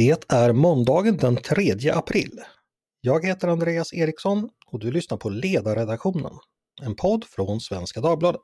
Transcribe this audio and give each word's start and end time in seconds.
Det 0.00 0.32
är 0.32 0.52
måndagen 0.52 1.16
den 1.16 1.36
3 1.36 1.90
april. 1.90 2.40
Jag 3.00 3.26
heter 3.26 3.48
Andreas 3.48 3.92
Eriksson 3.92 4.48
och 4.66 4.78
du 4.78 4.92
lyssnar 4.92 5.18
på 5.18 5.28
Ledarredaktionen, 5.28 6.32
en 6.82 6.96
podd 6.96 7.24
från 7.24 7.60
Svenska 7.60 8.00
Dagbladet. 8.00 8.40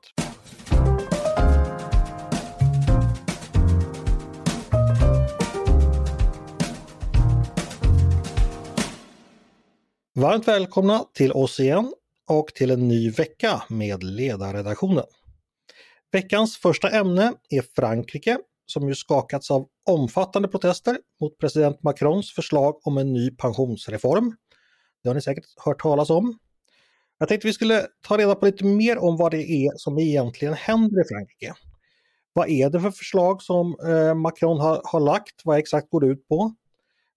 Varmt 10.15 10.47
välkomna 10.47 11.05
till 11.13 11.31
oss 11.31 11.59
igen 11.59 11.93
och 12.27 12.47
till 12.47 12.71
en 12.71 12.87
ny 12.87 13.11
vecka 13.11 13.63
med 13.69 14.03
Ledarredaktionen. 14.03 15.05
Veckans 16.11 16.57
första 16.57 16.89
ämne 16.89 17.33
är 17.49 17.61
Frankrike 17.75 18.37
som 18.65 18.87
ju 18.87 18.95
skakats 18.95 19.51
av 19.51 19.67
omfattande 19.87 20.47
protester 20.47 20.97
mot 21.21 21.37
president 21.37 21.83
Macrons 21.83 22.31
förslag 22.31 22.87
om 22.87 22.97
en 22.97 23.13
ny 23.13 23.31
pensionsreform. 23.31 24.35
Det 25.03 25.09
har 25.09 25.15
ni 25.15 25.21
säkert 25.21 25.45
hört 25.65 25.81
talas 25.81 26.09
om. 26.09 26.37
Jag 27.17 27.29
tänkte 27.29 27.47
vi 27.47 27.53
skulle 27.53 27.87
ta 28.01 28.17
reda 28.17 28.35
på 28.35 28.45
lite 28.45 28.65
mer 28.65 28.97
om 28.97 29.17
vad 29.17 29.31
det 29.31 29.49
är 29.49 29.71
som 29.77 29.99
egentligen 29.99 30.53
händer 30.53 31.01
i 31.01 31.07
Frankrike. 31.07 31.53
Vad 32.33 32.49
är 32.49 32.69
det 32.69 32.81
för 32.81 32.91
förslag 32.91 33.41
som 33.41 33.75
eh, 33.87 34.15
Macron 34.15 34.59
har, 34.59 34.81
har 34.83 34.99
lagt? 34.99 35.41
Vad 35.43 35.57
exakt 35.57 35.89
går 35.89 36.01
det 36.01 36.07
ut 36.07 36.27
på? 36.27 36.55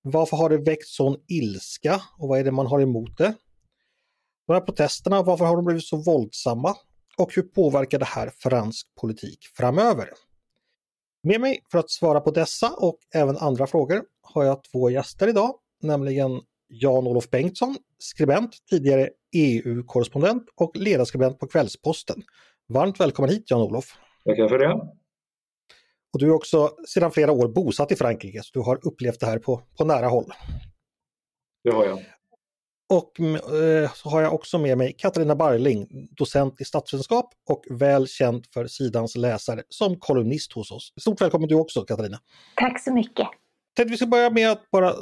Varför 0.02 0.36
har 0.36 0.50
det 0.50 0.58
väckt 0.58 0.86
sån 0.86 1.16
ilska 1.28 2.02
och 2.18 2.28
vad 2.28 2.38
är 2.38 2.44
det 2.44 2.52
man 2.52 2.66
har 2.66 2.80
emot 2.80 3.18
det? 3.18 3.34
De 4.46 4.52
här 4.52 4.60
protesterna, 4.60 5.22
varför 5.22 5.44
har 5.44 5.56
de 5.56 5.64
blivit 5.64 5.84
så 5.84 5.96
våldsamma? 5.96 6.74
Och 7.18 7.34
hur 7.34 7.42
påverkar 7.42 7.98
det 7.98 8.04
här 8.04 8.32
fransk 8.38 8.86
politik 9.00 9.38
framöver? 9.56 10.08
Med 11.22 11.40
mig 11.40 11.64
för 11.70 11.78
att 11.78 11.90
svara 11.90 12.20
på 12.20 12.30
dessa 12.30 12.74
och 12.78 12.98
även 13.14 13.36
andra 13.36 13.66
frågor 13.66 14.02
har 14.22 14.44
jag 14.44 14.64
två 14.64 14.90
gäster 14.90 15.28
idag, 15.28 15.54
nämligen 15.82 16.40
Jan-Olof 16.68 17.30
Bengtsson, 17.30 17.76
skribent, 17.98 18.56
tidigare 18.70 19.08
EU-korrespondent 19.36 20.44
och 20.54 20.76
ledarskribent 20.76 21.38
på 21.38 21.46
Kvällsposten. 21.46 22.22
Varmt 22.68 23.00
välkommen 23.00 23.30
hit 23.30 23.50
Jan-Olof! 23.50 23.96
Tackar 24.24 24.48
för 24.48 24.58
det! 24.58 24.72
Och 26.12 26.18
du 26.18 26.26
är 26.26 26.32
också 26.32 26.70
sedan 26.88 27.12
flera 27.12 27.32
år 27.32 27.48
bosatt 27.48 27.92
i 27.92 27.96
Frankrike, 27.96 28.42
så 28.42 28.50
du 28.52 28.60
har 28.60 28.86
upplevt 28.86 29.20
det 29.20 29.26
här 29.26 29.38
på, 29.38 29.62
på 29.78 29.84
nära 29.84 30.06
håll. 30.06 30.32
Det 31.64 31.70
har 31.70 31.86
jag. 31.86 31.98
Och 32.90 33.20
eh, 33.20 33.92
så 33.94 34.08
har 34.08 34.22
jag 34.22 34.34
också 34.34 34.58
med 34.58 34.78
mig 34.78 34.94
Katarina 34.98 35.36
Barling, 35.36 35.88
docent 36.16 36.60
i 36.60 36.64
statsvetenskap 36.64 37.34
och 37.48 37.64
väl 37.70 38.08
känd 38.08 38.46
för 38.54 38.66
sidans 38.66 39.16
läsare 39.16 39.62
som 39.68 39.96
kolumnist 39.96 40.52
hos 40.52 40.70
oss. 40.70 40.92
Stort 41.00 41.20
välkommen 41.20 41.48
du 41.48 41.54
också 41.54 41.84
Katarina! 41.84 42.18
Tack 42.56 42.84
så 42.84 42.92
mycket! 42.92 43.28
Tänkte 43.76 43.90
vi 43.90 43.96
ska 43.96 44.06
börja 44.06 44.30
med 44.30 44.50
att 44.50 44.70
bara 44.70 44.94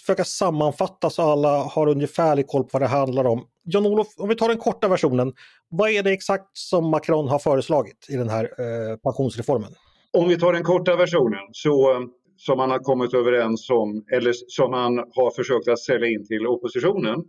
försöka 0.00 0.24
sammanfatta 0.24 1.10
så 1.10 1.22
alla 1.22 1.58
har 1.58 1.86
ungefärlig 1.86 2.46
koll 2.46 2.62
på 2.62 2.68
vad 2.72 2.82
det 2.82 2.88
handlar 2.88 3.24
om. 3.24 3.44
Jan-Olof, 3.64 4.08
om 4.16 4.28
vi 4.28 4.34
tar 4.34 4.48
den 4.48 4.58
korta 4.58 4.88
versionen. 4.88 5.32
Vad 5.68 5.90
är 5.90 6.02
det 6.02 6.12
exakt 6.12 6.58
som 6.58 6.90
Macron 6.90 7.28
har 7.28 7.38
föreslagit 7.38 8.06
i 8.08 8.16
den 8.16 8.28
här 8.28 8.44
eh, 8.44 8.96
pensionsreformen? 8.96 9.74
Om 10.12 10.28
vi 10.28 10.38
tar 10.38 10.52
den 10.52 10.64
korta 10.64 10.96
versionen 10.96 11.40
så 11.52 12.06
som 12.46 12.58
man 12.58 12.70
har 12.70 12.78
kommit 12.78 13.14
överens 13.14 13.70
om 13.70 14.04
eller 14.12 14.32
som 14.32 14.70
man 14.70 14.98
har 14.98 15.30
försökt 15.30 15.68
att 15.68 15.78
sälja 15.78 16.08
in 16.08 16.26
till 16.26 16.46
oppositionen 16.46 17.24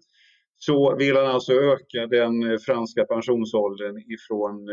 så 0.58 0.96
vill 0.96 1.16
han 1.16 1.26
alltså 1.26 1.54
öka 1.54 2.08
den 2.08 2.60
franska 2.60 3.06
pensionsåldern 3.06 3.98
ifrån 3.98 4.68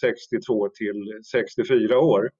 62 0.00 0.68
till 0.68 1.20
64 1.32 1.98
år. 1.98 2.30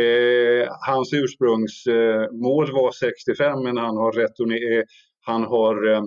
Eh, 0.00 0.68
hans 0.86 1.12
ursprungsmål 1.12 2.72
var 2.72 2.92
65 2.92 3.62
men 3.62 3.76
han 3.76 3.96
har, 3.96 4.12
returner, 4.12 4.84
han 5.20 5.42
har 5.42 5.86
eh, 5.92 6.02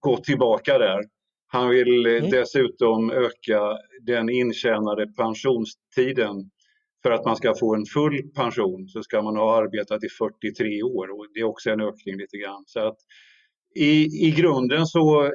gått 0.00 0.24
tillbaka 0.24 0.78
där. 0.78 1.00
Han 1.46 1.70
vill 1.70 2.06
mm. 2.06 2.30
dessutom 2.30 3.10
öka 3.10 3.78
den 4.02 4.30
intjänade 4.30 5.06
pensionstiden 5.06 6.50
för 7.02 7.10
att 7.10 7.24
man 7.24 7.36
ska 7.36 7.54
få 7.60 7.74
en 7.74 7.84
full 7.84 8.30
pension 8.34 8.88
så 8.88 9.02
ska 9.02 9.22
man 9.22 9.36
ha 9.36 9.56
arbetat 9.62 10.04
i 10.04 10.08
43 10.08 10.82
år 10.82 11.10
och 11.10 11.26
det 11.34 11.40
är 11.40 11.44
också 11.44 11.70
en 11.70 11.80
ökning 11.80 12.16
lite 12.16 12.36
grann. 12.36 12.64
Så 12.66 12.80
att 12.80 12.96
i, 13.74 14.26
I 14.28 14.30
grunden 14.30 14.86
så 14.86 15.30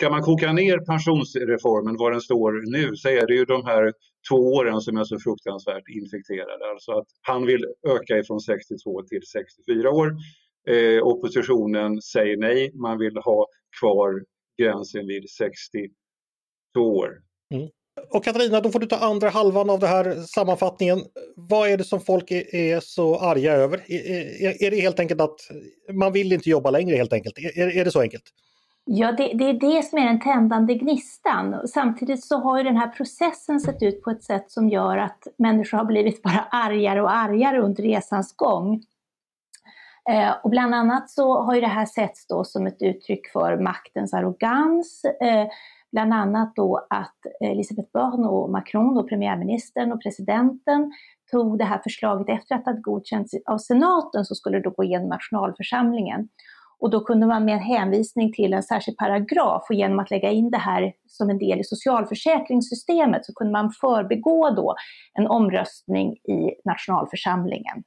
ska 0.00 0.10
man 0.10 0.22
koka 0.22 0.52
ner 0.52 0.78
pensionsreformen 0.78 1.96
var 1.96 2.10
den 2.10 2.20
står 2.20 2.72
nu 2.72 2.96
så 2.96 3.08
är 3.08 3.26
det 3.26 3.34
ju 3.34 3.44
de 3.44 3.64
här 3.66 3.92
två 4.28 4.36
åren 4.36 4.80
som 4.80 4.96
är 4.96 5.04
så 5.04 5.18
fruktansvärt 5.18 5.88
infekterade. 5.88 6.70
Alltså 6.70 6.92
att 6.92 7.06
han 7.22 7.46
vill 7.46 7.64
öka 7.88 8.18
ifrån 8.18 8.40
62 8.40 9.02
till 9.02 9.22
64 9.32 9.90
år. 9.90 10.16
Eh, 10.68 11.02
oppositionen 11.02 12.02
säger 12.02 12.36
nej, 12.36 12.70
man 12.74 12.98
vill 12.98 13.16
ha 13.16 13.46
kvar 13.80 14.24
gränsen 14.58 15.06
vid 15.06 15.30
62 15.30 15.92
år. 16.76 17.10
Mm. 17.54 17.68
Och 18.10 18.24
Katarina, 18.24 18.60
då 18.60 18.70
får 18.70 18.80
du 18.80 18.86
ta 18.86 18.96
andra 18.96 19.28
halvan 19.28 19.70
av 19.70 19.78
den 19.78 19.88
här 19.88 20.14
sammanfattningen. 20.14 21.00
Vad 21.36 21.68
är 21.70 21.76
det 21.76 21.84
som 21.84 22.00
folk 22.00 22.30
är, 22.30 22.54
är 22.54 22.80
så 22.80 23.18
arga 23.18 23.52
över? 23.52 23.84
Är, 23.88 24.64
är, 24.64 24.70
det 24.70 24.80
helt 24.80 25.00
enkelt 25.00 25.20
att 25.20 25.36
man 25.92 26.12
vill 26.12 26.32
inte 26.32 26.50
jobba 26.50 26.70
längre 26.70 26.96
helt 26.96 27.12
enkelt? 27.12 27.38
Är, 27.38 27.76
är 27.76 27.84
det 27.84 27.90
så 27.90 28.00
enkelt? 28.00 28.24
Ja, 28.84 29.12
det, 29.12 29.32
det, 29.32 29.44
är 29.44 29.52
det 29.52 29.82
som 29.82 29.98
är 29.98 30.06
den 30.06 30.20
tändande 30.20 30.74
gnistan. 30.74 31.68
Samtidigt 31.68 32.24
så 32.24 32.38
har 32.38 32.58
ju 32.58 32.64
den 32.64 32.76
här 32.76 32.88
processen 32.88 33.60
sett 33.60 33.82
ut 33.82 34.02
på 34.02 34.10
ett 34.10 34.24
sätt 34.24 34.50
som 34.50 34.68
gör 34.68 34.98
att 34.98 35.26
människor 35.38 35.78
har 35.78 35.84
blivit 35.84 36.22
bara 36.22 36.46
argare 36.50 37.02
och 37.02 37.14
argare 37.14 37.60
under 37.60 37.82
resans 37.82 38.36
gång. 38.36 38.82
Eh, 40.10 40.30
och 40.42 40.50
bland 40.50 40.74
annat 40.74 41.10
så 41.10 41.42
har 41.42 41.54
ju 41.54 41.60
det 41.60 41.66
här 41.66 41.86
setts 41.86 42.26
då 42.26 42.44
som 42.44 42.66
ett 42.66 42.82
uttryck 42.82 43.32
för 43.32 43.56
maktens 43.56 44.14
arrogans. 44.14 45.04
Eh, 45.04 45.46
Bland 45.92 46.14
annat 46.14 46.52
då 46.56 46.86
att 46.90 47.16
Elisabeth 47.40 47.88
Borne 47.92 48.28
och 48.28 48.50
Macron, 48.50 48.94
då 48.94 49.02
premiärministern 49.02 49.92
och 49.92 50.02
presidenten, 50.02 50.92
tog 51.30 51.58
det 51.58 51.64
här 51.64 51.80
förslaget 51.82 52.38
efter 52.38 52.54
att 52.54 52.64
det 52.64 52.70
hade 52.70 52.82
godkänts 52.82 53.34
av 53.46 53.58
senaten 53.58 54.24
så 54.24 54.34
skulle 54.34 54.58
det 54.58 54.62
då 54.62 54.70
gå 54.70 54.84
igenom 54.84 55.08
nationalförsamlingen. 55.08 56.28
Och 56.80 56.90
då 56.90 57.00
kunde 57.00 57.26
man 57.26 57.44
med 57.44 57.54
en 57.54 57.60
hänvisning 57.60 58.32
till 58.32 58.52
en 58.52 58.62
särskild 58.62 58.96
paragraf 58.96 59.66
och 59.68 59.74
genom 59.74 59.98
att 59.98 60.10
lägga 60.10 60.30
in 60.30 60.50
det 60.50 60.58
här 60.58 60.92
som 61.06 61.30
en 61.30 61.38
del 61.38 61.60
i 61.60 61.64
socialförsäkringssystemet 61.64 63.24
så 63.24 63.34
kunde 63.34 63.52
man 63.52 63.70
förbegå 63.70 64.50
då 64.50 64.74
en 65.14 65.26
omröstning 65.26 66.12
i 66.12 66.54
nationalförsamlingen, 66.64 67.82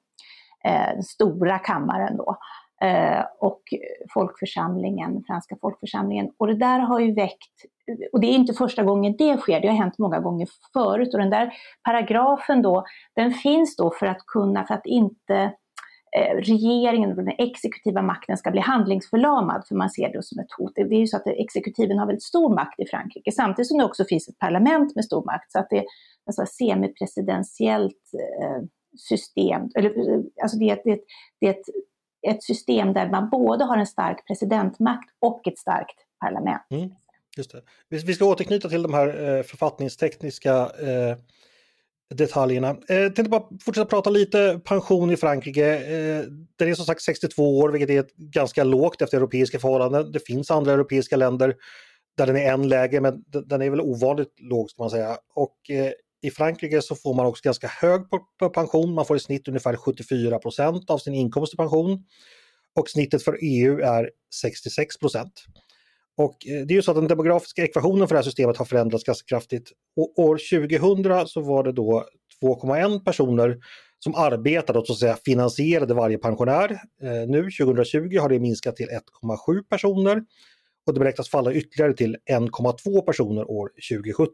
eh, 0.65 0.93
den 0.93 1.03
stora 1.03 1.59
kammaren 1.59 2.17
då. 2.17 2.37
Eh, 2.81 3.25
och 3.39 3.61
folkförsamlingen, 4.13 5.23
franska 5.27 5.55
folkförsamlingen. 5.61 6.31
Och 6.37 6.47
det 6.47 6.55
där 6.55 6.79
har 6.79 6.99
ju 6.99 7.13
väckt, 7.13 7.65
och 8.13 8.19
det 8.19 8.27
är 8.27 8.35
inte 8.35 8.53
första 8.53 8.83
gången 8.83 9.15
det 9.17 9.37
sker, 9.37 9.61
det 9.61 9.67
har 9.67 9.75
hänt 9.75 9.97
många 9.97 10.19
gånger 10.19 10.47
förut. 10.73 11.13
Och 11.13 11.19
den 11.19 11.29
där 11.29 11.53
paragrafen 11.83 12.61
då, 12.61 12.85
den 13.15 13.31
finns 13.31 13.75
då 13.75 13.91
för 13.91 14.05
att 14.05 14.25
kunna, 14.27 14.65
för 14.65 14.73
att 14.73 14.85
inte 14.85 15.35
eh, 16.17 16.35
regeringen 16.35 17.09
regeringen, 17.15 17.15
den 17.15 17.35
exekutiva 17.37 18.01
makten 18.01 18.37
ska 18.37 18.51
bli 18.51 18.61
handlingsförlamad, 18.61 19.63
för 19.67 19.75
man 19.75 19.89
ser 19.89 20.13
det 20.13 20.23
som 20.23 20.39
ett 20.39 20.51
hot. 20.57 20.71
Det 20.75 20.81
är 20.81 20.99
ju 20.99 21.07
så 21.07 21.17
att 21.17 21.27
exekutiven 21.27 21.99
har 21.99 22.05
väldigt 22.05 22.23
stor 22.23 22.55
makt 22.55 22.79
i 22.79 22.85
Frankrike, 22.85 23.31
samtidigt 23.31 23.67
som 23.67 23.77
det 23.77 23.85
också 23.85 24.05
finns 24.05 24.27
ett 24.27 24.39
parlament 24.39 24.95
med 24.95 25.05
stor 25.05 25.25
makt. 25.25 25.51
Så 25.51 25.59
att 25.59 25.69
det 25.69 25.77
är 25.77 25.85
ett 26.41 26.49
semipresidentiellt 26.49 28.03
eh, 28.41 28.63
system, 28.97 29.69
eller 29.75 29.89
eh, 29.89 30.19
alltså 30.43 30.57
det 30.57 30.69
är, 30.69 30.81
det, 30.83 30.99
det 31.39 31.47
är 31.47 31.51
ett 31.51 31.65
ett 32.27 32.43
system 32.43 32.93
där 32.93 33.09
man 33.09 33.29
både 33.29 33.65
har 33.65 33.77
en 33.77 33.85
stark 33.85 34.27
presidentmakt 34.27 35.09
och 35.19 35.47
ett 35.47 35.57
starkt 35.57 35.95
parlament. 36.19 36.61
Mm, 36.69 36.89
just 37.37 37.51
det. 37.51 37.61
Vi 37.89 38.13
ska 38.15 38.25
återknyta 38.25 38.69
till 38.69 38.83
de 38.83 38.93
här 38.93 39.37
eh, 39.37 39.43
författningstekniska 39.43 40.71
eh, 40.81 41.17
detaljerna. 42.15 42.77
Eh, 42.89 42.97
jag 42.97 43.15
tänkte 43.15 43.29
bara 43.29 43.43
fortsätta 43.65 43.85
prata 43.85 44.09
lite 44.09 44.61
pension 44.65 45.11
i 45.11 45.17
Frankrike. 45.17 45.77
Eh, 45.77 46.23
den 46.55 46.69
är 46.69 46.75
som 46.75 46.85
sagt 46.85 47.01
62 47.01 47.59
år, 47.59 47.69
vilket 47.69 47.89
är 47.89 48.05
ganska 48.17 48.63
lågt 48.63 49.01
efter 49.01 49.17
europeiska 49.17 49.59
förhållanden. 49.59 50.11
Det 50.11 50.19
finns 50.19 50.51
andra 50.51 50.71
europeiska 50.71 51.15
länder 51.15 51.55
där 52.17 52.27
den 52.27 52.35
är 52.35 52.53
än 52.53 52.69
lägre, 52.69 53.01
men 53.01 53.23
den 53.45 53.61
är 53.61 53.69
väl 53.69 53.81
ovanligt 53.81 54.33
låg 54.39 54.69
ska 54.69 54.83
man 54.83 54.89
säga. 54.89 55.17
Och 55.35 55.69
eh, 55.69 55.91
i 56.21 56.31
Frankrike 56.31 56.81
så 56.81 56.95
får 56.95 57.13
man 57.13 57.25
också 57.25 57.41
ganska 57.43 57.67
hög 57.67 58.01
pension, 58.53 58.93
man 58.93 59.05
får 59.05 59.17
i 59.17 59.19
snitt 59.19 59.47
ungefär 59.47 59.73
74% 59.73 60.91
av 60.91 60.97
sin 60.97 61.13
inkomst 61.13 61.53
i 61.53 61.57
pension. 61.57 62.05
Och 62.75 62.89
snittet 62.89 63.23
för 63.23 63.37
EU 63.41 63.79
är 63.79 64.09
66 64.41 64.95
och 66.17 66.47
eh, 66.47 66.65
det 66.65 66.73
är 66.73 66.75
ju 66.75 66.81
så 66.81 66.91
att 66.91 66.97
den 66.97 67.07
demografiska 67.07 67.63
ekvationen 67.63 68.07
för 68.07 68.15
det 68.15 68.19
här 68.19 68.23
systemet 68.23 68.57
har 68.57 68.65
förändrats 68.65 69.03
ganska 69.03 69.25
kraftigt. 69.25 69.71
Och 69.95 70.19
år 70.19 70.39
2000 70.67 71.27
så 71.27 71.41
var 71.41 71.63
det 71.63 71.71
då 71.71 72.05
2,1 72.43 73.03
personer 73.03 73.57
som 73.99 74.15
arbetade 74.15 74.79
och 74.79 74.87
så 74.87 74.93
att 74.93 74.99
säga 74.99 75.17
finansierade 75.25 75.93
varje 75.93 76.17
pensionär. 76.17 76.71
Eh, 77.03 77.27
nu 77.27 77.49
2020 77.51 78.17
har 78.19 78.29
det 78.29 78.39
minskat 78.39 78.75
till 78.75 78.89
1,7 78.89 79.63
personer 79.69 80.23
och 80.87 80.93
det 80.93 80.99
beräknas 80.99 81.29
falla 81.29 81.53
ytterligare 81.53 81.93
till 81.93 82.17
1,2 82.31 83.01
personer 83.01 83.51
år 83.51 83.69
2070. 83.91 84.31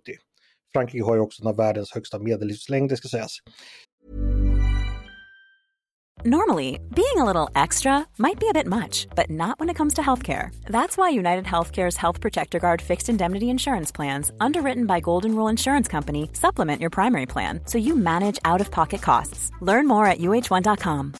Frankrike 0.74 1.06
har 1.06 1.16
ju 1.16 1.22
också 1.22 1.44
en 1.44 1.48
av 1.48 1.58
världens 1.58 1.92
högsta 1.92 2.20
medellivslängder 2.20 2.96
ska 2.96 3.08
sägas. 3.08 3.38
Normally, 6.26 6.82
being 6.94 7.16
a 7.16 7.24
little 7.24 7.50
extra 7.56 8.06
might 8.18 8.42
be 8.42 8.50
a 8.50 8.54
bit 8.54 8.68
much, 8.68 9.08
but 9.16 9.30
not 9.30 9.58
when 9.58 9.70
it 9.70 9.78
comes 9.78 9.94
to 9.94 10.02
healthcare. 10.02 10.50
That's 10.66 10.98
why 10.98 11.08
United 11.08 11.46
Healthcare's 11.46 11.96
Health 11.96 12.20
Protector 12.20 12.60
Guard 12.60 12.82
fixed 12.82 13.08
indemnity 13.10 13.46
insurance 13.46 13.90
plans, 13.96 14.32
underwritten 14.42 14.86
by 14.86 15.00
Golden 15.00 15.34
Rule 15.34 15.48
Insurance 15.48 15.88
Company, 15.88 16.30
supplement 16.34 16.82
your 16.82 16.90
primary 16.90 17.26
plan 17.26 17.62
so 17.66 17.78
you 17.78 17.96
manage 17.96 18.38
out 18.44 18.60
of 18.60 18.70
pocket 18.70 19.02
costs. 19.02 19.50
Learn 19.62 19.88
more 19.88 20.12
at 20.12 20.18
uh1.com. 20.18 21.14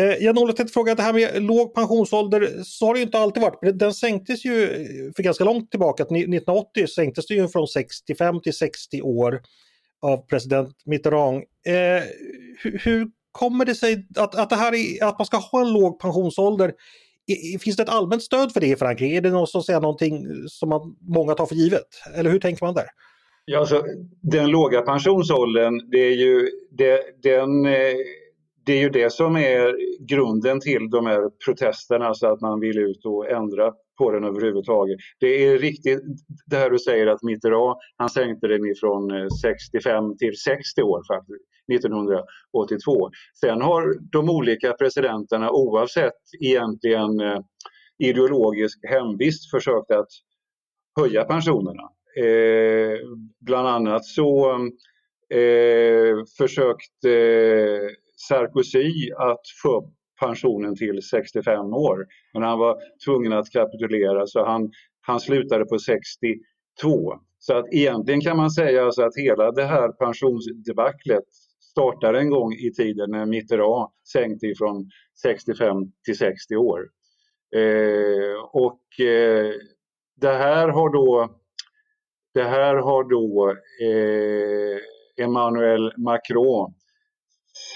Eh, 0.00 0.24
Jan-Olof 0.24 0.56
tänkte 0.56 0.72
fråga, 0.72 0.94
det 0.94 1.02
här 1.02 1.12
med 1.12 1.42
låg 1.42 1.74
pensionsålder, 1.74 2.62
så 2.64 2.86
har 2.86 2.94
det 2.94 3.00
inte 3.00 3.18
alltid 3.18 3.42
varit. 3.42 3.78
Den 3.78 3.94
sänktes 3.94 4.44
ju 4.44 4.68
för 5.16 5.22
ganska 5.22 5.44
långt 5.44 5.70
tillbaka, 5.70 6.02
1980 6.02 6.86
sänktes 6.86 7.26
det 7.26 7.34
ju 7.34 7.48
från 7.48 7.68
65 7.68 8.40
till 8.40 8.54
60 8.54 9.02
år 9.02 9.40
av 10.06 10.26
president 10.26 10.76
Mitterrand. 10.84 11.36
Eh, 11.66 12.02
hur, 12.62 12.80
hur, 12.84 13.08
kommer 13.32 13.64
det 13.64 13.74
sig 13.74 14.06
att, 14.16 14.34
att, 14.34 14.50
det 14.50 14.56
här 14.56 14.74
är, 14.74 15.04
att 15.04 15.18
man 15.18 15.26
ska 15.26 15.36
ha 15.36 15.60
en 15.60 15.72
låg 15.72 16.00
pensionsålder? 16.00 16.72
Finns 17.60 17.76
det 17.76 17.82
ett 17.82 17.88
allmänt 17.88 18.22
stöd 18.22 18.52
för 18.52 18.60
det 18.60 18.66
i 18.66 18.76
Frankrike? 18.76 19.16
Är 19.16 19.20
det 19.20 19.30
något, 19.30 19.50
så 19.50 19.58
att 19.58 19.64
säga, 19.64 19.80
någonting 19.80 20.26
som 20.48 20.68
man, 20.68 20.96
många 21.00 21.34
tar 21.34 21.46
för 21.46 21.54
givet? 21.54 21.86
Eller 22.14 22.30
hur 22.30 22.38
tänker 22.38 22.64
man 22.64 22.74
där? 22.74 22.86
Ja, 23.44 23.58
alltså, 23.58 23.82
den 24.22 24.50
låga 24.50 24.82
pensionsåldern, 24.82 25.90
det 25.90 25.98
är 25.98 26.14
ju, 26.14 26.48
det, 26.70 27.02
den, 27.22 27.66
eh, 27.66 27.96
det 28.64 28.72
är 28.72 28.80
ju 28.80 28.88
det 28.88 29.12
som 29.12 29.36
är 29.36 29.74
grunden 30.08 30.60
till 30.60 30.90
de 30.90 31.06
här 31.06 31.30
protesterna, 31.44 32.14
så 32.14 32.32
att 32.32 32.40
man 32.40 32.60
vill 32.60 32.78
ut 32.78 33.04
och 33.04 33.30
ändra 33.30 33.72
på 33.98 34.10
den 34.10 34.24
överhuvudtaget. 34.24 34.96
Det 35.20 35.46
är 35.46 35.58
riktigt 35.58 36.00
det 36.46 36.56
här 36.56 36.70
du 36.70 36.78
säger 36.78 37.06
att 37.06 37.22
Mitterrand, 37.22 37.76
han 37.96 38.08
sänkte 38.08 38.48
den 38.48 38.66
ifrån 38.66 39.10
eh, 39.10 39.26
65 39.42 40.16
till 40.18 40.36
60 40.36 40.82
år 40.82 41.02
faktiskt, 41.14 41.44
1982. 41.72 43.10
Sen 43.40 43.60
har 43.60 44.10
de 44.12 44.30
olika 44.30 44.72
presidenterna 44.72 45.50
oavsett 45.50 46.20
egentligen 46.40 47.20
eh, 47.20 47.38
ideologisk 47.98 48.78
hemvist 48.88 49.50
försökt 49.50 49.90
att 49.90 50.08
höja 51.00 51.24
pensionerna. 51.24 51.82
Eh, 52.24 52.98
bland 53.40 53.68
annat 53.68 54.04
så 54.04 54.54
eh, 55.34 56.16
försökte 56.38 57.10
eh, 57.10 57.90
Sarkozy 58.28 59.10
att 59.12 59.40
få 59.62 59.78
upp 59.78 59.95
pensionen 60.20 60.76
till 60.76 61.02
65 61.02 61.74
år. 61.74 62.06
Men 62.32 62.42
han 62.42 62.58
var 62.58 62.76
tvungen 63.04 63.32
att 63.32 63.50
kapitulera 63.50 64.26
så 64.26 64.44
han, 64.44 64.70
han 65.00 65.20
slutade 65.20 65.64
på 65.64 65.78
62. 65.78 66.38
Så 67.38 67.58
att 67.58 67.72
egentligen 67.72 68.20
kan 68.20 68.36
man 68.36 68.50
säga 68.50 68.84
alltså 68.84 69.02
att 69.02 69.16
hela 69.16 69.52
det 69.52 69.64
här 69.64 69.88
pensionsdebaclet 69.88 71.24
startade 71.70 72.18
en 72.18 72.30
gång 72.30 72.52
i 72.52 72.72
tiden 72.72 73.10
när 73.10 73.26
Mitterrand 73.26 73.90
sänkte 74.12 74.46
ifrån 74.46 74.90
65 75.22 75.76
till 76.04 76.18
60 76.18 76.56
år. 76.56 76.80
Eh, 77.56 78.44
och 78.52 79.06
eh, 79.06 79.52
det 80.20 80.32
här 80.32 80.68
har 80.68 80.92
då, 80.92 81.36
det 82.34 82.42
här 82.42 82.74
har 82.74 83.04
då 83.04 83.50
eh, 83.82 85.24
Emmanuel 85.24 85.92
Macron 85.96 86.74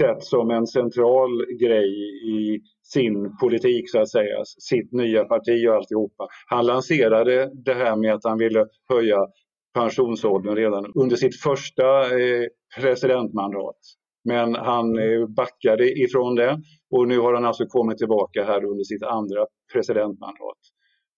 sett 0.01 0.23
som 0.23 0.51
en 0.51 0.67
central 0.67 1.31
grej 1.61 1.91
i 2.25 2.61
sin 2.83 3.37
politik 3.37 3.91
så 3.91 4.01
att 4.01 4.11
säga, 4.11 4.45
sitt 4.45 4.93
nya 4.93 5.25
parti 5.25 5.69
och 5.69 5.75
alltihopa. 5.75 6.29
Han 6.47 6.67
lanserade 6.67 7.51
det 7.65 7.75
här 7.75 7.97
med 7.97 8.15
att 8.15 8.25
han 8.25 8.39
ville 8.39 8.67
höja 8.89 9.27
pensionsåldern 9.75 10.57
redan 10.57 10.93
under 10.95 11.17
sitt 11.17 11.41
första 11.41 12.05
eh, 12.05 12.47
presidentmandat. 12.81 13.77
Men 14.25 14.55
han 14.55 14.99
eh, 14.99 15.27
backade 15.27 16.01
ifrån 16.01 16.35
det 16.35 16.61
och 16.91 17.09
nu 17.09 17.19
har 17.19 17.35
han 17.35 17.45
alltså 17.45 17.67
kommit 17.67 17.99
tillbaka 17.99 18.45
här 18.45 18.65
under 18.65 18.85
sitt 18.85 19.03
andra 19.03 19.47
presidentmandat. 19.73 20.59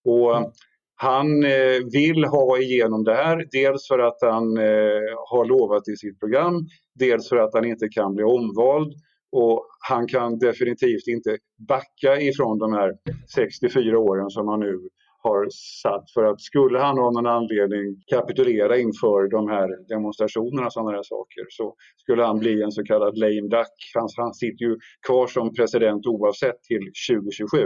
Och 0.05 0.37
mm. 0.37 0.49
Han 0.95 1.43
eh, 1.43 1.79
vill 1.91 2.23
ha 2.23 2.57
igenom 2.57 3.03
det 3.03 3.13
här, 3.13 3.45
dels 3.51 3.87
för 3.87 3.99
att 3.99 4.17
han 4.21 4.57
eh, 4.57 5.03
har 5.29 5.45
lovat 5.45 5.87
i 5.87 5.95
sitt 5.95 6.19
program, 6.19 6.67
dels 6.95 7.29
för 7.29 7.37
att 7.37 7.53
han 7.53 7.65
inte 7.65 7.87
kan 7.87 8.15
bli 8.15 8.23
omvald 8.23 8.93
och 9.31 9.67
han 9.89 10.07
kan 10.07 10.39
definitivt 10.39 11.07
inte 11.07 11.37
backa 11.67 12.21
ifrån 12.21 12.59
de 12.59 12.73
här 12.73 12.93
64 13.35 13.99
åren 13.99 14.29
som 14.29 14.47
han 14.47 14.59
nu 14.59 14.89
har 15.23 15.47
satt. 15.81 16.11
För 16.13 16.23
att 16.23 16.41
skulle 16.41 16.79
han 16.79 16.99
av 16.99 17.13
någon 17.13 17.27
anledning 17.27 17.95
kapitulera 18.07 18.77
inför 18.77 19.29
de 19.29 19.49
här 19.49 19.87
demonstrationerna 19.87 20.65
och 20.65 20.73
sådana 20.73 20.91
här 20.91 21.03
saker 21.03 21.45
så 21.49 21.75
skulle 21.97 22.23
han 22.23 22.39
bli 22.39 22.61
en 22.63 22.71
så 22.71 22.83
kallad 22.83 23.17
lame 23.17 23.47
duck. 23.49 23.77
Han, 23.93 24.09
han 24.17 24.33
sitter 24.33 24.65
ju 24.65 24.77
kvar 25.07 25.27
som 25.27 25.53
president 25.53 26.05
oavsett 26.05 26.63
till 26.63 26.83
2027. 27.09 27.57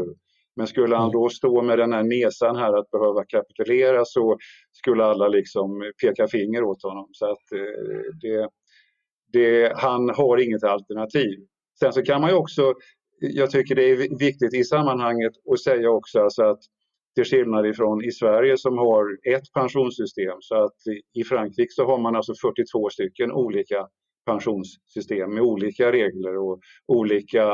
Men 0.58 0.68
skulle 0.68 0.96
han 0.96 1.12
då 1.12 1.30
stå 1.30 1.62
med 1.62 1.80
den 1.80 1.94
här 1.94 2.04
nesan 2.04 2.56
här 2.56 2.74
att 2.74 2.92
behöva 2.92 3.26
kapitulera 3.26 4.06
så 4.06 4.38
skulle 4.72 5.04
alla 5.04 5.28
liksom 5.28 5.92
peka 6.02 6.28
finger 6.28 6.64
åt 6.64 6.84
honom. 6.84 7.10
Så 7.12 7.26
att 7.26 7.52
eh, 7.52 8.12
det, 8.22 8.50
det, 9.34 9.74
han 9.76 10.10
har 10.10 10.38
inget 10.38 10.64
alternativ. 10.64 11.40
Sen 11.80 11.94
så 11.94 12.02
kan 12.02 12.22
man 12.22 12.30
ju 12.30 12.36
också, 12.36 12.74
jag 13.20 13.52
tycker 13.52 13.76
det 13.76 13.90
är 13.92 14.18
viktigt 14.20 14.54
i 14.54 14.64
sammanhanget 14.64 15.32
att 15.52 15.60
säga 15.60 15.90
också 15.90 16.20
alltså 16.20 16.44
att 16.44 16.60
till 17.16 17.26
skillnad 17.26 17.66
ifrån 17.66 18.04
i 18.04 18.12
Sverige 18.12 18.58
som 18.58 18.78
har 18.78 19.04
ett 19.36 19.54
pensionssystem 19.54 20.38
så 20.40 20.56
att 20.56 20.78
i 21.14 21.24
Frankrike 21.24 21.72
så 21.72 21.86
har 21.86 21.98
man 21.98 22.16
alltså 22.16 22.34
42 22.42 22.90
stycken 22.90 23.32
olika 23.32 23.88
pensionssystem 24.28 25.34
med 25.34 25.44
olika 25.44 25.92
regler 25.92 26.38
och 26.38 26.60
olika 26.88 27.46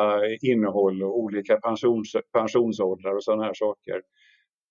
innehåll 0.42 1.04
och 1.04 1.20
olika 1.20 1.58
pensions, 1.58 2.16
pensionsåldrar 2.34 3.16
och 3.16 3.24
sådana 3.24 3.44
här 3.44 3.54
saker. 3.54 4.02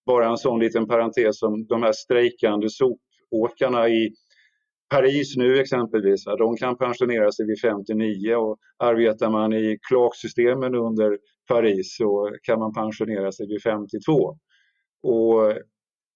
Bara 0.06 0.28
en 0.30 0.36
sån 0.36 0.60
liten 0.60 0.86
parentes 0.86 1.38
som 1.38 1.66
de 1.66 1.82
här 1.82 1.92
strejkande 1.92 2.68
sopåkarna 2.70 3.88
i 3.88 4.14
Paris 4.90 5.36
nu 5.36 5.60
exempelvis, 5.60 6.24
de 6.24 6.56
kan 6.56 6.76
pensionera 6.76 7.32
sig 7.32 7.46
vid 7.46 7.60
59 7.60 8.34
och 8.34 8.58
arbetar 8.78 9.30
man 9.30 9.52
i 9.52 9.78
klaksystemen 9.88 10.74
under 10.74 11.18
Paris 11.48 11.96
så 11.96 12.30
kan 12.42 12.58
man 12.58 12.72
pensionera 12.72 13.32
sig 13.32 13.46
vid 13.46 13.62
52. 13.62 14.36
Och 15.02 15.52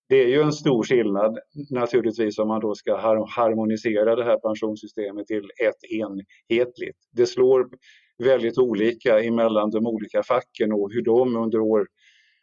det 0.08 0.16
är 0.24 0.28
ju 0.28 0.42
en 0.42 0.52
stor 0.52 0.84
skillnad 0.84 1.38
naturligtvis 1.70 2.38
om 2.38 2.48
man 2.48 2.60
då 2.60 2.74
ska 2.74 2.96
harmonisera 3.26 4.16
det 4.16 4.24
här 4.24 4.38
pensionssystemet 4.38 5.26
till 5.26 5.50
ett 5.64 5.84
enhetligt. 5.90 6.96
Det 7.12 7.26
slår 7.26 7.68
väldigt 8.18 8.58
olika 8.58 9.20
emellan 9.20 9.70
de 9.70 9.86
olika 9.86 10.22
facken 10.22 10.72
och 10.72 10.92
hur 10.92 11.02
de 11.02 11.36
under 11.36 11.60
år, 11.60 11.86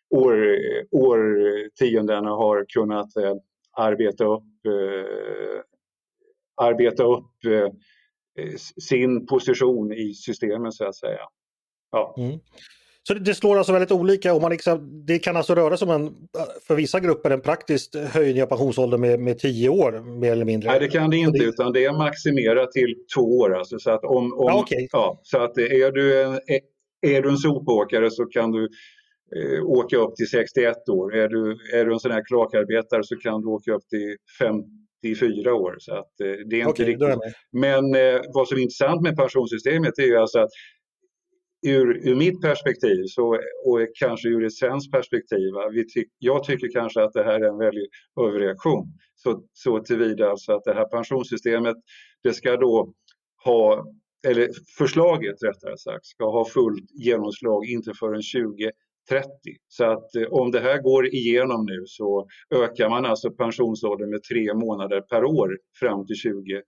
år, 0.10 0.58
årtiondena 0.92 2.30
har 2.30 2.66
kunnat 2.70 3.18
eh, 3.18 3.36
arbeta 3.78 4.26
upp, 4.26 4.66
eh, 4.66 5.62
arbeta 6.56 7.04
upp 7.04 7.46
eh, 7.46 7.70
sin 8.90 9.26
position 9.26 9.94
i 9.94 10.14
systemet 10.14 10.74
så 10.74 10.86
att 10.86 10.96
säga. 10.96 11.22
Ja. 11.92 12.16
Mm. 12.18 12.40
Så 13.08 13.14
det 13.14 13.36
slår 13.36 13.58
alltså 13.58 13.74
väldigt 13.74 13.92
olika 13.92 14.34
och 14.34 14.42
man 14.42 14.52
liksom, 14.52 15.06
det 15.06 15.20
kan 15.20 15.38
alltså 15.38 15.56
röra 15.56 15.78
sig 15.78 15.88
om 15.88 15.92
en, 15.92 16.14
för 16.68 16.76
vissa 16.76 17.00
grupper 17.00 17.30
en 17.30 17.42
praktisk 17.42 17.96
höjning 17.96 18.44
av 18.44 18.48
pensionsåldern 18.48 19.02
med, 19.02 19.20
med 19.20 19.40
tio 19.40 19.70
år 19.70 20.20
mer 20.20 20.32
eller 20.32 20.46
mindre? 20.46 20.70
Nej 20.70 20.80
det 20.80 20.88
kan 20.88 21.10
det 21.10 21.18
inte 21.18 21.40
det... 21.40 21.46
utan 21.46 21.74
det 21.74 21.86
är 21.86 21.94
maximerat 21.94 22.72
till 22.72 22.96
två 23.16 23.22
år. 23.22 23.56
Alltså, 23.56 23.80
så 23.80 23.92
att 23.92 24.04
om, 24.04 24.34
om, 24.34 24.48
ja, 24.48 24.62
okay. 24.62 24.88
ja, 24.92 25.20
så 25.24 25.38
att 25.38 25.58
är 25.58 25.92
du 25.92 26.22
en, 26.22 26.40
är 27.02 27.22
du 27.22 27.30
en 27.30 27.38
sopåkare 27.38 28.12
så 28.12 28.26
kan 28.26 28.52
du 28.52 28.70
eh, 29.36 29.64
åka 29.64 29.98
upp 29.98 30.16
till 30.16 30.30
61 30.30 30.90
år. 30.90 31.16
Är 31.16 31.28
du, 31.28 31.52
är 31.74 31.86
du 31.86 31.94
en 31.94 32.00
sån 32.00 32.12
här 32.12 32.24
klakarbetare 32.26 33.04
så 33.04 33.16
kan 33.16 33.42
du 33.42 33.48
åka 33.48 33.74
upp 33.74 33.90
till 33.90 34.16
54 34.40 35.54
år. 35.54 35.76
Så 35.80 35.94
att, 35.94 36.22
eh, 36.24 36.28
det 36.50 36.56
är 36.56 36.60
inte 36.60 36.70
okay, 36.70 36.86
riktigt. 36.86 37.10
Men 37.52 37.96
eh, 37.96 38.22
vad 38.34 38.48
som 38.48 38.58
är 38.58 38.62
intressant 38.62 39.02
med 39.02 39.16
pensionssystemet 39.16 39.98
är 39.98 40.04
ju 40.04 40.18
alltså 40.18 40.40
att 40.40 40.50
ur, 41.64 42.08
ur 42.08 42.16
mitt 42.16 42.42
perspektiv 42.42 43.04
så, 43.06 43.40
och 43.66 43.80
kanske 44.00 44.30
ur 44.30 44.46
ett 44.46 44.54
svenskt 44.54 44.92
perspektiv, 44.92 45.52
vi 45.72 45.88
ty, 45.88 46.06
jag 46.20 46.44
tycker 46.44 46.68
kanske 46.74 47.04
att 47.04 47.14
det 47.14 47.24
här 47.24 47.42
är 47.42 47.50
en 47.50 47.58
väldig 47.58 47.88
överreaktion. 48.22 48.88
Så, 49.16 49.44
så 49.54 49.80
tillvida 49.80 50.30
alltså 50.30 50.52
att 50.52 50.64
det 50.64 50.74
här 50.74 50.86
pensionssystemet, 50.86 51.76
det 52.24 52.34
ska 52.34 52.58
då 52.58 52.94
ha, 53.44 53.86
eller 54.28 54.50
förslaget 54.78 55.44
rättare 55.44 55.78
sagt, 55.78 56.06
ska 56.06 56.32
ha 56.32 56.46
fullt 56.46 56.92
genomslag 56.92 57.66
inte 57.66 57.92
förrän 58.00 58.22
2030. 58.22 58.72
Så 59.68 59.86
att 59.86 60.16
eh, 60.16 60.28
om 60.30 60.52
det 60.52 60.60
här 60.60 60.82
går 60.82 61.08
igenom 61.08 61.66
nu 61.66 61.84
så 61.86 62.28
ökar 62.56 62.90
man 62.90 63.06
alltså 63.06 63.32
pensionsåldern 63.32 64.10
med 64.10 64.24
tre 64.24 64.54
månader 64.54 65.02
per 65.02 65.24
år 65.24 65.58
fram 65.80 66.06
till 66.06 66.22
2030 66.22 66.64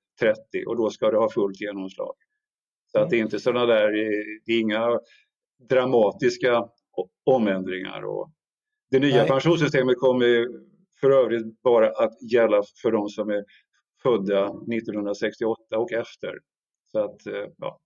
och 0.67 0.77
då 0.77 0.89
ska 0.89 1.11
det 1.11 1.17
ha 1.17 1.29
fullt 1.29 1.61
genomslag. 1.61 2.15
Så 2.95 3.01
att 3.01 3.09
det 3.09 3.15
är 3.15 3.21
inte 3.21 3.39
sådana 3.39 3.65
där, 3.65 3.91
det 4.45 4.51
är 4.53 4.59
inga 4.59 4.99
dramatiska 5.69 6.65
omändringar. 7.25 8.05
Och 8.05 8.31
det 8.91 8.99
nya 8.99 9.15
Nej. 9.17 9.27
pensionssystemet 9.27 9.99
kommer 9.99 10.47
för 11.01 11.09
övrigt 11.09 11.61
bara 11.61 11.89
att 11.89 12.31
gälla 12.31 12.63
för 12.81 12.91
de 12.91 13.09
som 13.09 13.29
är 13.29 13.43
födda 14.03 14.45
1968 14.45 15.77
och 15.77 15.91
efter. 15.91 16.39
Så 16.91 16.99
att, 16.99 17.27
eh, 17.27 17.33
ja. 17.57 17.79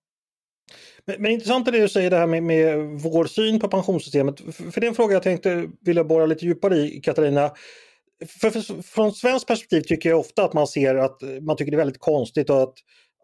Men, 1.04 1.22
men 1.22 1.30
intressant 1.30 1.68
är 1.68 1.72
det 1.72 1.80
du 1.80 1.88
säger 1.88 2.10
det 2.10 2.16
här 2.16 2.26
med, 2.26 2.42
med 2.42 2.78
vår 3.02 3.24
syn 3.24 3.60
på 3.60 3.68
pensionssystemet. 3.68 4.40
För, 4.40 4.70
för 4.70 4.80
det 4.80 4.86
är 4.86 4.88
en 4.88 4.94
fråga 4.94 5.14
jag 5.14 5.22
tänkte 5.22 5.70
vilja 5.80 6.04
borra 6.04 6.26
lite 6.26 6.46
djupare 6.46 6.76
i, 6.76 7.00
Katarina. 7.00 7.50
För, 8.40 8.50
för, 8.50 8.82
från 8.82 9.12
svenskt 9.12 9.46
perspektiv 9.46 9.80
tycker 9.80 10.08
jag 10.08 10.20
ofta 10.20 10.44
att 10.44 10.52
man 10.52 10.66
ser 10.66 10.94
att 10.94 11.22
man 11.40 11.56
tycker 11.56 11.70
det 11.70 11.76
är 11.76 11.84
väldigt 11.84 12.00
konstigt 12.00 12.50
och 12.50 12.62
att, 12.62 12.74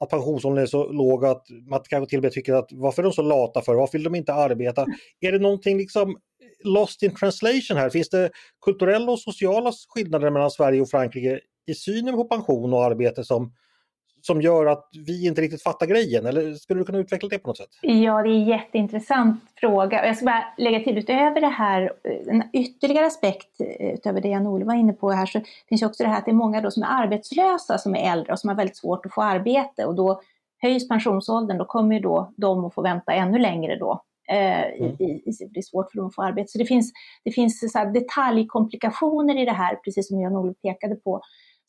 att 0.00 0.10
pensionsåldern 0.10 0.62
är 0.62 0.66
så 0.66 0.92
låg 0.92 1.24
att 1.24 1.46
man 1.70 1.80
kanske 1.88 2.10
till 2.10 2.18
och 2.18 2.22
med 2.22 2.32
tycker 2.32 2.54
att 2.54 2.68
varför 2.72 3.02
är 3.02 3.04
de 3.04 3.12
så 3.12 3.22
lata 3.22 3.62
för? 3.62 3.74
Varför 3.74 3.92
vill 3.92 4.04
de 4.04 4.14
inte 4.14 4.34
arbeta? 4.34 4.86
Är 5.20 5.32
det 5.32 5.38
någonting 5.38 5.78
liksom 5.78 6.16
lost 6.64 7.02
in 7.02 7.14
translation 7.14 7.76
här? 7.76 7.90
Finns 7.90 8.08
det 8.08 8.30
kulturella 8.64 9.12
och 9.12 9.20
sociala 9.20 9.72
skillnader 9.88 10.30
mellan 10.30 10.50
Sverige 10.50 10.80
och 10.80 10.90
Frankrike 10.90 11.40
i 11.66 11.74
synen 11.74 12.14
på 12.14 12.24
pension 12.24 12.72
och 12.74 12.84
arbete 12.84 13.24
som, 13.24 13.52
som 14.26 14.42
gör 14.42 14.66
att 14.66 14.88
vi 15.06 15.26
inte 15.26 15.40
riktigt 15.40 15.62
fattar 15.62 15.86
grejen? 15.86 16.26
Eller 16.26 16.54
skulle 16.54 16.80
du 16.80 16.84
kunna 16.84 16.98
utveckla 16.98 17.28
det 17.28 17.38
på 17.38 17.48
något 17.48 17.56
sätt? 17.56 17.68
Ja, 17.82 18.22
det 18.22 18.28
är 18.28 18.32
en 18.32 18.44
jätteintressant 18.44 19.40
fråga. 19.60 20.06
Jag 20.06 20.16
ska 20.16 20.26
bara 20.26 20.44
lägga 20.58 20.80
till 20.80 20.98
utöver 20.98 21.40
det 21.40 21.46
här, 21.46 21.92
en 22.28 22.42
ytterligare 22.52 23.06
aspekt 23.06 23.60
utöver 23.80 24.20
det 24.20 24.28
Jan-Olof 24.28 24.66
var 24.66 24.74
inne 24.74 24.92
på 24.92 25.10
här, 25.10 25.26
så 25.26 25.40
finns 25.68 25.82
också 25.82 26.02
det 26.02 26.08
här 26.08 26.18
att 26.18 26.24
det 26.24 26.30
är 26.30 26.34
många 26.34 26.60
då 26.60 26.70
som 26.70 26.82
är 26.82 27.02
arbetslösa 27.02 27.78
som 27.78 27.94
är 27.94 28.12
äldre 28.12 28.32
och 28.32 28.38
som 28.38 28.48
har 28.48 28.56
väldigt 28.56 28.76
svårt 28.76 29.06
att 29.06 29.14
få 29.14 29.22
arbete 29.22 29.84
och 29.84 29.94
då 29.94 30.20
höjs 30.62 30.88
pensionsåldern, 30.88 31.58
då 31.58 31.64
kommer 31.64 31.94
ju 31.94 32.00
då 32.00 32.32
de 32.36 32.64
att 32.64 32.74
få 32.74 32.82
vänta 32.82 33.12
ännu 33.12 33.38
längre 33.38 33.76
då. 33.76 34.02
Eh, 34.28 34.62
mm. 34.62 34.96
i, 34.98 35.04
i, 35.04 35.32
det 35.50 35.60
är 35.60 35.62
svårt 35.62 35.90
för 35.90 35.98
dem 35.98 36.06
att 36.06 36.14
få 36.14 36.22
arbete. 36.22 36.48
Så 36.48 36.58
det 36.58 36.64
finns, 36.64 36.92
det 37.24 37.30
finns 37.30 37.72
så 37.72 37.84
detaljkomplikationer 37.84 39.42
i 39.42 39.44
det 39.44 39.52
här, 39.52 39.76
precis 39.76 40.08
som 40.08 40.20
Jan-Olof 40.20 40.56
pekade 40.62 40.94
på. 40.94 41.20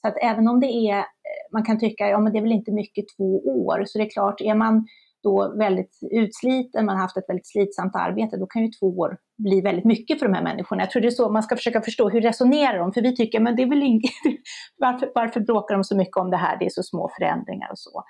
Så 0.01 0.07
att 0.07 0.17
även 0.21 0.47
om 0.47 0.59
det 0.59 0.67
är, 0.67 1.05
Eh, 1.27 1.53
man 1.53 1.63
kan 1.63 1.79
tycka, 1.79 2.09
ja 2.09 2.19
men 2.19 2.33
det 2.33 2.39
är 2.39 2.43
väl 2.43 2.51
inte 2.51 2.71
mycket 2.71 3.05
två 3.17 3.39
år, 3.45 3.83
så 3.85 3.97
det 3.97 4.03
är 4.03 4.09
klart, 4.09 4.41
är 4.41 4.55
man 4.55 4.87
då 5.23 5.53
väldigt 5.57 5.99
utsliten, 6.11 6.85
man 6.85 6.95
har 6.95 7.01
haft 7.01 7.17
ett 7.17 7.29
väldigt 7.29 7.47
slitsamt 7.47 7.95
arbete, 7.95 8.37
då 8.37 8.45
kan 8.45 8.61
ju 8.61 8.71
två 8.71 8.87
år 8.87 9.17
bli 9.37 9.61
väldigt 9.61 9.85
mycket 9.85 10.19
för 10.19 10.25
de 10.25 10.33
här 10.33 10.43
människorna. 10.43 10.81
Jag 10.81 10.91
tror 10.91 11.01
det 11.01 11.07
är 11.07 11.11
så 11.11 11.29
man 11.29 11.43
ska 11.43 11.55
försöka 11.55 11.81
förstå, 11.81 12.09
hur 12.09 12.21
resonerar 12.21 12.79
de? 12.79 12.93
För 12.93 13.01
vi 13.01 13.15
tycker, 13.15 13.39
men 13.39 13.55
det 13.55 13.63
är 13.63 13.69
väl 13.69 13.83
inget, 13.83 14.11
varför, 14.77 15.11
varför 15.15 15.39
bråkar 15.39 15.75
de 15.75 15.83
så 15.83 15.97
mycket 15.97 16.17
om 16.17 16.31
det 16.31 16.37
här? 16.37 16.59
Det 16.59 16.65
är 16.65 16.69
så 16.69 16.83
små 16.83 17.09
förändringar 17.17 17.71
och 17.71 17.79
så. 17.79 18.03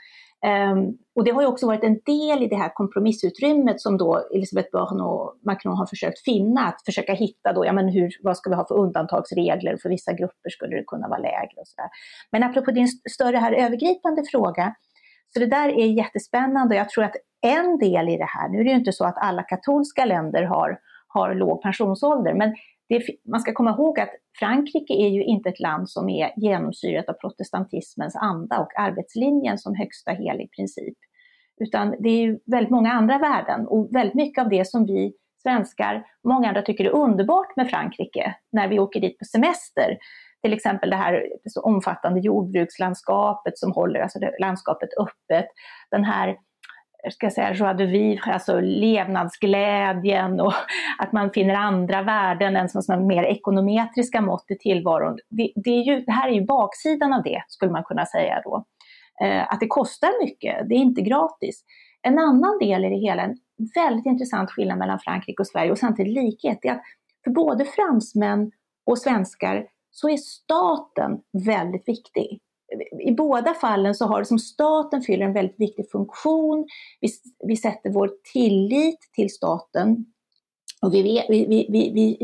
Um, 0.46 0.98
och 1.15 1.24
det 1.24 1.32
har 1.32 1.41
ju 1.41 1.48
också 1.48 1.67
varit 1.67 1.84
en 1.84 2.00
del 2.06 2.44
i 2.44 2.48
det 2.48 2.56
här 2.56 2.72
kompromissutrymmet 2.74 3.82
som 3.82 3.98
då 3.98 4.27
Elisabeth 4.34 4.70
Borne 4.72 5.03
och 5.03 5.36
Macron 5.46 5.77
har 5.77 5.86
försökt 5.86 6.20
finna, 6.20 6.62
att 6.67 6.82
försöka 6.86 7.13
hitta 7.13 7.53
då, 7.53 7.65
ja 7.65 7.74
men 7.74 7.88
hur, 7.89 8.12
vad 8.24 8.38
ska 8.38 8.50
vi 8.50 8.56
ha 8.56 8.67
för 8.67 8.75
undantagsregler, 8.75 9.77
för 9.82 9.89
vissa 9.89 10.13
grupper 10.13 10.50
skulle 10.50 10.75
det 10.75 10.84
kunna 10.84 11.08
vara 11.08 11.20
lägre 11.20 11.62
och 11.62 11.67
sådär. 11.67 11.89
Men 12.32 12.44
apropå 12.44 12.72
din 12.72 12.88
större 12.88 13.38
här 13.38 13.51
övergripande 13.51 14.24
fråga, 14.32 14.75
så 15.34 15.39
det 15.39 15.46
där 15.46 15.70
är 15.70 15.86
jättespännande 15.86 16.75
och 16.75 16.79
jag 16.79 16.89
tror 16.89 17.03
att 17.03 17.15
en 17.41 17.77
del 17.77 18.10
i 18.10 18.17
det 18.17 18.29
här, 18.29 18.50
nu 18.50 18.60
är 18.60 18.63
det 18.63 18.70
ju 18.70 18.75
inte 18.75 18.94
så 18.94 19.06
att 19.06 19.17
alla 19.17 19.44
katolska 19.44 20.06
länder 20.06 20.44
har, 20.44 20.79
har 21.08 21.36
låg 21.36 21.62
pensionsålder, 21.62 22.34
men 22.34 22.56
det, 22.89 23.03
man 23.32 23.39
ska 23.39 23.53
komma 23.53 23.72
ihåg 23.72 24.00
att 24.00 24.10
Frankrike 24.39 24.94
är 24.94 25.10
ju 25.10 25.24
inte 25.24 25.50
ett 25.50 25.60
land 25.60 25.89
som 25.89 26.10
är 26.10 26.32
genomsyrat 26.38 27.10
av 27.10 27.13
protestantismens 27.13 28.15
anda 28.15 28.60
och 28.60 28.79
arbetslinjen 28.79 29.58
som 29.58 29.75
högsta 29.75 30.12
helig 30.12 30.51
princip. 30.51 30.98
Utan 31.60 31.96
det 32.00 32.10
är 32.10 32.22
ju 32.22 32.39
väldigt 32.46 32.72
många 32.72 32.91
andra 32.91 33.17
värden 33.17 33.67
och 33.67 33.96
väldigt 33.96 34.15
mycket 34.15 34.44
av 34.44 34.50
det 34.50 34.67
som 34.67 34.86
vi 34.86 35.13
svenskar, 35.44 36.06
många 36.24 36.48
andra 36.48 36.62
tycker 36.62 36.86
är 36.86 36.96
underbart 36.96 37.56
med 37.56 37.70
Frankrike 37.70 38.36
när 38.51 38.67
vi 38.67 38.79
åker 38.79 39.00
dit 39.00 39.20
på 39.20 39.25
semester. 39.25 39.98
Till 40.41 40.53
exempel 40.53 40.89
det 40.89 40.96
här 40.96 41.24
så 41.46 41.62
omfattande 41.62 42.20
jordbrukslandskapet 42.20 43.58
som 43.58 43.72
håller 43.72 44.00
alltså 44.00 44.20
landskapet 44.39 44.89
öppet. 45.00 45.46
Den 45.91 46.03
här 46.03 46.38
Eh, 47.08 47.12
ska 47.12 47.26
jag 47.26 47.34
säga, 47.34 47.54
joie 47.54 47.74
de 47.74 47.86
vivre, 47.86 48.34
alltså 48.34 48.60
levnadsglädjen 48.60 50.40
och 50.40 50.54
att 50.98 51.12
man 51.12 51.32
finner 51.32 51.56
andra 51.56 52.02
värden 52.02 52.56
än 52.56 52.70
som 52.70 53.08
mer 53.08 53.24
ekonometriska 53.24 54.22
mått 54.22 54.46
i 54.48 54.58
tillvaron. 54.58 55.18
Det, 55.30 55.52
det, 55.56 55.70
är 55.70 55.84
ju, 55.84 56.02
det 56.02 56.12
här 56.12 56.30
är 56.30 56.34
ju 56.34 56.46
baksidan 56.46 57.14
av 57.14 57.24
det, 57.24 57.44
skulle 57.48 57.72
man 57.72 57.84
kunna 57.84 58.06
säga 58.06 58.42
då. 58.44 58.66
Eh, 59.24 59.54
att 59.54 59.60
det 59.60 59.68
kostar 59.68 60.24
mycket, 60.24 60.70
det 60.70 60.76
är 60.76 60.80
inte 60.80 61.02
gratis. 61.02 61.64
En 62.02 62.20
annan 62.20 62.58
del 62.60 62.86
i 62.86 62.90
det 62.90 62.96
hela, 62.96 63.24
en 63.24 63.38
väldigt 63.76 64.06
intressant 64.06 64.52
skillnad 64.52 64.78
mellan 64.78 65.00
Frankrike 65.00 65.42
och 65.42 65.48
Sverige 65.48 65.72
och 65.72 65.78
samtidigt 65.78 66.14
likhet, 66.14 66.66
är 66.66 66.72
att 66.72 66.82
för 67.24 67.32
både 67.32 67.66
fransmän 67.66 68.52
och 68.86 68.98
svenskar 68.98 69.66
så 69.92 70.10
är 70.10 70.18
staten 70.18 71.20
väldigt 71.46 71.88
viktig 71.88 72.40
i 73.04 73.12
båda 73.12 73.54
fallen 73.54 73.96
så 73.96 74.06
har 74.06 74.24
som 74.24 74.40
staten 74.40 75.02
fyller 75.02 75.26
en 75.26 75.34
väldigt 75.34 75.60
viktig 75.60 75.92
funktion. 75.92 76.68
Vi, 77.02 77.10
vi 77.48 77.58
sätter 77.58 77.90
vår 77.90 78.12
tillit 78.34 79.00
till 79.16 79.30
staten. 79.30 80.06
Och 80.82 80.94
vi, 80.94 81.02
vi, 81.30 81.46
vi, 81.46 81.68
vi, 81.70 81.92
vi 81.94 82.18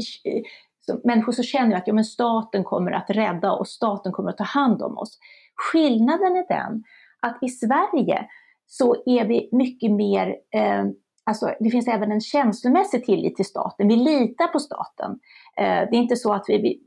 så 0.85 0.99
människor 1.03 1.31
så 1.31 1.43
känner 1.43 1.77
att 1.77 1.87
ja, 1.87 1.93
men 1.93 2.05
staten 2.05 2.63
kommer 2.63 2.91
att 2.91 3.09
rädda 3.09 3.51
oss, 3.51 3.69
staten 3.69 4.11
kommer 4.11 4.29
att 4.29 4.37
ta 4.37 4.43
hand 4.43 4.81
om 4.81 4.97
oss. 4.97 5.19
Skillnaden 5.55 6.35
är 6.35 6.47
den 6.47 6.83
att 7.19 7.37
i 7.41 7.49
Sverige 7.49 8.27
så 8.65 8.95
är 9.05 9.25
vi 9.25 9.49
mycket 9.51 9.91
mer, 9.91 10.27
eh, 10.55 10.85
alltså 11.23 11.55
det 11.59 11.69
finns 11.69 11.87
även 11.87 12.11
en 12.11 12.21
känslomässig 12.21 13.05
tillit 13.05 13.35
till 13.35 13.45
staten. 13.45 13.87
Vi 13.87 13.95
litar 13.95 14.47
på 14.47 14.59
staten. 14.59 15.11
Eh, 15.57 15.89
det 15.89 15.95
är 15.95 16.01
inte 16.01 16.15
så 16.15 16.33
att 16.33 16.45
vi, 16.47 16.81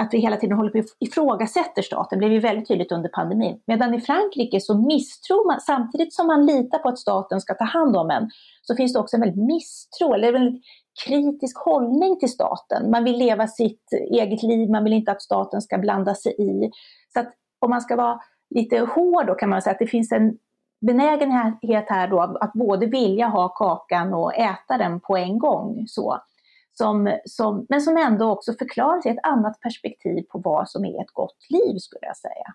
att 0.00 0.14
vi 0.14 0.18
hela 0.18 0.36
tiden 0.36 0.56
håller 0.56 0.70
på 0.70 0.78
att 0.78 0.84
ifrågasätter 0.98 1.82
staten, 1.82 2.18
blev 2.18 2.32
ju 2.32 2.40
väldigt 2.40 2.68
tydligt 2.68 2.92
under 2.92 3.08
pandemin. 3.08 3.60
Medan 3.66 3.94
i 3.94 4.00
Frankrike 4.00 4.60
så 4.60 4.78
misstror 4.78 5.46
man, 5.46 5.60
samtidigt 5.60 6.14
som 6.14 6.26
man 6.26 6.46
litar 6.46 6.78
på 6.78 6.88
att 6.88 6.98
staten 6.98 7.40
ska 7.40 7.54
ta 7.54 7.64
hand 7.64 7.96
om 7.96 8.10
en, 8.10 8.30
så 8.62 8.76
finns 8.76 8.92
det 8.92 8.98
också 8.98 9.16
en 9.16 9.20
väldigt 9.20 9.44
misstro, 9.44 10.14
eller 10.14 10.28
en 10.28 10.34
väldigt 10.34 10.62
kritisk 11.06 11.58
hållning 11.58 12.18
till 12.18 12.28
staten. 12.28 12.90
Man 12.90 13.04
vill 13.04 13.18
leva 13.18 13.46
sitt 13.46 13.92
eget 13.92 14.42
liv, 14.42 14.70
man 14.70 14.84
vill 14.84 14.92
inte 14.92 15.12
att 15.12 15.22
staten 15.22 15.62
ska 15.62 15.78
blanda 15.78 16.14
sig 16.14 16.32
i. 16.38 16.70
Så 17.12 17.20
att 17.20 17.32
om 17.58 17.70
man 17.70 17.80
ska 17.80 17.96
vara 17.96 18.20
lite 18.54 18.78
hård 18.78 19.26
då 19.26 19.34
kan 19.34 19.48
man 19.48 19.62
säga 19.62 19.72
att 19.72 19.78
det 19.78 19.86
finns 19.86 20.12
en 20.12 20.38
benägenhet 20.86 21.84
här 21.88 22.08
då 22.08 22.20
att 22.40 22.52
både 22.52 22.86
vilja 22.86 23.26
ha 23.26 23.48
kakan 23.48 24.14
och 24.14 24.34
äta 24.34 24.78
den 24.78 25.00
på 25.00 25.16
en 25.16 25.38
gång. 25.38 25.84
Så 25.86 26.20
som, 26.72 27.18
som, 27.24 27.66
men 27.68 27.80
som 27.80 27.96
ändå 27.96 28.30
också 28.30 28.52
förklarar 28.52 29.00
sig 29.00 29.12
ett 29.12 29.26
annat 29.26 29.60
perspektiv 29.60 30.22
på 30.22 30.38
vad 30.38 30.68
som 30.68 30.84
är 30.84 31.02
ett 31.02 31.12
gott 31.12 31.46
liv 31.50 31.78
skulle 31.78 32.06
jag 32.06 32.16
säga. 32.16 32.54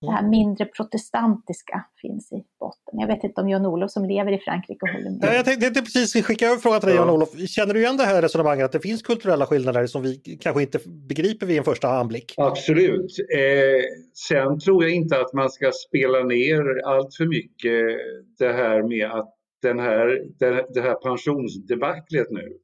Det 0.00 0.10
här 0.10 0.18
mm. 0.18 0.30
mindre 0.30 0.64
protestantiska 0.64 1.84
finns 2.02 2.32
i 2.32 2.44
botten. 2.60 2.98
Jag 3.00 3.06
vet 3.06 3.24
inte 3.24 3.40
om 3.40 3.48
Jan-Olof 3.48 3.90
som 3.90 4.04
lever 4.04 4.32
i 4.32 4.38
Frankrike 4.38 4.86
håller 4.92 5.10
med. 5.10 5.18
Ja, 5.22 5.34
jag 5.34 5.44
tänkte 5.44 5.82
precis 5.82 6.26
skicka 6.26 6.46
över 6.46 6.56
frågan 6.56 6.80
till 6.80 6.88
dig 6.88 6.96
Jan-Olof. 6.96 7.28
Känner 7.48 7.74
du 7.74 7.80
igen 7.80 7.96
det 7.96 8.04
här 8.04 8.22
resonemanget 8.22 8.64
att 8.64 8.72
det 8.72 8.80
finns 8.80 9.02
kulturella 9.02 9.46
skillnader 9.46 9.86
som 9.86 10.02
vi 10.02 10.38
kanske 10.40 10.62
inte 10.62 10.78
begriper 11.08 11.46
vid 11.46 11.58
en 11.58 11.64
första 11.64 11.88
anblick? 11.88 12.34
Absolut. 12.36 13.16
Eh, 13.34 13.82
sen 14.14 14.60
tror 14.60 14.84
jag 14.84 14.92
inte 14.92 15.20
att 15.20 15.32
man 15.32 15.50
ska 15.50 15.70
spela 15.88 16.22
ner 16.22 16.86
allt 16.86 17.14
för 17.14 17.26
mycket 17.26 17.98
det 18.38 18.52
här 18.52 18.82
med 18.82 19.10
att 19.10 19.34
den 19.62 19.78
här, 19.78 20.06
det, 20.38 20.66
det 20.74 20.80
här 20.80 20.94
pensionsdebaclet 20.94 22.30
nu 22.30 22.56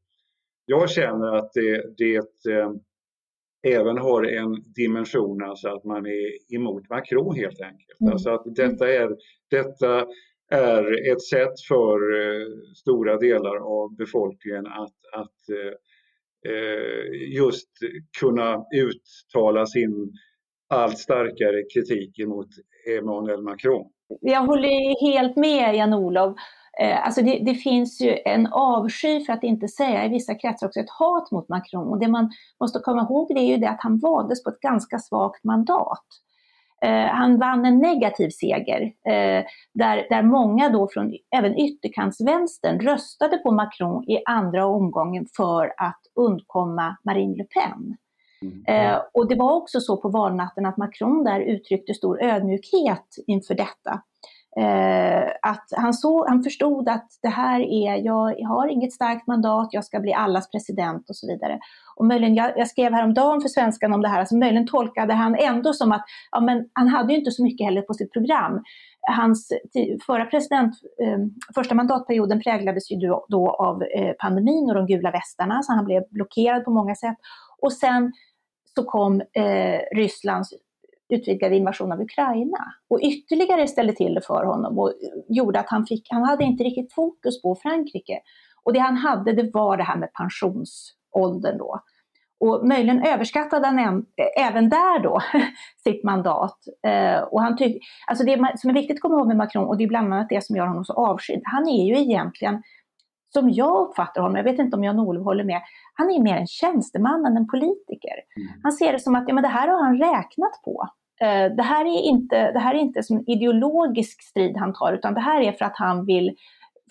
jag 0.66 0.90
känner 0.90 1.36
att 1.36 1.52
det, 1.52 1.96
det 1.96 2.50
eh, 2.52 2.72
även 3.66 3.98
har 3.98 4.24
en 4.24 4.62
dimension, 4.74 5.42
alltså 5.42 5.68
att 5.68 5.84
man 5.84 6.06
är 6.06 6.54
emot 6.54 6.88
Macron 6.90 7.36
helt 7.36 7.60
enkelt. 7.60 8.00
Mm. 8.00 8.12
Alltså 8.12 8.30
att 8.30 8.42
detta 8.44 8.92
är, 8.92 9.16
detta 9.50 10.06
är 10.50 11.12
ett 11.12 11.22
sätt 11.22 11.60
för 11.68 12.20
eh, 12.20 12.46
stora 12.76 13.18
delar 13.18 13.56
av 13.56 13.96
befolkningen 13.96 14.66
att, 14.66 14.96
att 15.12 15.48
eh, 16.48 17.32
just 17.36 17.68
kunna 18.20 18.64
uttala 18.74 19.66
sin 19.66 20.12
allt 20.68 20.98
starkare 20.98 21.62
kritik 21.74 22.18
emot 22.18 22.48
Emmanuel 22.98 23.42
Macron. 23.42 23.86
Jag 24.20 24.40
håller 24.40 25.12
helt 25.12 25.36
med 25.36 25.76
Jan-Olof. 25.76 26.36
Eh, 26.80 27.06
alltså 27.06 27.22
det, 27.22 27.38
det, 27.38 27.54
finns 27.54 28.00
ju 28.00 28.18
en 28.24 28.46
avsky, 28.46 29.24
för 29.24 29.32
att 29.32 29.42
inte 29.42 29.68
säga 29.68 30.04
i 30.04 30.08
vissa 30.08 30.34
kretsar 30.34 30.66
också 30.66 30.80
ett 30.80 30.90
hat 30.90 31.30
mot 31.30 31.48
Macron. 31.48 31.88
Och 31.88 31.98
det 31.98 32.08
man 32.08 32.30
måste 32.60 32.78
komma 32.78 33.02
ihåg 33.02 33.28
det 33.34 33.40
är 33.40 33.46
ju 33.46 33.56
det 33.56 33.70
att 33.70 33.82
han 33.82 33.98
valdes 33.98 34.44
på 34.44 34.50
ett 34.50 34.60
ganska 34.60 34.98
svagt 34.98 35.44
mandat. 35.44 36.04
Eh, 36.82 37.06
han 37.06 37.38
vann 37.38 37.64
en 37.64 37.78
negativ 37.78 38.30
seger, 38.30 38.82
eh, 38.82 39.44
där, 39.74 40.06
där 40.10 40.22
många 40.22 40.68
då 40.68 40.88
från 40.92 41.14
även 41.36 41.58
ytterkantsvänstern 41.58 42.80
röstade 42.80 43.38
på 43.38 43.50
Macron 43.50 44.04
i 44.10 44.22
andra 44.26 44.66
omgången 44.66 45.26
för 45.36 45.72
att 45.76 46.00
undkomma 46.14 46.96
Marine 47.04 47.36
Le 47.36 47.44
Pen. 47.44 47.96
Mm. 48.66 49.00
och 49.14 49.28
det 49.28 49.34
var 49.34 49.52
också 49.52 49.80
så 49.80 49.96
på 49.96 50.08
valnatten 50.08 50.66
att 50.66 50.76
Macron 50.76 51.24
där 51.24 51.40
uttryckte 51.40 51.94
stor 51.94 52.22
ödmjukhet 52.22 53.06
inför 53.26 53.54
detta. 53.54 54.02
Eh, 54.56 55.32
att 55.42 55.64
han, 55.76 55.94
så, 55.94 56.28
han 56.28 56.42
förstod 56.42 56.88
att 56.88 57.08
det 57.22 57.28
här 57.28 57.60
är, 57.60 57.96
jag 57.96 58.48
har 58.48 58.68
inget 58.68 58.92
starkt 58.92 59.26
mandat, 59.26 59.68
jag 59.70 59.84
ska 59.84 60.00
bli 60.00 60.12
allas 60.12 60.50
president 60.50 61.10
och 61.10 61.16
så 61.16 61.26
vidare. 61.26 61.58
Och 61.96 62.06
möjligen, 62.06 62.34
jag, 62.34 62.58
jag 62.58 62.68
skrev 62.68 62.92
häromdagen 62.92 63.40
för 63.40 63.48
svenskan 63.48 63.92
om 63.92 64.02
det 64.02 64.08
här, 64.08 64.18
alltså 64.18 64.36
möjligen 64.36 64.66
tolkade 64.66 65.14
han 65.14 65.34
ändå 65.34 65.72
som 65.72 65.92
att 65.92 66.04
ja, 66.30 66.40
men 66.40 66.68
han 66.72 66.88
hade 66.88 67.12
ju 67.12 67.18
inte 67.18 67.30
så 67.30 67.42
mycket 67.42 67.64
heller 67.64 67.82
på 67.82 67.94
sitt 67.94 68.12
program. 68.12 68.62
hans 69.16 69.52
förra 70.06 70.24
president, 70.24 70.74
eh, 71.02 71.18
första 71.54 71.74
mandatperioden 71.74 72.40
präglades 72.40 72.90
ju 72.90 72.96
då, 72.96 73.26
då 73.28 73.50
av 73.50 73.82
eh, 73.82 74.12
pandemin 74.18 74.70
och 74.70 74.74
de 74.74 74.86
gula 74.86 75.10
västarna, 75.10 75.62
så 75.62 75.72
han 75.72 75.84
blev 75.84 76.02
blockerad 76.10 76.64
på 76.64 76.70
många 76.70 76.94
sätt. 76.94 77.16
Och 77.62 77.72
sen 77.72 78.12
så 78.74 78.84
kom 78.84 79.20
eh, 79.20 79.96
Rysslands 79.96 80.54
utvidgade 81.12 81.56
invasion 81.56 81.92
av 81.92 82.00
Ukraina 82.00 82.58
och 82.88 83.00
ytterligare 83.02 83.68
ställde 83.68 83.92
till 83.92 84.14
det 84.14 84.26
för 84.26 84.44
honom 84.44 84.78
och 84.78 84.92
gjorde 85.28 85.60
att 85.60 85.68
han 85.68 85.86
fick, 85.86 86.06
han 86.10 86.22
hade 86.22 86.44
inte 86.44 86.64
riktigt 86.64 86.92
fokus 86.92 87.42
på 87.42 87.54
Frankrike. 87.54 88.20
Och 88.64 88.72
det 88.72 88.78
han 88.78 88.96
hade 88.96 89.32
det 89.32 89.50
var 89.52 89.76
det 89.76 89.82
här 89.82 89.96
med 89.96 90.12
pensionsåldern 90.12 91.58
då. 91.58 91.80
Och 92.40 92.66
möjligen 92.66 93.02
överskattade 93.02 93.66
han 93.66 93.78
en, 93.78 94.04
även 94.38 94.68
där 94.68 95.02
då 95.02 95.20
sitt 95.84 96.04
mandat. 96.04 96.58
Eh, 96.86 97.22
och 97.22 97.42
han 97.42 97.56
tyck, 97.56 97.82
alltså 98.06 98.24
det 98.24 98.52
som 98.56 98.70
är 98.70 98.74
viktigt 98.74 98.96
att 98.96 99.00
komma 99.00 99.14
ihåg 99.14 99.26
med 99.26 99.36
Macron, 99.36 99.64
och 99.64 99.76
det 99.76 99.84
är 99.84 99.88
bland 99.88 100.14
annat 100.14 100.28
det 100.28 100.44
som 100.44 100.56
gör 100.56 100.66
honom 100.66 100.84
så 100.84 100.92
avskydd, 100.92 101.40
han 101.44 101.68
är 101.68 101.84
ju 101.84 101.98
egentligen, 101.98 102.62
som 103.32 103.50
jag 103.50 103.88
uppfattar 103.88 104.20
honom, 104.20 104.36
jag 104.36 104.44
vet 104.44 104.58
inte 104.58 104.76
om 104.76 104.84
Jan-Olof 104.84 105.24
håller 105.24 105.44
med, 105.44 105.60
han 105.94 106.10
är 106.10 106.22
mer 106.22 106.36
en 106.36 106.46
tjänsteman 106.46 107.26
än 107.26 107.36
en 107.36 107.46
politiker. 107.46 108.14
Mm. 108.36 108.60
Han 108.62 108.72
ser 108.72 108.92
det 108.92 109.00
som 109.00 109.14
att 109.14 109.24
ja, 109.26 109.34
men 109.34 109.42
det 109.42 109.48
här 109.48 109.68
har 109.68 109.84
han 109.84 109.98
räknat 109.98 110.62
på. 110.64 110.88
Eh, 111.22 111.56
det, 111.56 111.62
här 111.62 111.84
är 111.84 112.02
inte, 112.02 112.52
det 112.52 112.58
här 112.58 112.74
är 112.74 112.78
inte 112.78 113.02
som 113.02 113.16
en 113.16 113.30
ideologisk 113.30 114.22
strid 114.22 114.56
han 114.56 114.72
tar, 114.72 114.92
utan 114.92 115.14
det 115.14 115.20
här 115.20 115.40
är 115.42 115.52
för 115.52 115.64
att 115.64 115.76
han 115.76 116.06
vill 116.06 116.36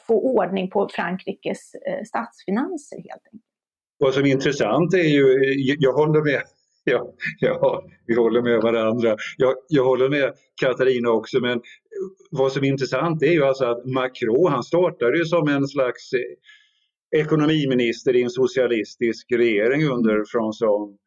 få 0.08 0.22
ordning 0.22 0.70
på 0.70 0.90
Frankrikes 0.92 1.76
eh, 1.76 2.04
statsfinanser 2.06 2.98
helt 2.98 3.26
enkelt. 3.26 3.44
Vad 4.00 4.14
som 4.14 4.26
är 4.26 4.32
intressant 4.32 4.94
är 4.94 4.98
ju, 4.98 5.24
jag 5.80 5.94
håller 5.94 6.22
med, 6.22 6.42
ja, 6.84 7.14
ja 7.40 7.84
vi 8.06 8.16
håller 8.16 8.42
med 8.42 8.62
varandra. 8.62 9.16
Jag, 9.38 9.54
jag 9.68 9.84
håller 9.86 10.10
med 10.10 10.34
Katarina 10.62 11.10
också, 11.10 11.40
men 11.40 11.62
vad 12.32 12.52
som 12.52 12.64
är 12.64 12.68
intressant 12.68 13.24
är 13.24 13.32
ju 13.32 13.44
alltså 13.44 13.66
att 13.66 13.86
Macron, 13.86 14.52
han 14.52 14.64
startade 14.64 15.18
ju 15.18 15.26
som 15.26 15.48
en 15.48 15.68
slags 15.68 16.14
eh, 16.14 17.20
ekonomiminister 17.22 18.16
i 18.16 18.24
en 18.24 18.30
socialistisk 18.30 19.32
regering 19.32 19.84
under 19.86 20.24
François, 20.24 20.98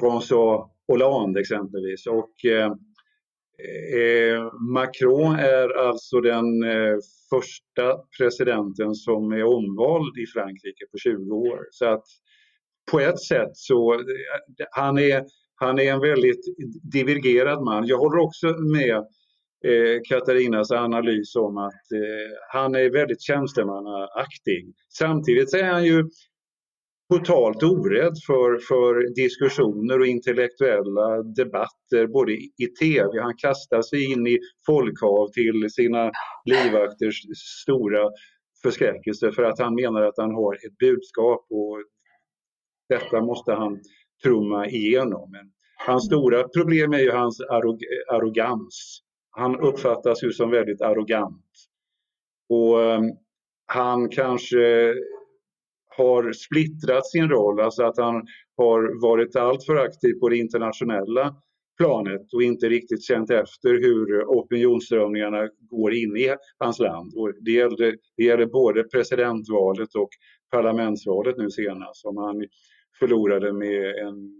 François 0.00 0.75
Hollande 0.88 1.40
exempelvis. 1.40 2.06
Och, 2.06 2.44
eh, 2.44 2.72
eh, 4.02 4.52
Macron 4.72 5.34
är 5.34 5.88
alltså 5.88 6.20
den 6.20 6.62
eh, 6.62 6.96
första 7.30 7.98
presidenten 8.18 8.94
som 8.94 9.32
är 9.32 9.44
omvald 9.44 10.18
i 10.18 10.26
Frankrike 10.26 10.86
på 10.92 10.98
20 10.98 11.34
år. 11.34 11.66
Så 11.70 11.86
att 11.86 12.04
på 12.90 13.00
ett 13.00 13.20
sätt 13.20 13.50
så, 13.52 13.94
eh, 13.94 14.00
han 14.70 14.98
är, 14.98 15.24
han 15.54 15.78
är 15.78 15.92
en 15.92 16.00
väldigt 16.00 16.44
divergerad 16.92 17.62
man. 17.62 17.86
Jag 17.86 17.98
håller 17.98 18.18
också 18.18 18.46
med 18.46 18.96
eh, 19.64 20.00
Katarinas 20.08 20.70
analys 20.70 21.36
om 21.36 21.56
att 21.56 21.92
eh, 21.94 22.32
han 22.52 22.74
är 22.74 22.90
väldigt 22.90 23.22
tjänstemannaaktig. 23.22 24.74
Samtidigt 24.98 25.54
är 25.54 25.64
han 25.64 25.84
ju 25.84 26.04
totalt 27.08 27.62
orädd 27.62 28.12
för, 28.26 28.58
för 28.58 29.14
diskussioner 29.14 30.00
och 30.00 30.06
intellektuella 30.06 31.22
debatter 31.22 32.06
både 32.06 32.32
i 32.32 32.66
tv, 32.80 33.20
han 33.20 33.36
kastar 33.36 33.82
sig 33.82 34.12
in 34.12 34.26
i 34.26 34.38
folkhav 34.66 35.28
till 35.28 35.70
sina 35.70 36.10
livvakters 36.44 37.22
stora 37.62 38.10
förskräckelse 38.62 39.32
för 39.32 39.42
att 39.42 39.58
han 39.58 39.74
menar 39.74 40.02
att 40.02 40.14
han 40.16 40.34
har 40.34 40.54
ett 40.54 40.78
budskap 40.78 41.46
och 41.50 41.82
detta 42.88 43.20
måste 43.20 43.52
han 43.52 43.80
trumma 44.22 44.66
igenom. 44.66 45.30
Men 45.30 45.50
hans 45.86 46.06
stora 46.06 46.48
problem 46.48 46.92
är 46.92 46.98
ju 46.98 47.10
hans 47.10 47.40
arrog 47.40 47.80
arrogans. 48.12 49.00
Han 49.30 49.60
uppfattas 49.60 50.22
ju 50.22 50.32
som 50.32 50.50
väldigt 50.50 50.80
arrogant. 50.80 51.44
Och 52.48 52.78
um, 52.78 53.12
han 53.66 54.08
kanske 54.08 54.94
har 55.96 56.32
splittrat 56.32 57.06
sin 57.06 57.28
roll, 57.28 57.60
alltså 57.60 57.82
att 57.82 57.98
han 57.98 58.26
har 58.56 59.00
varit 59.02 59.36
alltför 59.36 59.76
aktiv 59.76 60.14
på 60.20 60.28
det 60.28 60.36
internationella 60.36 61.36
planet 61.76 62.32
och 62.32 62.42
inte 62.42 62.68
riktigt 62.68 63.04
känt 63.04 63.30
efter 63.30 63.70
hur 63.70 64.24
opinionsströmningarna 64.24 65.48
går 65.70 65.94
in 65.94 66.16
i 66.16 66.34
hans 66.58 66.78
land. 66.78 67.12
Och 67.16 67.32
det, 67.40 67.50
gäller, 67.50 67.96
det 68.16 68.24
gäller 68.24 68.46
både 68.46 68.84
presidentvalet 68.84 69.94
och 69.94 70.08
parlamentsvalet 70.50 71.36
nu 71.36 71.50
senast 71.50 72.00
som 72.00 72.16
han 72.16 72.44
förlorade 72.98 73.52
med 73.52 73.94
en 73.96 74.32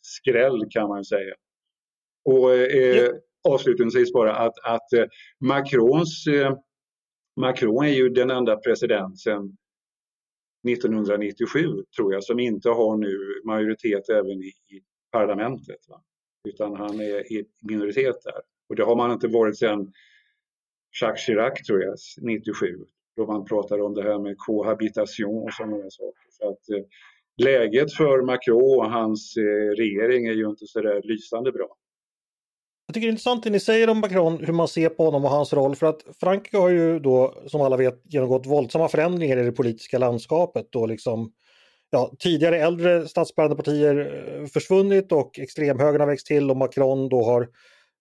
skräll 0.00 0.64
kan 0.70 0.88
man 0.88 1.04
säga. 1.04 1.34
Och 2.24 2.54
eh, 2.54 3.10
avslutningsvis 3.48 4.12
bara 4.12 4.36
att, 4.36 4.54
att 4.64 4.92
eh, 4.92 5.04
Macrons 5.40 6.26
eh, 6.26 6.54
Macron 7.40 7.84
är 7.84 7.92
ju 7.92 8.08
den 8.08 8.30
enda 8.30 8.56
president 8.56 9.20
sedan 9.20 9.56
1997 10.68 11.84
tror 11.96 12.12
jag 12.12 12.24
som 12.24 12.40
inte 12.40 12.68
har 12.68 12.96
nu 12.96 13.18
majoritet 13.44 14.08
även 14.08 14.42
i, 14.42 14.52
i 14.68 14.82
parlamentet. 15.12 15.88
Va? 15.88 16.02
Utan 16.48 16.76
han 16.76 17.00
är 17.00 17.32
i 17.32 17.44
minoritet 17.62 18.16
där. 18.24 18.40
Och 18.68 18.76
det 18.76 18.84
har 18.84 18.96
man 18.96 19.12
inte 19.12 19.28
varit 19.28 19.58
sedan 19.58 19.92
Jacques 21.00 21.26
Chirac 21.26 21.62
tror 21.66 21.82
jag, 21.82 21.96
97. 22.22 22.66
Då 23.16 23.26
man 23.26 23.44
pratade 23.44 23.82
om 23.82 23.94
det 23.94 24.02
här 24.02 24.18
med 24.18 24.34
cohabitation 24.38 25.42
och 25.42 25.52
sådana 25.52 25.90
saker. 25.90 26.26
Så 26.30 26.48
att, 26.48 26.70
eh, 26.70 26.84
läget 27.44 27.92
för 27.92 28.22
Macron 28.22 28.78
och 28.78 28.90
hans 28.90 29.36
eh, 29.36 29.76
regering 29.76 30.26
är 30.26 30.32
ju 30.32 30.48
inte 30.48 30.66
så 30.66 30.80
där 30.80 31.02
lysande 31.02 31.52
bra. 31.52 31.76
Jag 32.90 32.94
tycker 32.94 33.06
det 33.06 33.10
är 33.10 33.12
intressant 33.12 33.42
det 33.42 33.50
ni 33.50 33.60
säger 33.60 33.90
om 33.90 33.98
Macron, 34.00 34.44
hur 34.44 34.52
man 34.52 34.68
ser 34.68 34.88
på 34.88 35.04
honom 35.04 35.24
och 35.24 35.30
hans 35.30 35.52
roll. 35.52 35.76
För 35.76 35.86
att 35.86 36.00
Frankrike 36.20 36.56
har 36.56 36.68
ju 36.68 36.98
då, 36.98 37.42
som 37.46 37.60
alla 37.60 37.76
vet, 37.76 38.02
genomgått 38.04 38.46
våldsamma 38.46 38.88
förändringar 38.88 39.36
i 39.36 39.42
det 39.42 39.52
politiska 39.52 39.98
landskapet. 39.98 40.66
Då 40.70 40.86
liksom, 40.86 41.32
ja, 41.90 42.12
tidigare 42.18 42.58
äldre 42.58 43.08
statsbärande 43.08 43.56
partier 43.56 44.24
eh, 44.40 44.46
försvunnit 44.46 45.12
och 45.12 45.38
extremhögern 45.38 46.00
har 46.00 46.08
växt 46.08 46.26
till 46.26 46.50
och 46.50 46.56
Macron 46.56 47.08
då 47.08 47.24
har 47.24 47.48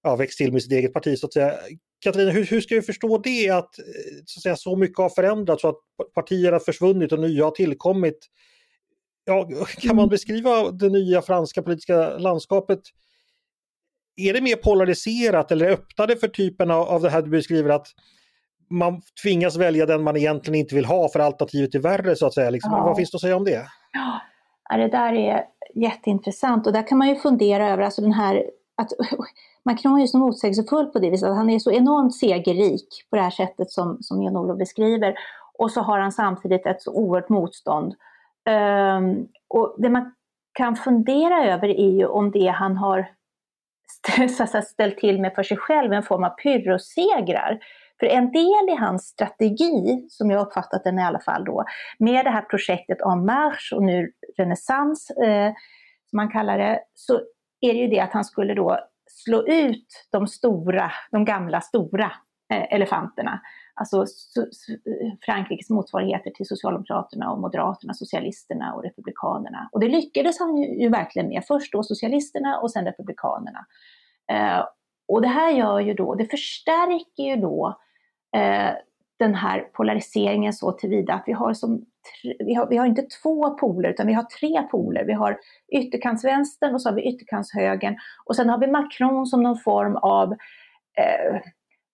ja, 0.04 0.16
växt 0.16 0.38
till 0.38 0.54
med 0.54 0.64
sitt 0.64 0.72
eget 0.72 0.94
parti 0.94 1.20
så 1.20 1.26
att 1.26 1.34
säga. 1.34 1.54
Katarina, 2.04 2.32
hur, 2.32 2.46
hur 2.46 2.62
ska 2.62 2.76
vi 2.76 2.82
förstå 2.82 3.18
det 3.18 3.50
att 3.50 3.80
eh, 3.80 3.86
så, 4.26 4.40
att 4.40 4.44
säga, 4.44 4.56
så 4.56 4.76
mycket 4.76 4.98
har 4.98 5.10
förändrats 5.10 5.62
så 5.62 5.68
att 5.68 6.14
partier 6.16 6.52
har 6.52 6.60
försvunnit 6.60 7.12
och 7.12 7.20
nya 7.20 7.44
har 7.44 7.52
tillkommit? 7.52 8.20
Ja, 9.26 9.50
kan 9.82 9.96
man 9.96 10.10
beskriva 10.10 10.72
det 10.72 10.90
nya 10.90 11.22
franska 11.22 11.62
politiska 11.62 12.18
landskapet 12.18 12.80
är 14.20 14.34
det 14.34 14.42
mer 14.42 14.56
polariserat 14.56 15.52
eller 15.52 15.70
öppnar 15.70 16.08
det 16.08 16.16
för 16.16 16.28
typen 16.28 16.72
av, 16.72 16.82
av 16.82 17.02
det 17.02 17.10
här 17.10 17.22
du 17.22 17.30
beskriver 17.30 17.70
att 17.70 17.88
man 18.70 19.02
tvingas 19.24 19.58
välja 19.58 19.86
den 19.86 20.04
man 20.04 20.18
egentligen 20.18 20.60
inte 20.60 20.76
vill 20.76 20.86
ha 20.86 21.10
för 21.10 21.20
alternativet 21.20 21.76
är 21.76 21.80
värre 21.80 22.16
så 22.16 22.26
att 22.26 22.34
säga. 22.34 22.50
Liksom. 22.50 22.72
Ja. 22.72 22.84
Vad 22.84 22.98
finns 22.98 23.12
det 23.12 23.16
att 23.16 23.22
säga 23.22 23.36
om 23.36 23.44
det? 23.44 23.66
Ja, 23.94 24.78
det 24.78 24.88
där 24.88 25.14
är 25.14 25.46
jätteintressant 25.76 26.68
och 26.68 26.74
där 26.74 26.88
kan 26.88 26.98
man 26.98 27.10
ju 27.10 27.16
fundera 27.16 27.70
över 27.70 27.84
alltså 27.84 28.02
den 28.02 28.14
här 28.14 28.44
att 28.76 28.90
Macron 29.66 29.96
är 29.96 30.02
ju 30.02 30.08
så 30.08 30.18
motsägelsefull 30.18 30.86
på 30.86 31.00
det 31.00 31.10
viset 31.10 31.30
att 31.30 31.36
han 31.36 31.50
är 31.50 31.60
så 31.60 31.72
enormt 31.72 32.16
segerrik 32.16 32.88
på 33.10 33.16
det 33.16 33.22
här 33.22 33.30
sättet 33.30 33.72
som, 33.72 33.98
som 34.02 34.24
Jan-Olof 34.24 34.58
beskriver 34.58 35.16
och 35.58 35.72
så 35.72 35.82
har 35.82 36.00
han 36.00 36.12
samtidigt 36.12 36.66
ett 36.66 36.82
så 36.82 36.94
oerhört 36.94 37.30
motstånd. 37.30 37.94
Um, 38.50 39.28
och 39.48 39.76
det 39.78 39.90
man 39.90 40.14
kan 40.54 40.76
fundera 40.76 41.46
över 41.46 41.68
är 41.68 41.92
ju 41.92 42.06
om 42.06 42.32
det 42.32 42.48
han 42.48 42.78
har 42.78 43.08
ställt 44.62 44.98
till 44.98 45.22
med 45.22 45.34
för 45.36 45.44
sig 45.44 45.58
själv 45.58 45.94
en 45.94 46.04
form 46.04 46.24
av 46.24 46.30
pyrrosegrar. 46.30 47.60
För 48.00 48.06
en 48.06 48.32
del 48.32 48.70
i 48.70 48.76
hans 48.80 49.08
strategi, 49.08 50.06
som 50.10 50.32
jag 50.32 50.48
uppfattat 50.48 50.84
den 50.84 51.00
i 51.00 51.04
alla 51.04 51.20
fall 51.20 51.46
då, 51.46 51.66
med 52.00 52.26
det 52.26 52.30
här 52.32 52.42
projektet 52.42 53.02
En 53.02 53.26
Marche 53.26 53.76
och 53.76 53.84
nu 53.84 54.12
Renässans, 54.38 55.10
eh, 55.10 55.54
som 56.10 56.18
man 56.18 56.30
kallar 56.30 56.58
det, 56.58 56.80
så 56.94 57.14
är 57.62 57.74
det 57.74 57.80
ju 57.80 57.88
det 57.88 58.00
att 58.00 58.14
han 58.14 58.26
skulle 58.26 58.54
då 58.54 58.80
slå 59.10 59.48
ut 59.48 60.08
de 60.12 60.28
stora, 60.28 60.92
de 61.12 61.26
gamla 61.26 61.62
stora 61.62 62.12
eh, 62.54 62.74
elefanterna 62.74 63.42
alltså 63.80 64.02
eh, 64.02 65.12
Frankrikes 65.22 65.70
motsvarigheter 65.70 66.32
till 66.32 66.48
Socialdemokraterna 66.48 67.32
och 67.32 67.40
Moderaterna, 67.40 67.94
Socialisterna 67.94 68.74
och 68.74 68.84
Republikanerna. 68.84 69.70
Och 69.72 69.80
det 69.80 69.88
lyckades 69.88 70.40
han 70.40 70.58
ju, 70.58 70.82
ju 70.82 70.90
verkligen 70.90 71.28
med. 71.28 71.44
Först 71.48 71.74
då 71.74 71.84
Socialisterna 71.84 72.60
och 72.60 72.72
sen 72.72 72.86
Republikanerna. 72.86 73.66
Eh, 74.32 74.66
och 75.08 75.22
det 75.22 75.28
här 75.28 75.52
gör 75.52 75.80
ju 75.80 75.94
då, 75.94 76.16
det 76.16 76.26
förstärker 76.26 77.24
ju 77.24 77.36
då 77.36 77.80
eh, 78.36 78.72
den 79.20 79.36
här 79.36 79.60
polariseringen 79.60 80.54
så 80.54 80.72
tillvida 80.72 81.14
att 81.14 81.24
vi 81.26 81.34
har, 81.34 81.54
som, 81.54 81.86
vi, 82.40 82.54
har, 82.54 82.68
vi 82.68 82.78
har 82.78 82.86
inte 82.86 83.08
två 83.24 83.50
poler 83.50 83.90
utan 83.90 84.08
vi 84.08 84.14
har 84.14 84.24
tre 84.24 84.62
poler. 84.62 85.06
Vi 85.06 85.14
har 85.14 85.38
ytterkantsvänstern 85.72 86.74
och 86.74 86.82
så 86.82 86.90
har 86.90 86.96
vi 86.96 87.10
ytterkantshögern 87.10 87.98
och 88.26 88.36
sen 88.36 88.50
har 88.50 88.58
vi 88.58 88.68
Macron 88.68 89.26
som 89.26 89.44
någon 89.44 89.58
form 89.58 89.96
av 89.96 90.32
eh, 90.98 91.42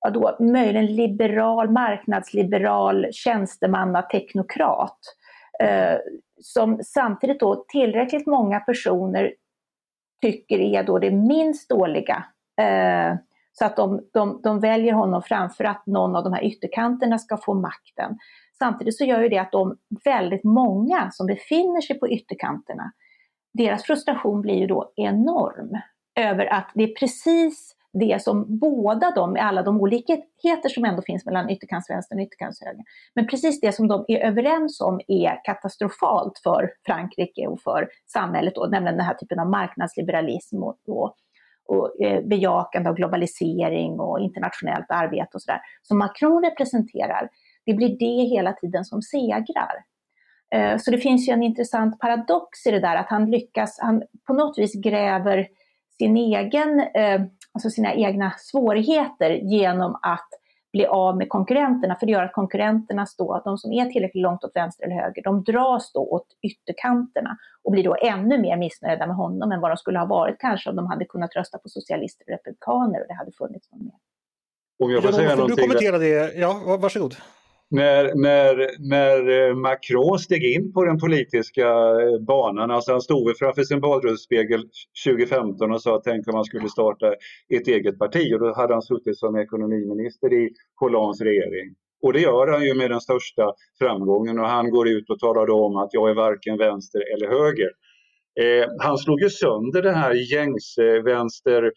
ja 0.06 0.12
då, 0.12 0.36
möjligen 0.40 0.96
liberal, 0.96 1.70
marknadsliberal 1.70 3.08
tjänstemannateknokrat. 3.12 5.00
Eh, 5.60 5.98
som 6.42 6.80
samtidigt 6.84 7.40
då 7.40 7.66
tillräckligt 7.68 8.28
många 8.28 8.60
personer 8.60 9.34
tycker 10.22 10.60
är 10.60 10.84
då 10.84 11.00
det 11.00 11.12
minst 11.12 11.70
dåliga 11.70 12.26
eh, 12.62 13.16
Så 13.54 13.66
att 13.66 13.76
de, 13.76 14.02
de, 14.14 14.42
de 14.44 14.60
väljer 14.60 14.94
honom 14.94 15.22
framför 15.22 15.64
att 15.64 15.86
någon 15.86 16.16
av 16.16 16.24
de 16.24 16.34
här 16.34 16.44
ytterkanterna 16.44 17.18
ska 17.18 17.38
få 17.38 17.54
makten. 17.54 18.18
Samtidigt 18.60 18.98
så 18.98 19.06
gör 19.06 19.22
ju 19.22 19.30
det 19.30 19.38
att 19.38 19.52
de 19.52 19.78
väldigt 20.06 20.44
många 20.44 21.12
som 21.12 21.28
befinner 21.28 21.82
sig 21.82 22.00
på 22.00 22.10
ytterkanterna, 22.10 22.92
deras 23.54 23.84
frustration 23.84 24.42
blir 24.42 24.56
ju 24.56 24.68
då 24.68 24.94
enorm 24.96 25.78
över 26.16 26.46
att 26.46 26.72
det 26.74 26.84
är 26.84 26.96
precis 27.00 27.75
det 28.00 28.22
som 28.22 28.60
båda 28.60 29.12
de, 29.12 29.34
med 29.34 29.46
alla 29.46 29.64
de 29.64 29.82
olikheter 29.82 30.70
som 30.70 30.86
ändå 30.86 31.02
finns 31.02 31.26
mellan 31.26 31.50
ytterkantsvänstern 31.50 32.20
och 32.20 32.26
ytterkantshögern, 32.26 32.84
men 33.16 33.28
precis 33.28 33.62
det 33.62 33.72
som 33.72 33.88
de 33.88 34.06
är 34.08 34.20
överens 34.20 34.82
om 34.82 35.00
är 35.08 35.44
katastrofalt 35.44 36.40
för 36.44 36.72
Frankrike 36.86 37.48
och 37.48 37.62
för 37.62 37.90
samhället, 38.06 38.56
då, 38.56 38.66
nämligen 38.66 38.98
den 38.98 39.06
här 39.06 39.14
typen 39.14 39.40
av 39.40 39.50
marknadsliberalism 39.50 40.64
och, 40.64 40.78
och, 40.88 41.16
och 41.68 42.02
eh, 42.02 42.24
bejakande 42.26 42.90
av 42.90 42.96
globalisering 42.96 44.00
och 44.00 44.20
internationellt 44.20 44.86
arbete 44.90 45.30
och 45.34 45.42
sådär, 45.42 45.62
som 45.82 45.98
Macron 45.98 46.44
representerar, 46.44 47.30
det 47.66 47.74
blir 47.74 48.00
det 48.00 48.30
hela 48.36 48.54
tiden 48.54 48.86
som 48.86 49.02
segrar. 49.02 49.76
Eh, 50.56 50.78
så 50.78 50.92
det 50.92 50.98
finns 50.98 51.30
ju 51.30 51.34
en 51.34 51.44
intressant 51.44 52.00
paradox 52.00 52.66
i 52.66 52.72
det 52.72 52.80
där, 52.80 52.96
att 52.96 53.10
han 53.10 53.32
lyckas, 53.32 53.80
han 53.82 54.04
på 54.28 54.34
något 54.34 54.58
vis 54.58 54.74
gräver 54.82 55.48
sin 55.98 56.18
egen, 56.18 56.80
eh, 56.80 57.22
alltså 57.56 57.70
sina 57.70 57.94
egna 57.94 58.34
svårigheter 58.38 59.30
genom 59.30 60.00
att 60.02 60.30
bli 60.74 60.86
av 60.86 61.18
med 61.18 61.30
konkurrenterna, 61.30 61.96
för 61.96 62.06
det 62.06 62.12
gör 62.12 62.24
att 62.24 62.34
konkurrenterna 62.34 63.06
då, 63.18 63.42
de 63.46 63.58
som 63.58 63.74
är 63.74 63.86
tillräckligt 63.86 64.22
långt 64.22 64.44
åt 64.44 64.52
vänster 64.56 64.86
eller 64.86 64.96
höger, 64.96 65.24
de 65.24 65.44
dras 65.44 65.92
då 65.94 66.00
åt 66.00 66.28
ytterkanterna 66.42 67.38
och 67.64 67.72
blir 67.72 67.84
då 67.84 67.96
ännu 68.02 68.38
mer 68.38 68.58
missnöjda 68.58 69.08
med 69.08 69.16
honom 69.16 69.52
än 69.52 69.62
vad 69.62 69.72
de 69.72 69.78
skulle 69.78 70.00
ha 70.00 70.06
varit 70.06 70.40
kanske 70.40 70.70
om 70.70 70.76
de 70.76 70.88
hade 70.88 71.06
kunnat 71.06 71.36
rösta 71.36 71.58
på 71.58 71.70
socialister 71.70 72.26
och 72.26 72.30
republikaner 72.30 73.02
och 73.02 73.08
det 73.08 73.14
hade 73.14 73.32
funnits 73.32 73.72
någon 73.72 73.86
mer. 73.86 73.96
Om 74.84 74.92
jag 74.92 75.04
får 75.04 75.12
säga 75.12 75.36
någonting. 75.36 75.56
Du 75.56 75.62
kommentera 75.62 75.98
det, 75.98 76.34
ja 76.36 76.78
varsågod 76.80 77.16
när, 77.72 78.16
när, 78.16 78.70
när 78.90 79.50
eh, 79.50 79.56
Macron 79.56 80.20
steg 80.20 80.44
in 80.44 80.74
på 80.74 80.86
den 80.86 81.00
politiska 81.00 81.68
eh, 81.68 82.20
banan, 82.28 82.72
alltså 82.72 82.92
han 82.92 83.02
stod 83.02 83.38
framför 83.38 83.64
sin 83.64 83.82
badrumsspegel 83.82 84.64
2015 85.06 85.72
och 85.72 85.82
sa 85.82 86.02
tänk 86.04 86.28
om 86.28 86.34
man 86.34 86.46
skulle 86.46 86.70
starta 86.70 87.14
ett 87.50 87.68
eget 87.68 88.00
parti 88.00 88.34
och 88.34 88.40
då 88.40 88.54
hade 88.54 88.74
han 88.74 88.82
suttit 88.82 89.18
som 89.18 89.36
ekonomiminister 89.36 90.34
i 90.34 90.50
Hollands 90.76 91.22
regering. 91.22 91.76
Och 92.02 92.14
det 92.14 92.20
gör 92.20 92.48
han 92.48 92.66
ju 92.66 92.74
med 92.74 92.92
den 92.92 93.02
största 93.02 93.54
framgången 93.80 94.40
och 94.40 94.48
han 94.48 94.70
går 94.70 94.88
ut 94.88 95.10
och 95.10 95.20
talar 95.20 95.50
om 95.50 95.78
att 95.78 95.90
jag 95.92 96.10
är 96.10 96.14
varken 96.14 96.58
vänster 96.58 97.02
eller 97.14 97.28
höger. 97.28 97.70
Eh, 98.42 98.70
han 98.80 98.98
slog 98.98 99.22
ju 99.22 99.30
sönder 99.30 99.82
den 99.82 99.96
här 99.96 100.14
gängse 100.34 101.02
vänster 101.02 101.72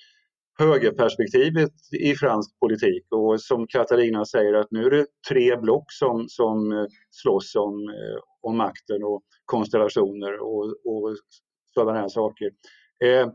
högerperspektivet 0.59 1.73
i 2.01 2.15
fransk 2.15 2.59
politik 2.61 3.05
och 3.11 3.41
som 3.41 3.67
Katarina 3.67 4.25
säger 4.25 4.55
att 4.55 4.71
nu 4.71 4.85
är 4.85 4.91
det 4.91 5.07
tre 5.29 5.57
block 5.57 5.85
som, 5.89 6.29
som 6.29 6.73
eh, 6.73 6.87
slåss 7.11 7.55
om, 7.55 7.89
eh, 7.89 8.21
om 8.41 8.57
makten 8.57 9.05
och 9.05 9.23
konstellationer 9.45 10.41
och, 10.41 10.65
och 10.65 11.17
sådana 11.75 12.01
här 12.01 12.09
saker. 12.09 12.51
Eh, 13.05 13.21
eh, 13.21 13.29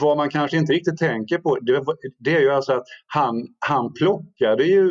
vad 0.00 0.16
man 0.16 0.30
kanske 0.30 0.56
inte 0.56 0.72
riktigt 0.72 0.98
tänker 0.98 1.38
på 1.38 1.58
det, 1.58 1.84
det, 2.18 2.36
är 2.36 2.40
ju 2.40 2.50
alltså 2.50 2.72
att 2.72 2.86
han, 3.06 3.46
han 3.58 3.92
plockade 3.92 4.64
ju 4.64 4.90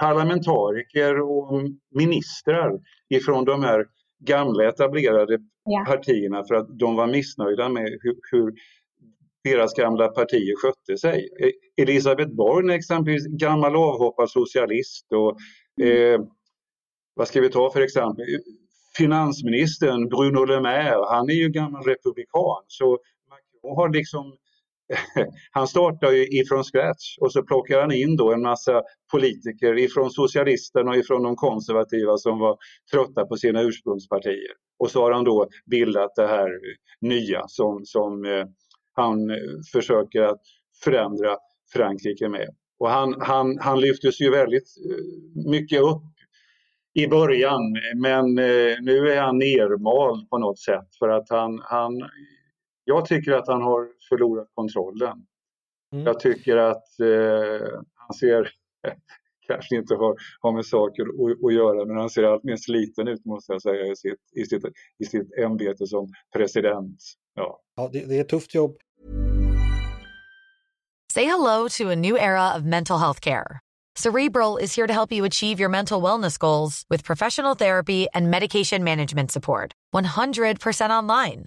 parlamentariker 0.00 1.20
och 1.20 1.62
ministrar 1.90 2.72
ifrån 3.08 3.44
de 3.44 3.62
här 3.62 3.86
gamla 4.20 4.68
etablerade 4.68 5.38
ja. 5.64 5.84
partierna 5.86 6.44
för 6.44 6.54
att 6.54 6.78
de 6.78 6.96
var 6.96 7.06
missnöjda 7.06 7.68
med 7.68 7.98
hur, 8.02 8.16
hur 8.30 8.54
deras 9.44 9.74
gamla 9.74 10.08
partier 10.08 10.54
skötte 10.56 10.98
sig. 10.98 11.28
E, 11.42 11.82
Elisabeth 11.82 12.30
Born 12.30 12.70
är 12.70 12.74
exempelvis 12.74 13.26
gammal 13.26 13.76
avhoppad 13.76 14.30
socialist 14.30 15.06
och 15.12 15.36
mm. 15.82 16.14
eh, 16.14 16.26
vad 17.14 17.28
ska 17.28 17.40
vi 17.40 17.50
ta 17.50 17.70
för 17.70 17.80
exempel? 17.80 18.24
Finansministern 18.96 20.08
Bruno 20.08 20.44
Le 20.44 20.60
Maire, 20.60 21.04
han 21.08 21.30
är 21.30 21.34
ju 21.34 21.48
gammal 21.48 21.82
republikan 21.82 22.64
så 22.66 22.98
Macron 23.28 23.76
har 23.76 23.88
liksom 23.88 24.36
han 25.50 25.68
startar 25.68 26.10
ju 26.10 26.26
ifrån 26.26 26.64
scratch 26.64 27.18
och 27.20 27.32
så 27.32 27.42
plockar 27.42 27.80
han 27.80 27.92
in 27.92 28.16
då 28.16 28.32
en 28.32 28.42
massa 28.42 28.82
politiker 29.12 29.78
ifrån 29.78 30.10
socialisterna 30.10 30.90
och 30.90 30.96
ifrån 30.96 31.22
de 31.22 31.36
konservativa 31.36 32.16
som 32.16 32.38
var 32.38 32.56
trötta 32.92 33.26
på 33.26 33.36
sina 33.36 33.62
ursprungspartier. 33.62 34.52
Och 34.78 34.90
så 34.90 35.02
har 35.02 35.12
han 35.12 35.24
då 35.24 35.48
bildat 35.70 36.14
det 36.16 36.26
här 36.26 36.50
nya 37.00 37.44
som, 37.48 37.80
som 37.84 38.24
eh, 38.24 38.44
han 38.92 39.30
eh, 39.30 39.36
försöker 39.72 40.22
att 40.22 40.42
förändra 40.84 41.36
Frankrike 41.72 42.28
med. 42.28 42.48
Och 42.78 42.90
han, 42.90 43.14
han, 43.20 43.58
han 43.60 43.80
lyftes 43.80 44.20
ju 44.20 44.30
väldigt 44.30 44.68
eh, 44.90 45.50
mycket 45.50 45.80
upp 45.80 46.02
i 46.94 47.06
början 47.06 47.60
men 47.96 48.38
eh, 48.38 48.76
nu 48.80 49.10
är 49.10 49.20
han 49.20 49.38
nermald 49.38 50.30
på 50.30 50.38
något 50.38 50.58
sätt 50.58 50.88
för 50.98 51.08
att 51.08 51.30
han, 51.30 51.60
han 51.64 51.92
jag 52.90 53.06
tycker 53.06 53.32
att 53.32 53.48
han 53.48 53.62
har 53.62 53.88
förlorat 54.08 54.48
kontrollen. 54.54 55.26
Mm. 55.92 56.06
Jag 56.06 56.20
tycker 56.20 56.56
att 56.56 57.00
eh, 57.00 57.68
han 57.94 58.14
ser, 58.14 58.50
kanske 59.46 59.76
inte 59.76 59.94
har, 59.94 60.16
har 60.40 60.52
med 60.52 60.66
saker 60.66 61.02
att, 61.02 61.44
att 61.44 61.54
göra, 61.54 61.84
men 61.84 61.96
han 61.96 62.10
ser 62.10 62.22
allt 62.22 62.44
mer 62.44 62.56
sliten 62.56 63.08
ut 63.08 63.24
måste 63.24 63.52
jag 63.52 63.62
säga 63.62 63.86
i 63.86 63.96
sitt, 63.96 64.20
i 64.36 64.44
sitt, 64.44 64.64
i 64.98 65.04
sitt 65.04 65.38
ämbete 65.38 65.86
som 65.86 66.12
president. 66.36 67.02
Ja, 67.34 67.60
ja 67.76 67.90
det, 67.92 68.06
det 68.06 68.16
är 68.16 68.20
ett 68.20 68.28
tufft 68.28 68.54
jobb. 68.54 68.76
Say 71.12 71.24
hello 71.24 71.68
to 71.68 71.90
a 71.90 71.96
new 71.96 72.16
era 72.16 72.56
of 72.56 72.62
mental 72.62 72.98
health 72.98 73.20
care. 73.20 73.60
Cerebral 73.96 74.62
is 74.62 74.76
here 74.76 74.86
to 74.86 74.92
help 74.92 75.12
you 75.12 75.24
achieve 75.24 75.60
your 75.60 75.68
mental 75.68 76.02
wellness 76.02 76.38
goals 76.38 76.84
with 76.88 77.04
professional 77.04 77.54
therapy 77.56 78.06
and 78.14 78.30
medication 78.30 78.84
management 78.84 79.30
support. 79.30 79.72
100% 79.94 80.90
online. 80.90 81.46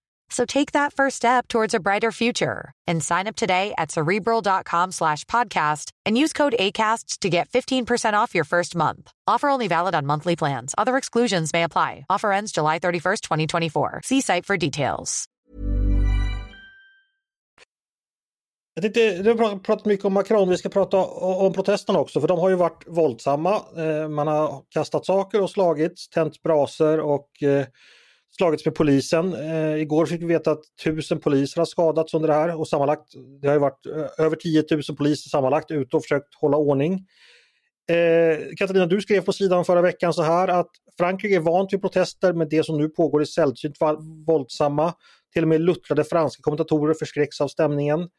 So 0.31 0.45
take 0.45 0.71
that 0.71 0.93
first 0.93 1.17
step 1.17 1.47
towards 1.47 1.73
a 1.73 1.79
brighter 1.79 2.11
future 2.11 2.71
and 2.87 3.03
sign 3.03 3.27
up 3.27 3.35
today 3.35 3.73
at 3.77 3.91
cerebral.com 3.91 4.91
slash 4.91 5.25
podcast 5.25 5.91
and 6.05 6.17
use 6.17 6.33
code 6.33 6.55
ACasts 6.57 7.19
to 7.19 7.29
get 7.29 7.49
15% 7.49 8.13
off 8.13 8.33
your 8.33 8.45
first 8.45 8.75
month. 8.75 9.11
Offer 9.27 9.49
only 9.49 9.67
valid 9.67 9.93
on 9.93 10.05
monthly 10.05 10.35
plans. 10.35 10.73
Other 10.77 10.97
exclusions 10.97 11.53
may 11.53 11.63
apply. 11.63 12.05
Offer 12.09 12.31
ends 12.31 12.51
July 12.53 12.79
31st, 12.79 13.21
2024. 13.21 14.01
See 14.05 14.21
site 14.21 14.45
for 14.45 14.57
details. 14.57 15.27
Jag 18.73 18.83
tänkte, 18.83 19.23
du 19.23 19.33
har 19.33 19.59
pratat 19.59 19.85
mycket 19.85 20.05
om 20.05 20.13
Macron, 20.13 20.49
vi 20.49 20.57
ska 20.57 20.69
prata 20.69 20.97
om 20.97 21.53
protesterna 21.53 21.99
också 21.99 22.21
för 22.21 22.27
de 22.27 22.39
har 22.39 22.49
ju 22.49 22.55
varit 22.55 22.83
våldsamma. 22.87 23.55
Eh, 23.77 24.09
man 24.09 24.27
har 24.27 24.63
kastat 24.69 25.05
saker 25.05 25.41
och 25.41 25.49
slagits, 25.49 26.09
tänt 26.09 26.41
braser 26.43 26.99
och 26.99 27.43
eh, 27.43 27.65
slagits 28.37 28.65
med 28.65 28.75
polisen. 28.75 29.33
Eh, 29.33 29.81
igår 29.81 30.05
fick 30.05 30.21
vi 30.21 30.25
veta 30.25 30.51
att 30.51 30.63
tusen 30.83 31.19
poliser 31.19 31.61
har 31.61 31.65
skadats 31.65 32.13
under 32.13 32.27
det 32.27 32.33
här 32.33 32.59
och 32.59 32.67
sammanlagt, 32.67 33.13
det 33.41 33.47
har 33.47 33.53
ju 33.53 33.59
varit 33.59 33.85
eh, 33.85 34.25
över 34.25 34.35
10 34.35 34.63
000 34.71 34.81
poliser 34.97 35.29
sammanlagt 35.29 35.71
ute 35.71 35.95
och 35.95 36.03
försökt 36.03 36.35
hålla 36.35 36.57
ordning. 36.57 37.07
Eh, 37.89 38.55
Katarina, 38.57 38.85
du 38.85 39.01
skrev 39.01 39.21
på 39.21 39.33
sidan 39.33 39.65
förra 39.65 39.81
veckan 39.81 40.13
så 40.13 40.21
här 40.21 40.47
att 40.47 40.69
Frankrike 40.97 41.35
är 41.35 41.39
vant 41.39 41.73
vid 41.73 41.81
protester 41.81 42.33
men 42.33 42.49
det 42.49 42.65
som 42.65 42.77
nu 42.77 42.89
pågår 42.89 43.21
är 43.21 43.25
sällsynt 43.25 43.75
våldsamma. 44.27 44.93
Till 45.33 45.41
och 45.43 45.49
med 45.49 45.61
luttrade 45.61 46.03
franska 46.03 46.41
kommentatorer 46.41 46.93
förskräcks 46.93 47.41
av 47.41 47.47
stämningen. 47.47 48.09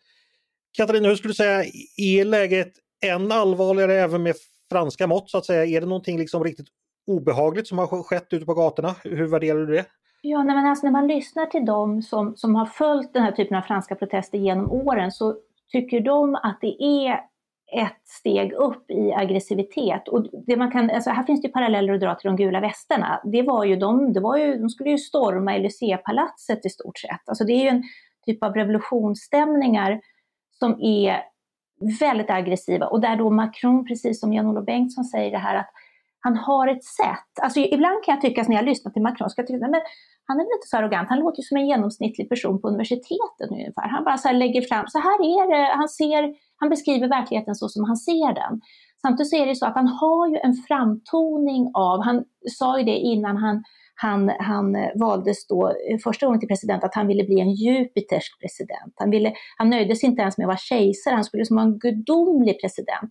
Katarina, 0.77 1.09
hur 1.09 1.17
skulle 1.17 1.31
du 1.31 1.35
säga, 1.35 1.65
är 1.97 2.25
läget 2.25 2.73
än 3.05 3.33
allvarligare 3.33 3.95
även 3.95 4.23
med 4.23 4.37
franska 4.71 5.07
mått 5.07 5.31
så 5.31 5.39
att 5.39 5.47
säga? 5.47 5.65
Är 5.65 5.81
det 5.81 5.87
någonting 5.87 6.19
liksom 6.19 6.45
riktigt 6.45 6.67
obehagligt 7.07 7.69
som 7.69 7.79
har 7.79 8.03
skett 8.03 8.27
ute 8.31 8.47
på 8.47 8.55
gatorna? 8.55 8.95
Hur 9.05 9.27
värderar 9.27 9.67
du 9.67 9.75
det? 9.75 9.87
Ja, 10.25 10.43
nej, 10.43 10.57
men 10.57 10.67
alltså 10.67 10.87
när 10.87 10.93
man 10.93 11.07
lyssnar 11.07 11.47
till 11.47 11.65
dem 11.65 12.03
som, 12.03 12.37
som 12.37 12.55
har 12.55 12.67
följt 12.67 13.13
den 13.13 13.23
här 13.23 13.33
typen 13.33 13.57
av 13.57 13.63
franska 13.63 13.95
protester 13.95 14.39
genom 14.39 14.73
åren 14.73 15.13
så 15.13 15.37
tycker 15.69 16.01
de 16.01 16.35
att 16.35 16.59
det 16.61 16.83
är 16.83 17.21
ett 17.73 18.01
steg 18.05 18.53
upp 18.53 18.91
i 18.91 19.13
aggressivitet. 19.13 20.09
Och 20.09 20.27
det 20.47 20.57
man 20.57 20.71
kan, 20.71 20.91
alltså 20.91 21.11
här 21.11 21.23
finns 21.23 21.43
det 21.43 21.49
paralleller 21.49 21.95
att 21.95 22.01
dra 22.01 22.15
till 22.15 22.29
de 22.29 22.37
gula 22.37 22.61
västarna. 22.61 23.21
Det 23.25 23.43
var 23.43 23.65
ju 23.65 23.77
de, 23.77 24.13
det 24.13 24.21
var 24.21 24.37
ju, 24.37 24.59
de 24.59 24.71
skulle 24.71 24.91
ju 24.91 24.99
storma 24.99 25.55
Élysée-palatset 25.55 26.67
i 26.67 26.69
stort 26.69 26.99
sett. 26.99 27.29
Alltså 27.29 27.45
det 27.45 27.53
är 27.53 27.63
ju 27.63 27.69
en 27.69 27.83
typ 28.27 28.45
av 28.45 28.55
revolutionsstämningar 28.55 30.01
som 30.59 30.81
är 30.83 31.23
väldigt 32.01 32.31
aggressiva 32.31 32.87
och 32.87 33.01
där 33.01 33.17
då 33.17 33.31
Macron, 33.31 33.85
precis 33.85 34.21
som 34.21 34.33
Jan-Olof 34.33 34.65
Bengtsson 34.65 35.05
säger 35.05 35.31
det 35.31 35.39
här 35.39 35.57
att 35.57 35.71
han 36.21 36.37
har 36.37 36.69
ett 36.69 36.85
sätt, 36.85 37.43
alltså 37.43 37.61
ibland 37.61 38.05
kan 38.05 38.15
jag 38.15 38.23
tycka 38.23 38.45
när 38.49 38.57
jag 38.57 38.65
lyssnar 38.65 38.93
till 38.93 39.03
Macron, 39.03 39.31
ska 39.31 39.43
jag 39.43 39.47
tycka, 39.47 39.69
men 39.69 39.81
han 40.27 40.41
är 40.41 40.45
väl 40.45 40.57
inte 40.59 40.69
så 40.69 40.77
arrogant, 40.77 41.09
han 41.09 41.19
låter 41.19 41.39
ju 41.43 41.43
som 41.43 41.57
en 41.57 41.67
genomsnittlig 41.67 42.29
person 42.29 42.61
på 42.61 42.69
universitetet 42.69 43.51
ungefär. 43.51 43.89
Han 43.89 44.05
bara 44.05 44.19
så 44.19 44.33
lägger 44.33 44.63
fram, 44.63 44.85
så 44.89 44.99
här 44.99 45.19
är 45.35 45.51
det, 45.51 45.75
han, 45.75 45.89
ser, 45.89 46.35
han 46.57 46.69
beskriver 46.69 47.09
verkligheten 47.09 47.55
så 47.55 47.69
som 47.69 47.85
han 47.85 47.97
ser 47.97 48.35
den. 48.35 48.61
Samtidigt 49.03 49.31
så 49.31 49.37
är 49.37 49.47
det 49.47 49.55
så 49.55 49.67
att 49.67 49.75
han 49.75 49.89
har 49.89 50.29
ju 50.29 50.37
en 50.37 50.55
framtoning 50.55 51.71
av, 51.75 52.03
han 52.03 52.25
sa 52.59 52.79
ju 52.79 52.85
det 52.85 52.97
innan 52.97 53.37
han 53.37 53.63
han, 53.95 54.33
han 54.39 54.77
valdes 54.95 55.47
då 55.47 55.69
eh, 55.69 55.99
första 56.05 56.27
gången 56.27 56.41
till 56.41 56.49
president 56.49 56.85
att 56.85 56.95
han 56.95 57.07
ville 57.07 57.25
bli 57.25 57.41
en 57.41 57.53
jupitersk 57.53 58.41
president. 58.41 58.95
Han, 58.97 59.11
ville, 59.11 59.33
han 59.59 59.71
nöjde 59.71 59.97
sig 59.97 60.09
inte 60.09 60.23
ens 60.23 60.39
med 60.39 60.45
att 60.45 60.49
vara 60.49 60.57
kejsare, 60.57 61.15
han 61.15 61.25
skulle 61.25 61.45
vara 61.51 61.63
en 61.63 61.79
gudomlig 61.79 62.61
president. 62.61 63.11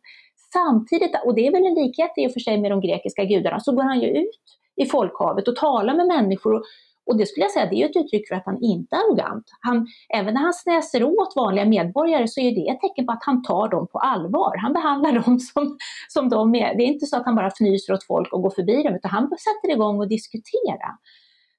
Samtidigt, 0.54 1.12
och 1.26 1.36
det 1.36 1.48
är 1.48 1.52
väl 1.52 1.66
en 1.66 1.74
likhet 1.74 2.12
i 2.18 2.28
och 2.28 2.34
för 2.34 2.40
sig 2.40 2.62
med 2.62 2.72
de 2.72 2.82
grekiska 2.82 3.24
gudarna, 3.24 3.60
så 3.60 3.76
går 3.76 3.84
han 3.84 4.02
ju 4.02 4.08
ut 4.08 4.42
i 4.76 4.86
folkhavet 4.86 5.48
och 5.48 5.56
talar 5.56 5.96
med 5.96 6.08
människor 6.08 6.54
och, 6.54 6.64
och 7.06 7.18
det 7.18 7.26
skulle 7.26 7.44
jag 7.44 7.52
säga, 7.52 7.66
det 7.66 7.82
är 7.82 7.90
ett 7.90 7.96
uttryck 7.96 8.28
för 8.28 8.36
att 8.36 8.46
han 8.46 8.62
inte 8.62 8.96
är 8.96 9.00
arrogant. 9.00 9.46
Han, 9.60 9.88
även 10.14 10.34
när 10.34 10.42
han 10.42 10.54
snäser 10.54 11.04
åt 11.04 11.34
vanliga 11.36 11.66
medborgare 11.66 12.28
så 12.28 12.42
är 12.42 12.52
det 12.56 12.72
ett 12.72 12.82
tecken 12.82 13.06
på 13.06 13.12
att 13.12 13.24
han 13.26 13.44
tar 13.44 13.70
dem 13.70 13.88
på 13.92 14.00
allvar. 14.00 14.58
Han 14.58 14.74
behandlar 14.74 15.12
dem 15.12 15.40
som, 15.54 15.78
som 16.10 16.30
de 16.30 16.56
är. 16.56 16.76
Det 16.76 16.84
är 16.84 16.88
inte 16.88 17.06
så 17.06 17.18
att 17.18 17.26
han 17.26 17.36
bara 17.36 17.48
fnyser 17.48 17.94
åt 17.94 18.04
folk 18.04 18.34
och 18.34 18.42
går 18.42 18.50
förbi 18.50 18.84
dem, 18.84 18.96
utan 18.96 19.12
han 19.12 19.24
sätter 19.24 19.76
igång 19.76 20.00
och 20.00 20.10
diskuterar. 20.10 20.92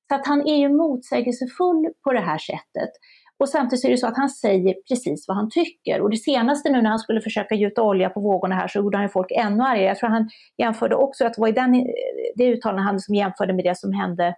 Så 0.09 0.15
att 0.15 0.27
han 0.27 0.49
är 0.49 0.57
ju 0.57 0.69
motsägelsefull 0.69 1.89
på 2.05 2.13
det 2.13 2.21
här 2.21 2.39
sättet. 2.39 2.91
Och 3.39 3.49
samtidigt 3.49 3.85
är 3.85 3.91
det 3.91 3.97
så 3.97 4.07
att 4.07 4.17
han 4.17 4.29
säger 4.29 4.75
precis 4.89 5.25
vad 5.29 5.37
han 5.37 5.51
tycker. 5.51 6.01
Och 6.01 6.11
det 6.11 6.17
senaste 6.17 6.71
nu 6.71 6.83
när 6.83 6.91
han 6.91 6.99
skulle 6.99 7.21
försöka 7.21 7.55
gjuta 7.55 7.83
olja 7.83 8.11
på 8.11 8.21
vågorna 8.21 8.55
här 8.55 8.69
så 8.69 8.79
gjorde 8.79 8.97
han 8.97 9.05
ju 9.05 9.09
folk 9.09 9.31
ännu 9.31 9.63
argare. 9.63 9.87
Jag 9.87 9.99
tror 9.99 10.09
han 10.09 10.29
jämförde 10.59 10.95
också, 10.95 11.27
att 11.27 11.35
det 11.35 11.41
var 11.41 11.49
i 11.49 11.53
den, 11.53 11.75
eh, 11.75 11.87
det 12.37 12.45
uttalandet 12.45 12.85
han 12.85 13.01
som 13.01 13.15
jämförde 13.15 13.53
med 13.53 13.65
det 13.65 13.79
som 13.79 13.93
hände 13.93 14.35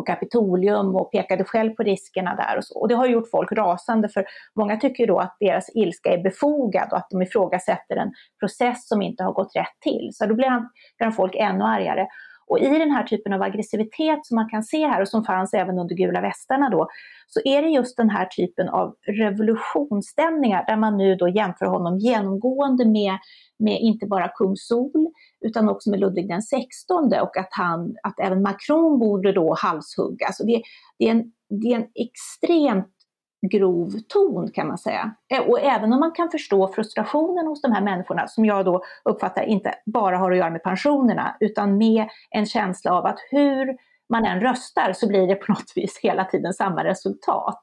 på 0.00 0.04
Kapitolium 0.04 0.96
och 0.96 1.12
pekade 1.12 1.44
själv 1.44 1.70
på 1.70 1.82
riskerna 1.82 2.34
där 2.34 2.56
och 2.56 2.64
så. 2.64 2.80
Och 2.80 2.88
det 2.88 2.94
har 2.94 3.06
gjort 3.06 3.30
folk 3.30 3.52
rasande 3.52 4.08
för 4.08 4.24
många 4.56 4.76
tycker 4.76 5.06
då 5.06 5.18
att 5.18 5.36
deras 5.40 5.70
ilska 5.74 6.12
är 6.12 6.22
befogad 6.22 6.88
och 6.92 6.96
att 6.96 7.10
de 7.10 7.22
ifrågasätter 7.22 7.96
en 7.96 8.12
process 8.40 8.88
som 8.88 9.02
inte 9.02 9.24
har 9.24 9.32
gått 9.32 9.56
rätt 9.56 9.76
till. 9.80 10.10
Så 10.12 10.26
då 10.26 10.34
blir, 10.34 10.48
han, 10.48 10.68
blir 10.98 11.10
folk 11.10 11.34
ännu 11.34 11.64
argare. 11.64 12.06
Och 12.50 12.58
i 12.58 12.78
den 12.78 12.90
här 12.90 13.02
typen 13.02 13.32
av 13.32 13.42
aggressivitet 13.42 14.26
som 14.26 14.34
man 14.34 14.48
kan 14.48 14.62
se 14.62 14.86
här 14.86 15.02
och 15.02 15.08
som 15.08 15.24
fanns 15.24 15.54
även 15.54 15.78
under 15.78 15.94
gula 15.94 16.20
västarna 16.20 16.70
då, 16.70 16.88
så 17.26 17.40
är 17.44 17.62
det 17.62 17.68
just 17.68 17.96
den 17.96 18.10
här 18.10 18.26
typen 18.26 18.68
av 18.68 18.94
revolutionsstämningar 19.06 20.64
där 20.66 20.76
man 20.76 20.96
nu 20.96 21.16
då 21.16 21.28
jämför 21.28 21.66
honom 21.66 21.98
genomgående 21.98 22.84
med, 22.84 23.18
med 23.58 23.80
inte 23.80 24.06
bara 24.06 24.28
kung 24.28 24.56
Sol 24.56 25.08
utan 25.40 25.68
också 25.68 25.90
med 25.90 26.00
Ludvig 26.00 26.28
den 26.28 26.40
XVI 26.40 27.20
och 27.20 27.36
att, 27.36 27.48
han, 27.50 27.96
att 28.02 28.20
även 28.20 28.42
Macron 28.42 28.98
borde 28.98 29.32
då 29.32 29.54
halshuggas. 29.58 30.26
Alltså 30.26 30.44
det, 30.44 30.62
det, 30.98 31.08
är 31.08 31.10
en, 31.10 31.32
det 31.48 31.72
är 31.72 31.76
en 31.76 31.88
extremt 31.94 32.99
grov 33.42 33.90
ton 34.08 34.50
kan 34.50 34.68
man 34.68 34.78
säga. 34.78 35.14
Och 35.46 35.60
även 35.60 35.92
om 35.92 36.00
man 36.00 36.12
kan 36.12 36.30
förstå 36.30 36.68
frustrationen 36.68 37.46
hos 37.46 37.62
de 37.62 37.72
här 37.72 37.82
människorna 37.82 38.28
som 38.28 38.44
jag 38.44 38.64
då 38.64 38.82
uppfattar 39.04 39.42
inte 39.42 39.74
bara 39.86 40.18
har 40.18 40.30
att 40.30 40.38
göra 40.38 40.50
med 40.50 40.62
pensionerna 40.62 41.36
utan 41.40 41.78
med 41.78 42.08
en 42.30 42.46
känsla 42.46 42.92
av 42.92 43.06
att 43.06 43.18
hur 43.30 43.76
man 44.08 44.24
än 44.24 44.40
röstar 44.40 44.92
så 44.92 45.08
blir 45.08 45.26
det 45.26 45.34
på 45.34 45.52
något 45.52 45.72
vis 45.74 46.00
hela 46.02 46.24
tiden 46.24 46.52
samma 46.52 46.84
resultat. 46.84 47.62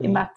Mm. 0.00 0.06
I 0.06 0.08
och 0.08 0.12
med 0.14 0.22
att 0.22 0.34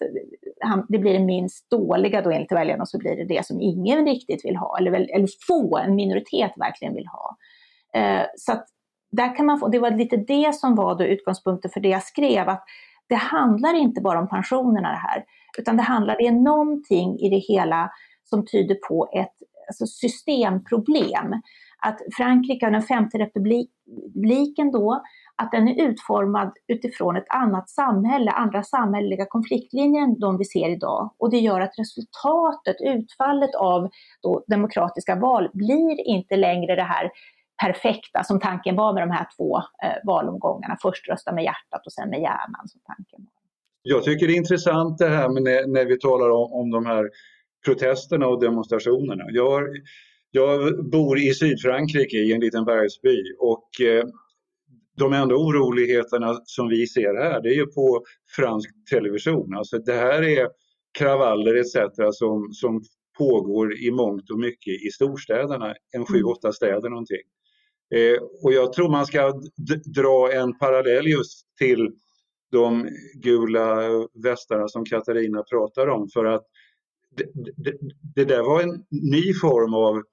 det 0.88 0.98
blir 0.98 1.14
det 1.14 1.26
minst 1.26 1.70
dåliga 1.70 2.22
då 2.22 2.32
enligt 2.32 2.52
väljarna 2.52 2.86
så 2.86 2.98
blir 2.98 3.16
det 3.16 3.26
det 3.26 3.46
som 3.46 3.62
ingen 3.62 4.06
riktigt 4.06 4.46
vill 4.46 4.56
ha, 4.56 4.78
eller, 4.78 4.92
eller 4.92 5.28
få, 5.48 5.78
en 5.78 5.96
minoritet 5.96 6.52
verkligen 6.56 6.96
vill 6.96 7.08
ha. 7.08 7.38
Eh, 7.94 8.26
så 8.38 8.52
att 8.52 8.66
där 9.12 9.36
kan 9.36 9.46
man 9.46 9.60
få, 9.60 9.68
det 9.68 9.80
var 9.80 9.92
lite 9.92 10.18
det 10.18 10.56
som 10.56 10.76
var 10.76 10.96
då 10.96 11.04
utgångspunkten 11.04 11.72
för 11.72 11.80
det 11.80 11.90
jag 11.90 12.04
skrev, 12.04 12.50
att 12.50 12.64
det 13.10 13.16
handlar 13.16 13.74
inte 13.74 14.02
bara 14.02 14.20
om 14.20 14.28
pensionerna 14.28 14.90
det 14.90 14.96
här, 15.08 15.26
utan 15.58 15.78
det 15.78 15.84
handlar, 15.84 16.18
det 16.18 16.28
är 16.28 16.32
någonting 16.32 17.20
i 17.20 17.30
det 17.30 17.54
hela 17.54 17.92
som 18.24 18.46
tyder 18.46 18.76
på 18.76 19.10
ett 19.14 19.34
alltså 19.68 19.86
systemproblem. 19.86 21.42
Att 21.82 22.00
Frankrike 22.18 22.66
och 22.66 22.72
den 22.72 22.82
femte 22.82 23.18
republiken 23.18 24.72
då 24.72 25.04
att 25.36 25.52
den 25.52 25.68
är 25.68 25.88
utformad 25.88 26.52
utifrån 26.68 27.16
ett 27.16 27.30
annat 27.30 27.70
samhälle, 27.70 28.32
andra 28.32 28.64
samhälleliga 28.64 29.26
konfliktlinjer 29.26 30.04
än 30.04 30.20
de 30.20 30.38
vi 30.38 30.46
ser 30.46 30.70
idag. 30.70 31.14
Och 31.18 31.32
det 31.32 31.38
gör 31.38 31.62
att 31.62 31.80
resultatet, 31.80 32.76
utfallet 32.80 33.56
av 33.56 33.90
demokratiska 34.48 35.16
val 35.16 35.50
blir 35.54 36.08
inte 36.08 36.36
längre 36.36 36.76
det 36.76 36.84
här 36.84 37.12
perfekta 37.62 38.24
som 38.24 38.40
tanken 38.40 38.76
var 38.76 38.94
med 38.94 39.04
de 39.04 39.12
här 39.12 39.28
två 39.38 39.58
eh, 39.58 39.98
valomgångarna. 40.06 40.78
Först 40.82 41.10
rösta 41.10 41.34
med 41.34 41.44
hjärtat 41.44 41.86
och 41.86 41.94
sen 41.94 42.10
med 42.10 42.22
hjärnan 42.22 42.68
som 42.68 42.82
tanken 42.86 43.20
var. 43.26 43.34
Jag 43.84 44.04
tycker 44.04 44.28
det 44.28 44.34
är 44.34 44.38
intressant 44.38 44.98
det 44.98 45.10
här 45.10 45.30
med 45.30 45.44
när, 45.44 45.68
när 45.68 45.86
vi 45.86 46.00
talar 46.00 46.30
om, 46.30 46.54
om 46.54 46.72
de 46.72 46.86
här 46.86 47.10
protesterna 47.66 48.28
och 48.28 48.42
demonstrationerna. 48.42 49.24
Jag, 49.28 49.64
jag 50.32 50.60
bor 50.92 51.20
i 51.20 51.34
Sydfrankrike 51.34 52.18
i 52.18 52.34
en 52.34 52.40
liten 52.40 52.66
bergsby 52.66 53.18
och 53.40 53.82
eh, 53.82 54.04
de 54.98 55.14
enda 55.14 55.36
oroligheterna 55.36 56.42
som 56.44 56.68
vi 56.68 56.88
ser 56.88 57.16
här, 57.16 57.42
det 57.42 57.50
är 57.50 57.56
ju 57.56 57.66
på 57.66 58.04
fransk 58.36 58.70
television. 58.92 59.56
Alltså 59.56 59.78
det 59.78 59.94
här 59.94 60.24
är 60.24 60.48
kravaller 60.98 61.56
etc. 61.56 61.76
som, 62.12 62.50
som 62.54 62.82
pågår 63.18 63.80
i 63.80 63.92
mångt 63.92 64.30
och 64.32 64.40
mycket 64.40 64.74
i 64.88 64.90
storstäderna, 64.92 65.76
en 65.92 66.06
sju, 66.06 66.18
mm. 66.18 66.28
åtta 66.28 66.52
städer 66.52 66.90
någonting. 66.90 67.26
Eh, 67.96 68.22
och 68.44 68.54
jag 68.54 68.74
tror 68.74 68.90
man 68.90 69.06
ska 69.06 69.42
dra 69.96 70.32
en 70.34 70.58
parallell 70.58 71.08
just 71.08 71.46
till 71.58 71.92
de 72.52 72.90
gula 73.14 73.90
västarna 74.24 74.68
som 74.68 74.86
Katarina 74.86 75.44
pratar 75.44 75.88
om 75.88 76.10
för 76.14 76.26
att 76.26 76.44
det, 77.18 77.26
det, 77.58 77.78
det 78.16 78.26
där 78.26 78.44
var 78.44 78.62
en 78.62 78.86
ny 78.90 79.34
form 79.34 79.74
av 79.74 80.04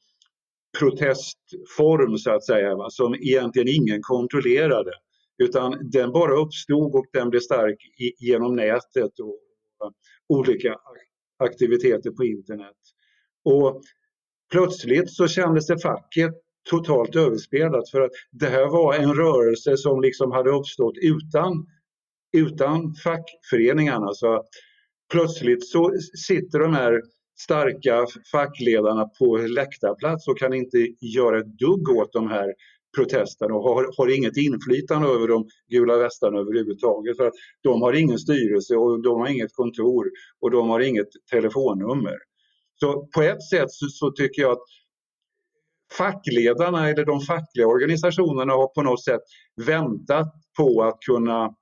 protestform 0.79 2.19
så 2.19 2.31
att 2.31 2.45
säga, 2.45 2.77
va, 2.77 2.91
som 2.91 3.15
egentligen 3.15 3.69
ingen 3.69 4.03
kontrollerade. 4.03 4.91
Utan 5.39 5.91
den 5.91 6.13
bara 6.13 6.37
uppstod 6.37 6.95
och 6.95 7.07
den 7.13 7.31
blev 7.31 7.41
stark 7.41 7.77
i, 7.99 8.27
genom 8.27 8.57
nätet 8.57 9.19
och 9.21 9.39
va, 9.79 9.93
olika 10.29 10.77
aktiviteter 11.39 12.11
på 12.11 12.25
internet. 12.25 12.77
Och 13.45 13.83
plötsligt 14.53 15.11
så 15.11 15.29
kändes 15.29 15.67
det 15.67 15.83
facket 15.83 16.35
totalt 16.71 17.17
överspelat 17.17 17.91
för 17.91 18.01
att 18.01 18.11
det 18.31 18.47
här 18.47 18.67
var 18.67 18.95
en 18.95 19.15
rörelse 19.15 19.77
som 19.77 20.01
liksom 20.01 20.33
hade 20.33 20.51
uppstått 20.51 20.95
utan, 21.03 21.67
utan 22.37 22.95
fackföreningarna. 22.95 24.15
Så 24.15 24.43
plötsligt 25.13 25.69
så 25.69 25.93
sitter 26.27 26.59
de 26.59 26.75
här 26.75 27.03
starka 27.39 28.07
fackledarna 28.33 29.09
på 29.19 29.37
läktarplats 29.37 30.29
och 30.29 30.39
kan 30.39 30.55
inte 30.55 30.79
göra 31.01 31.39
ett 31.39 31.59
dugg 31.59 31.89
åt 31.89 32.13
de 32.13 32.31
här 32.31 32.55
protesterna 32.97 33.55
och 33.55 33.63
har, 33.63 33.91
har 33.97 34.17
inget 34.19 34.37
inflytande 34.37 35.09
över 35.09 35.29
de 35.29 35.49
gula 35.69 35.97
västarna 35.99 36.39
överhuvudtaget. 36.39 37.17
För 37.17 37.27
att 37.27 37.35
de 37.63 37.83
har 37.83 37.93
ingen 37.93 38.19
styrelse 38.19 38.77
och 38.77 39.03
de 39.03 39.21
har 39.21 39.29
inget 39.29 39.55
kontor 39.55 40.11
och 40.41 40.51
de 40.51 40.69
har 40.69 40.81
inget 40.81 41.09
telefonnummer. 41.31 42.17
Så 42.81 43.07
på 43.15 43.23
ett 43.23 43.49
sätt 43.51 43.71
så, 43.71 43.87
så 43.89 44.11
tycker 44.11 44.43
jag 44.43 44.53
att 44.53 44.63
fackledarna 45.93 46.89
eller 46.89 47.05
de 47.05 47.21
fackliga 47.21 47.67
organisationerna 47.67 48.53
har 48.53 48.67
på 48.67 48.83
något 48.83 49.05
sätt 49.05 49.21
väntat 49.67 50.35
på 50.59 50.83
att 50.83 50.99
kunna 51.01 51.55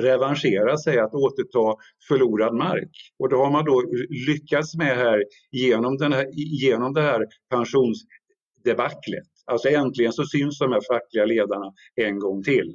revanschera 0.00 0.78
sig, 0.78 0.98
att 0.98 1.14
återta 1.14 1.76
förlorad 2.08 2.54
mark. 2.54 2.90
Och 3.18 3.28
det 3.28 3.36
har 3.36 3.50
man 3.50 3.64
då 3.64 3.84
lyckats 4.28 4.76
med 4.76 4.96
här 4.96 5.24
genom, 5.50 5.96
den 5.96 6.12
här, 6.12 6.26
genom 6.62 6.94
det 6.94 7.02
här 7.02 7.26
pensionsdebaclet. 7.50 9.28
Alltså 9.46 9.68
äntligen 9.68 10.12
så 10.12 10.24
syns 10.24 10.58
de 10.58 10.72
här 10.72 10.80
fackliga 10.88 11.24
ledarna 11.24 11.72
en 11.94 12.18
gång 12.18 12.42
till. 12.42 12.74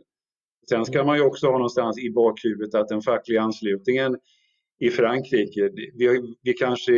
Sen 0.70 0.86
ska 0.86 1.04
man 1.04 1.18
ju 1.18 1.24
också 1.24 1.48
ha 1.48 1.54
någonstans 1.54 2.00
i 2.00 2.10
bakhuvudet 2.10 2.76
att 2.76 2.88
den 2.88 3.02
fackliga 3.02 3.42
anslutningen 3.42 4.18
i 4.80 4.90
Frankrike, 4.90 5.70
vi, 5.98 6.36
vi 6.42 6.54
kanske 6.54 6.94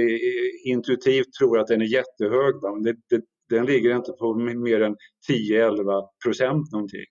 intuitivt 0.65 1.33
tror 1.39 1.59
att 1.59 1.67
den 1.67 1.81
är 1.81 1.85
jättehög, 1.85 2.55
men 2.63 2.83
det, 2.83 2.95
det, 3.09 3.21
den 3.49 3.65
ligger 3.65 3.95
inte 3.95 4.11
på 4.11 4.35
mer 4.35 4.81
än 4.81 4.95
10-11 5.29 6.07
procent 6.23 6.71
någonting. 6.71 7.05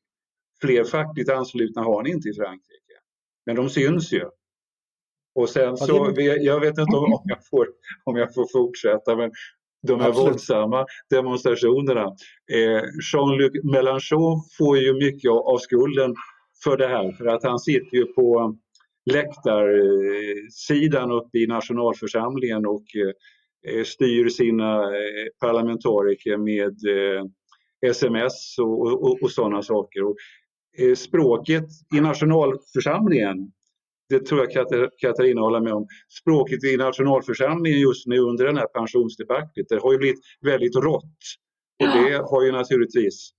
Fler 0.60 0.84
fackligt 0.84 1.30
anslutna 1.30 1.82
har 1.82 2.02
ni 2.02 2.10
inte 2.10 2.28
i 2.28 2.34
Frankrike. 2.34 2.94
Men 3.46 3.56
de 3.56 3.70
syns 3.70 4.12
ju. 4.12 4.24
Och 5.34 5.48
sen 5.48 5.76
så, 5.76 6.14
jag 6.40 6.60
vet 6.60 6.78
inte 6.78 6.96
om 6.96 7.20
jag 7.24 7.46
får, 7.50 7.68
om 8.04 8.16
jag 8.16 8.34
får 8.34 8.46
fortsätta, 8.52 9.16
men 9.16 9.30
de 9.86 10.00
här 10.00 10.08
Absolut. 10.08 10.30
våldsamma 10.30 10.86
demonstrationerna. 11.10 12.04
Eh, 12.52 12.82
Jean-Luc 13.12 13.52
Mélenchon 13.64 14.40
får 14.58 14.78
ju 14.78 14.94
mycket 14.94 15.30
av 15.30 15.58
skulden 15.58 16.14
för 16.64 16.76
det 16.76 16.88
här, 16.88 17.12
för 17.12 17.26
att 17.26 17.42
han 17.42 17.58
sitter 17.58 17.96
ju 17.96 18.06
på 18.06 18.56
läktarsidan 19.10 21.10
uppe 21.10 21.38
i 21.38 21.46
nationalförsamlingen 21.46 22.66
och 22.66 22.84
eh, 22.96 23.12
Eh, 23.68 23.84
styr 23.84 24.28
sina 24.28 24.82
eh, 24.82 25.26
parlamentariker 25.40 26.36
med 26.36 26.74
eh, 26.96 27.24
sms 27.90 28.58
och, 28.58 28.80
och, 28.80 29.22
och 29.22 29.30
sådana 29.30 29.62
saker. 29.62 30.04
Och, 30.04 30.16
eh, 30.78 30.94
språket 30.94 31.66
i 31.96 32.00
nationalförsamlingen, 32.00 33.52
det 34.08 34.26
tror 34.26 34.40
jag 34.40 34.66
Katarina 34.98 35.40
håller 35.40 35.60
med 35.60 35.72
om, 35.72 35.86
språket 36.20 36.64
i 36.64 36.76
nationalförsamlingen 36.76 37.80
just 37.80 38.06
nu 38.06 38.18
under 38.18 38.44
den 38.44 38.56
här 38.56 38.66
pensionsdebaclet, 38.66 39.66
det 39.68 39.82
har 39.82 39.92
ju 39.92 39.98
blivit 39.98 40.20
väldigt 40.40 40.76
rått. 40.76 41.18
Och 41.82 41.86
det 41.86 42.16
har 42.16 42.44
ju 42.44 42.52
naturligtvis 42.52 43.30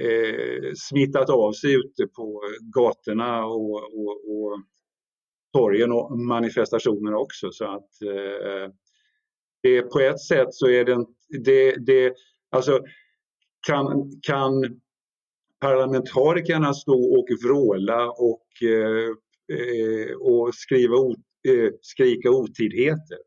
eh, 0.00 0.72
smittat 0.74 1.30
av 1.30 1.52
sig 1.52 1.74
ute 1.74 2.06
på 2.16 2.42
gatorna 2.74 3.46
och, 3.46 3.74
och, 3.74 4.16
och 4.30 4.62
torgen 5.52 5.92
och 5.92 6.18
manifestationerna 6.18 7.18
också. 7.18 7.50
Så 7.52 7.64
att 7.64 8.02
eh, 8.02 8.70
det, 9.62 9.82
på 9.82 10.00
ett 10.00 10.20
sätt 10.20 10.48
så 10.50 10.68
är 10.68 10.84
det, 10.84 11.06
det, 11.44 11.76
det 11.86 12.14
alltså 12.50 12.80
kan, 13.66 14.10
kan 14.22 14.80
parlamentarikerna 15.60 16.74
stå 16.74 17.18
och 17.18 17.26
vråla 17.44 18.10
och, 18.10 18.46
eh, 18.62 19.08
eh 19.58 20.16
och 20.16 20.54
skriva, 20.54 20.96
eh, 21.48 21.70
skrika 21.80 22.30
otidheter 22.30 23.18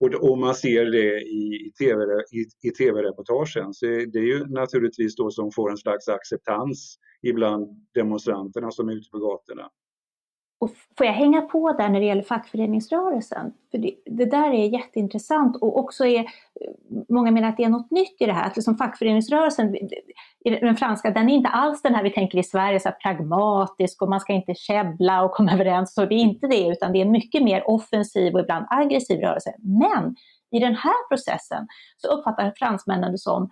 och, 0.00 0.30
och 0.30 0.38
man 0.38 0.54
ser 0.54 0.84
det 0.84 1.20
i, 1.20 1.72
TV, 1.78 2.04
i, 2.32 2.68
i 2.68 2.70
tv-reportagen 2.70 3.74
så 3.74 3.86
det 3.86 4.18
är 4.18 4.38
ju 4.38 4.46
naturligtvis 4.46 5.16
då 5.16 5.30
som 5.30 5.52
får 5.52 5.70
en 5.70 5.76
slags 5.76 6.08
acceptans 6.08 6.98
ibland 7.22 7.86
demonstranterna 7.94 8.70
som 8.70 8.88
är 8.88 8.92
ute 8.92 9.10
på 9.10 9.18
gatorna. 9.18 9.70
Och 10.60 10.70
får 10.98 11.06
jag 11.06 11.12
hänga 11.12 11.40
på 11.40 11.72
där 11.72 11.88
när 11.88 12.00
det 12.00 12.06
gäller 12.06 12.22
fackföreningsrörelsen? 12.22 13.52
För 13.70 13.78
det, 13.78 13.94
det, 14.06 14.24
där 14.24 14.50
är 14.50 14.68
jätteintressant 14.68 15.56
och 15.56 15.78
också 15.78 16.06
är, 16.06 16.20
eh, 16.20 16.26
många 17.08 17.30
menar 17.30 17.48
att 17.48 17.56
det 17.56 17.64
är 17.64 17.68
något 17.68 17.90
nytt 17.90 18.16
i 18.18 18.26
det 18.26 18.32
här, 18.32 18.46
att 18.46 18.56
liksom 18.56 18.76
fackföreningsrörelsen, 18.76 19.76
den 20.44 20.76
franska, 20.76 21.10
den 21.10 21.28
är 21.28 21.34
inte 21.34 21.48
alls 21.48 21.82
den 21.82 21.94
här 21.94 22.02
vi 22.02 22.10
tänker 22.10 22.38
i 22.38 22.42
Sverige, 22.42 22.80
så 22.80 22.90
pragmatisk 23.02 24.02
och 24.02 24.08
man 24.08 24.20
ska 24.20 24.32
inte 24.32 24.54
käbbla 24.54 25.22
och 25.22 25.32
komma 25.32 25.52
överens, 25.54 25.94
så 25.94 26.04
det 26.04 26.14
är 26.14 26.18
inte 26.18 26.46
det, 26.46 26.68
utan 26.68 26.92
det 26.92 26.98
är 26.98 27.04
en 27.04 27.10
mycket 27.10 27.42
mer 27.42 27.70
offensiv 27.70 28.34
och 28.34 28.40
ibland 28.40 28.66
aggressiv 28.70 29.20
rörelse. 29.20 29.54
Men 29.58 30.16
i 30.50 30.58
den 30.58 30.74
här 30.74 31.08
processen 31.08 31.66
så 31.96 32.08
uppfattar 32.08 32.52
fransmännen 32.56 33.12
det 33.12 33.18
som 33.18 33.50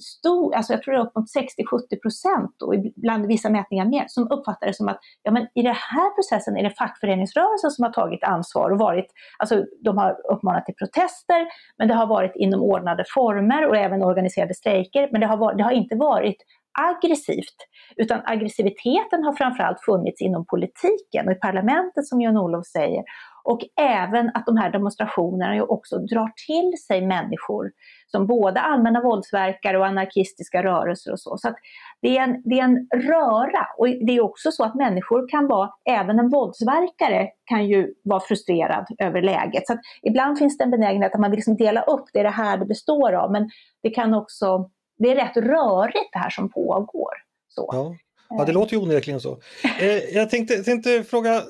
stor, 0.00 0.54
alltså 0.54 0.72
jag 0.72 0.82
tror 0.82 0.94
det 0.94 1.00
är 1.00 1.06
upp 1.06 1.16
mot 1.16 1.24
60-70 1.24 2.02
procent 2.02 2.62
och 2.62 2.74
ibland 2.74 3.26
vissa 3.26 3.50
mätningar 3.50 3.84
mer, 3.84 4.04
som 4.08 4.30
uppfattar 4.30 4.66
det 4.66 4.74
som 4.74 4.88
att 4.88 4.98
ja, 5.22 5.30
men 5.30 5.46
i 5.54 5.62
den 5.62 5.74
här 5.74 6.14
processen 6.14 6.56
är 6.56 6.62
det 6.62 6.70
fackföreningsrörelsen 6.70 7.70
som 7.70 7.84
har 7.84 7.92
tagit 7.92 8.24
ansvar 8.24 8.70
och 8.70 8.78
varit, 8.78 9.06
alltså 9.38 9.64
de 9.84 9.98
har 9.98 10.16
uppmanat 10.32 10.66
till 10.66 10.74
protester, 10.74 11.48
men 11.78 11.88
det 11.88 11.94
har 11.94 12.06
varit 12.06 12.32
inom 12.34 12.60
ordnade 12.60 13.04
former 13.14 13.68
och 13.68 13.76
även 13.76 14.02
organiserade 14.02 14.54
strejker, 14.54 15.08
men 15.12 15.20
det 15.20 15.26
har, 15.26 15.36
varit, 15.36 15.58
det 15.58 15.64
har 15.64 15.72
inte 15.72 15.96
varit 15.96 16.36
aggressivt, 16.78 17.56
utan 17.96 18.20
aggressiviteten 18.24 19.24
har 19.24 19.32
framförallt 19.32 19.80
funnits 19.84 20.20
inom 20.20 20.46
politiken 20.46 21.26
och 21.26 21.32
i 21.32 21.34
parlamentet 21.34 22.06
som 22.06 22.20
Jan-Olof 22.20 22.66
säger. 22.66 23.04
Och 23.44 23.60
även 23.80 24.30
att 24.34 24.46
de 24.46 24.56
här 24.56 24.70
demonstrationerna 24.70 25.54
ju 25.54 25.62
också 25.62 25.98
drar 25.98 26.32
till 26.46 26.72
sig 26.86 27.06
människor 27.06 27.70
som 28.06 28.26
både 28.26 28.60
allmänna 28.60 29.00
våldsverkare 29.02 29.78
och 29.78 29.86
anarkistiska 29.86 30.62
rörelser 30.62 31.12
och 31.12 31.20
så. 31.20 31.36
Så 31.38 31.54
det 32.02 32.18
är, 32.18 32.22
en, 32.22 32.42
det 32.44 32.60
är 32.60 32.64
en 32.64 32.88
röra 32.94 33.66
och 33.78 33.86
det 33.88 34.16
är 34.16 34.20
också 34.20 34.50
så 34.52 34.64
att 34.64 34.74
människor 34.74 35.28
kan 35.28 35.46
vara, 35.46 35.70
även 35.84 36.18
en 36.18 36.28
våldsverkare 36.28 37.28
kan 37.44 37.66
ju 37.66 37.94
vara 38.04 38.20
frustrerad 38.20 38.86
över 38.98 39.22
läget. 39.22 39.66
Så 39.66 39.78
ibland 40.02 40.38
finns 40.38 40.58
det 40.58 40.64
en 40.64 40.70
benägenhet 40.70 41.14
att 41.14 41.20
man 41.20 41.30
vill 41.30 41.38
liksom 41.38 41.56
dela 41.56 41.82
upp, 41.82 42.04
det 42.12 42.18
är 42.18 42.24
det 42.24 42.30
här 42.30 42.56
det 42.56 42.66
består 42.66 43.12
av, 43.12 43.32
men 43.32 43.50
det 43.82 43.90
kan 43.90 44.14
också, 44.14 44.70
det 44.98 45.10
är 45.10 45.14
rätt 45.14 45.36
rörigt 45.36 46.12
det 46.12 46.18
här 46.18 46.30
som 46.30 46.50
pågår. 46.50 47.12
Så. 47.48 47.68
Ja. 47.72 47.94
Ja, 48.30 48.44
det 48.44 48.52
låter 48.52 48.72
ju 48.76 48.82
onekligen 48.82 49.20
så. 49.20 49.40
Eh, 49.80 49.98
jag 50.14 50.30
tänkte, 50.30 50.64
tänkte, 50.64 51.04
fråga, 51.04 51.42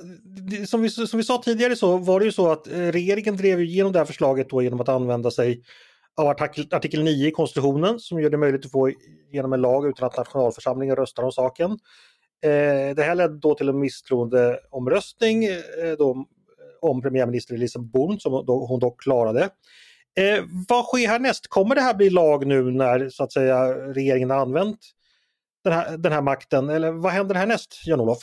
som 0.66 0.82
vi, 0.82 0.90
som 0.90 1.16
vi 1.16 1.24
sa 1.24 1.42
tidigare 1.44 1.76
så 1.76 1.96
var 1.96 2.20
det 2.20 2.26
ju 2.26 2.32
så 2.32 2.50
att 2.50 2.66
eh, 2.66 2.78
regeringen 2.78 3.36
drev 3.36 3.60
igenom 3.60 3.92
det 3.92 3.98
här 3.98 4.06
förslaget 4.06 4.50
då 4.50 4.62
genom 4.62 4.80
att 4.80 4.88
använda 4.88 5.30
sig 5.30 5.62
av 6.16 6.28
artikel, 6.28 6.74
artikel 6.74 7.04
9 7.04 7.28
i 7.28 7.30
konstitutionen 7.30 8.00
som 8.00 8.20
gör 8.20 8.30
det 8.30 8.36
möjligt 8.36 8.64
att 8.64 8.72
få 8.72 8.90
igenom 9.32 9.52
en 9.52 9.60
lag 9.60 9.86
utan 9.86 10.06
att 10.06 10.16
nationalförsamlingen 10.16 10.96
röstar 10.96 11.22
om 11.22 11.32
saken. 11.32 11.70
Eh, 12.44 12.94
det 12.96 13.02
här 13.02 13.14
ledde 13.14 13.38
då 13.38 13.54
till 13.54 13.68
en 13.68 13.78
misstroendeomröstning 13.78 15.44
eh, 15.44 15.92
då, 15.98 16.26
om 16.80 17.02
premiärminister 17.02 17.54
Elisabeth 17.54 17.90
Born 17.90 18.20
som 18.20 18.46
då, 18.46 18.66
hon 18.66 18.80
dock 18.80 19.00
klarade. 19.00 19.42
Eh, 20.18 20.44
vad 20.68 20.84
sker 20.84 21.08
härnäst? 21.08 21.46
Kommer 21.48 21.74
det 21.74 21.80
här 21.80 21.94
bli 21.94 22.10
lag 22.10 22.46
nu 22.46 22.62
när 22.62 23.08
så 23.08 23.24
att 23.24 23.32
säga 23.32 23.74
regeringen 23.74 24.30
har 24.30 24.36
använt 24.36 24.78
den 25.64 25.72
här, 25.72 25.98
den 25.98 26.12
här 26.12 26.22
makten? 26.22 26.68
Eller 26.68 26.92
vad 26.92 27.12
händer 27.12 27.34
härnäst, 27.34 27.82
Jan-Olof? 27.86 28.18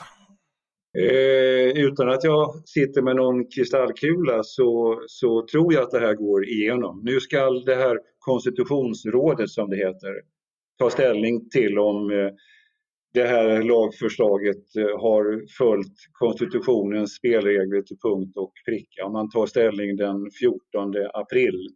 Eh, 1.00 1.84
utan 1.84 2.10
att 2.10 2.23
jag 2.23 2.67
sitter 2.67 3.02
med 3.02 3.15
någon 3.15 3.47
kristallkula 3.50 4.43
så, 4.43 5.02
så 5.08 5.45
tror 5.52 5.73
jag 5.73 5.84
att 5.84 5.91
det 5.91 6.00
här 6.00 6.13
går 6.13 6.45
igenom. 6.45 7.02
Nu 7.04 7.19
ska 7.19 7.50
det 7.50 7.76
här 7.76 7.97
konstitutionsrådet 8.19 9.50
som 9.50 9.69
det 9.69 9.78
heter 9.78 10.13
ta 10.80 10.89
ställning 10.89 11.50
till 11.50 11.80
om 11.80 12.12
eh, 12.12 12.30
det 13.13 13.23
här 13.23 13.63
lagförslaget 13.63 14.76
eh, 14.78 15.00
har 15.02 15.43
följt 15.58 15.95
konstitutionens 16.12 17.15
spelregler 17.15 17.82
till 17.82 17.97
punkt 17.97 18.38
och 18.38 18.54
pricka. 18.65 19.10
Man 19.10 19.30
tar 19.30 19.45
ställning 19.45 19.95
den 19.95 20.32
14 20.39 20.93
april. 21.13 21.67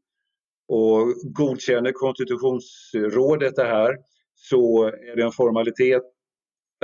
Och 0.67 1.07
godkänner 1.23 1.91
konstitutionsrådet 1.91 3.55
det 3.55 3.63
här 3.63 3.95
så 4.49 4.83
är 4.83 5.15
det 5.15 5.23
en 5.23 5.31
formalitet 5.31 6.03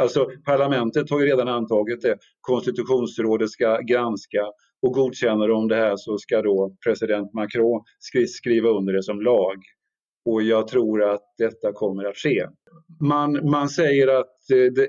Alltså 0.01 0.31
parlamentet 0.45 1.09
har 1.09 1.19
ju 1.19 1.25
redan 1.25 1.47
antagit 1.47 2.01
det. 2.01 2.17
Konstitutionsrådet 2.41 3.49
ska 3.49 3.79
granska 3.79 4.45
och 4.81 4.93
godkänner 4.93 5.51
om 5.51 5.67
det 5.67 5.75
här 5.75 5.93
så 5.97 6.17
ska 6.17 6.41
då 6.41 6.75
president 6.85 7.33
Macron 7.33 7.83
skriva 8.27 8.69
under 8.69 8.93
det 8.93 9.03
som 9.03 9.21
lag. 9.21 9.55
Och 10.25 10.41
jag 10.41 10.67
tror 10.67 11.03
att 11.03 11.23
detta 11.37 11.73
kommer 11.73 12.05
att 12.05 12.17
ske. 12.17 12.47
Man, 12.99 13.49
man 13.49 13.69
säger 13.69 14.07
att 14.07 14.51
eh, 14.51 14.73
det, 14.73 14.87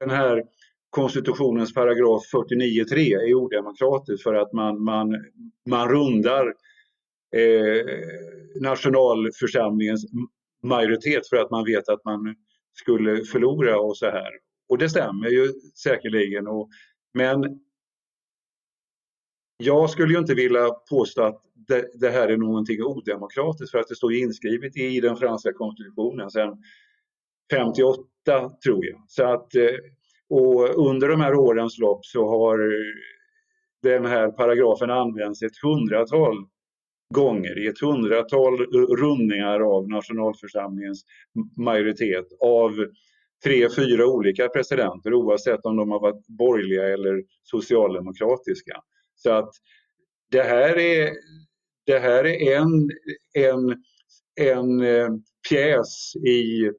den 0.00 0.10
här 0.10 0.42
konstitutionens 0.90 1.74
paragraf 1.74 2.22
49.3 2.32 2.98
är 2.98 3.34
odemokratisk 3.34 4.22
för 4.22 4.34
att 4.34 4.52
man, 4.52 4.84
man, 4.84 5.16
man 5.70 5.88
rundar 5.88 6.46
eh, 7.36 7.84
nationalförsamlingens 8.60 10.06
majoritet 10.64 11.28
för 11.28 11.36
att 11.36 11.50
man 11.50 11.64
vet 11.64 11.88
att 11.88 12.04
man 12.04 12.34
skulle 12.72 13.24
förlora 13.24 13.80
och 13.80 13.96
så 13.96 14.06
här. 14.06 14.30
Och 14.68 14.78
det 14.78 14.88
stämmer 14.88 15.28
ju 15.28 15.52
säkerligen. 15.82 16.46
Och, 16.46 16.68
men 17.14 17.60
jag 19.56 19.90
skulle 19.90 20.12
ju 20.12 20.18
inte 20.18 20.34
vilja 20.34 20.70
påstå 20.90 21.22
att 21.22 21.42
det, 21.68 21.90
det, 22.00 22.10
här 22.10 22.28
är 22.28 22.36
någonting 22.36 22.82
odemokratiskt 22.82 23.70
för 23.70 23.78
att 23.78 23.88
det 23.88 23.96
står 23.96 24.14
inskrivet 24.14 24.76
i 24.76 25.00
den 25.00 25.16
franska 25.16 25.52
konstitutionen 25.52 26.30
sedan 26.30 26.56
58 27.50 28.06
tror 28.64 28.86
jag. 28.86 29.04
Så 29.08 29.24
att, 29.24 29.54
eh, 29.54 29.76
och 30.28 30.88
under 30.88 31.08
de 31.08 31.20
här 31.20 31.34
årens 31.34 31.78
lopp 31.78 32.04
så 32.04 32.28
har 32.28 32.58
den 33.82 34.06
här 34.06 34.28
paragrafen 34.28 34.90
använts 34.90 35.42
ett 35.42 35.58
hundratal 35.62 36.46
gånger 37.14 37.64
i 37.64 37.66
ett 37.66 37.80
hundratal 37.80 38.58
rundningar 38.96 39.60
av 39.60 39.88
nationalförsamlingens 39.88 41.04
majoritet 41.56 42.26
av 42.40 42.70
tre, 43.44 43.68
fyra 43.76 44.06
olika 44.06 44.48
presidenter 44.48 45.14
oavsett 45.14 45.64
om 45.64 45.76
de 45.76 45.90
har 45.90 46.00
varit 46.00 46.26
borgerliga 46.26 46.88
eller 46.88 47.22
socialdemokratiska. 47.42 48.80
Så 49.14 49.30
att 49.30 49.50
det 50.30 50.42
här 50.42 50.78
är, 50.78 51.12
det 51.86 51.98
här 51.98 52.24
är 52.26 52.56
en, 52.56 52.90
en, 53.34 53.82
en 54.40 54.80
eh, 54.80 55.08
pjäs 55.48 56.16
i 56.16 56.70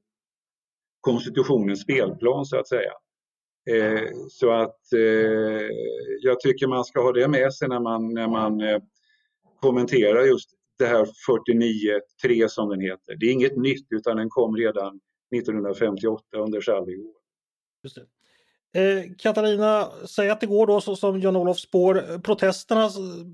konstitutionens 1.01 1.81
spelplan 1.81 2.45
så 2.45 2.57
att 2.57 2.67
säga. 2.67 2.91
Eh, 3.69 4.09
så 4.29 4.51
att 4.51 4.93
eh, 4.93 5.69
jag 6.21 6.39
tycker 6.39 6.67
man 6.67 6.85
ska 6.85 7.01
ha 7.01 7.11
det 7.11 7.27
med 7.27 7.53
sig 7.53 7.67
när 7.67 7.79
man, 7.79 8.13
när 8.13 8.27
man 8.27 8.61
eh, 8.61 8.79
kommentera 9.59 10.25
just 10.25 10.49
det 10.79 10.85
här 10.85 11.07
49.3 11.29 12.47
som 12.47 12.69
den 12.69 12.81
heter. 12.81 13.15
Det 13.19 13.25
är 13.25 13.31
inget 13.31 13.57
nytt 13.57 13.87
utan 13.89 14.17
den 14.17 14.29
kom 14.29 14.57
redan 14.57 14.99
1958 15.35 16.23
under 16.37 16.61
Charles 16.61 16.89
Just 17.83 17.95
det. 17.95 18.05
Eh, 18.75 19.03
Katarina, 19.17 19.91
säg 20.09 20.29
att 20.29 20.39
det 20.39 20.47
går 20.47 20.67
då 20.67 20.81
så 20.81 20.95
som 20.95 21.19
Jan-Olof 21.19 21.59
spår. 21.59 22.19
Protesterna, 22.21 22.89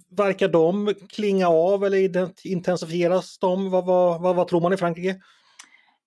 verkar 0.09 0.47
de 0.47 0.93
klinga 1.09 1.47
av 1.47 1.85
eller 1.85 2.29
intensifieras 2.47 3.37
de? 3.37 3.71
Vad, 3.71 3.85
vad, 3.85 4.21
vad, 4.21 4.35
vad 4.35 4.47
tror 4.47 4.61
man 4.61 4.73
i 4.73 4.77
Frankrike? 4.77 5.21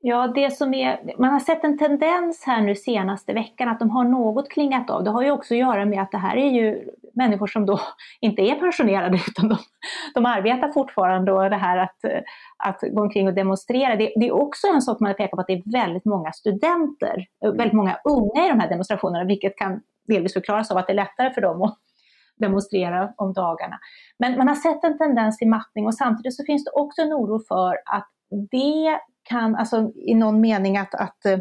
Ja, 0.07 0.27
det 0.27 0.51
som 0.51 0.75
är, 0.75 1.15
man 1.19 1.31
har 1.31 1.41
sett 1.41 1.65
en 1.65 1.79
tendens 1.79 2.45
här 2.47 2.63
nu 2.63 2.75
senaste 2.75 3.33
veckan 3.33 3.69
att 3.69 3.79
de 3.79 3.91
har 3.91 4.05
något 4.05 4.49
klingat 4.49 4.91
av. 4.91 5.05
Det 5.05 5.11
har 5.11 5.23
ju 5.23 5.31
också 5.31 5.55
att 5.55 5.59
göra 5.59 5.85
med 5.85 6.03
att 6.03 6.13
det 6.13 6.19
här 6.19 6.37
är 6.37 6.51
ju 6.51 6.89
människor 7.15 7.47
som 7.47 7.67
då 7.67 7.81
inte 8.21 8.43
är 8.43 8.55
pensionerade 8.55 9.17
utan 9.29 9.49
de, 9.49 9.59
de 10.15 10.27
arbetar 10.27 10.73
fortfarande 10.73 11.33
och 11.33 11.51
det 11.51 11.57
här 11.57 11.77
att, 11.77 11.97
att 12.57 12.81
gå 12.93 13.03
omkring 13.03 13.29
och 13.29 13.35
demonstrera. 13.35 13.97
Det, 13.97 14.13
det 14.17 14.27
är 14.27 14.33
också 14.33 14.67
en 14.67 14.83
sak 14.83 15.01
man 15.01 15.07
har 15.09 15.15
pekat 15.15 15.31
på 15.31 15.41
att 15.41 15.47
det 15.47 15.53
är 15.53 15.73
väldigt 15.73 16.05
många 16.05 16.33
studenter, 16.33 17.27
väldigt 17.41 17.73
många 17.73 17.99
unga 18.05 18.47
i 18.47 18.49
de 18.49 18.61
här 18.61 18.69
demonstrationerna 18.69 19.25
vilket 19.25 19.57
kan 19.57 19.81
delvis 20.09 20.33
förklaras 20.33 20.71
av 20.71 20.77
att 20.77 20.87
det 20.87 20.93
är 20.93 20.95
lättare 20.95 21.31
för 21.31 21.41
dem 21.41 21.63
att 21.63 21.79
demonstrera 22.37 23.13
om 23.17 23.33
dagarna. 23.33 23.79
Men 24.19 24.39
man 24.39 24.49
har 24.49 24.55
sett 24.55 24.85
en 24.85 24.99
tendens 24.99 25.39
till 25.39 25.49
mattning 25.49 25.87
och 25.87 25.95
samtidigt 25.95 26.37
så 26.37 26.45
finns 26.45 26.65
det 26.65 26.71
också 26.71 27.03
en 27.03 27.13
oro 27.13 27.41
för 27.49 27.79
att 27.87 28.09
det 28.51 28.99
kan, 29.25 29.57
alltså 29.57 29.93
i 29.95 30.15
någon 30.15 30.41
mening 30.41 30.77
att, 30.77 30.95
att 30.95 31.27
eh, 31.27 31.33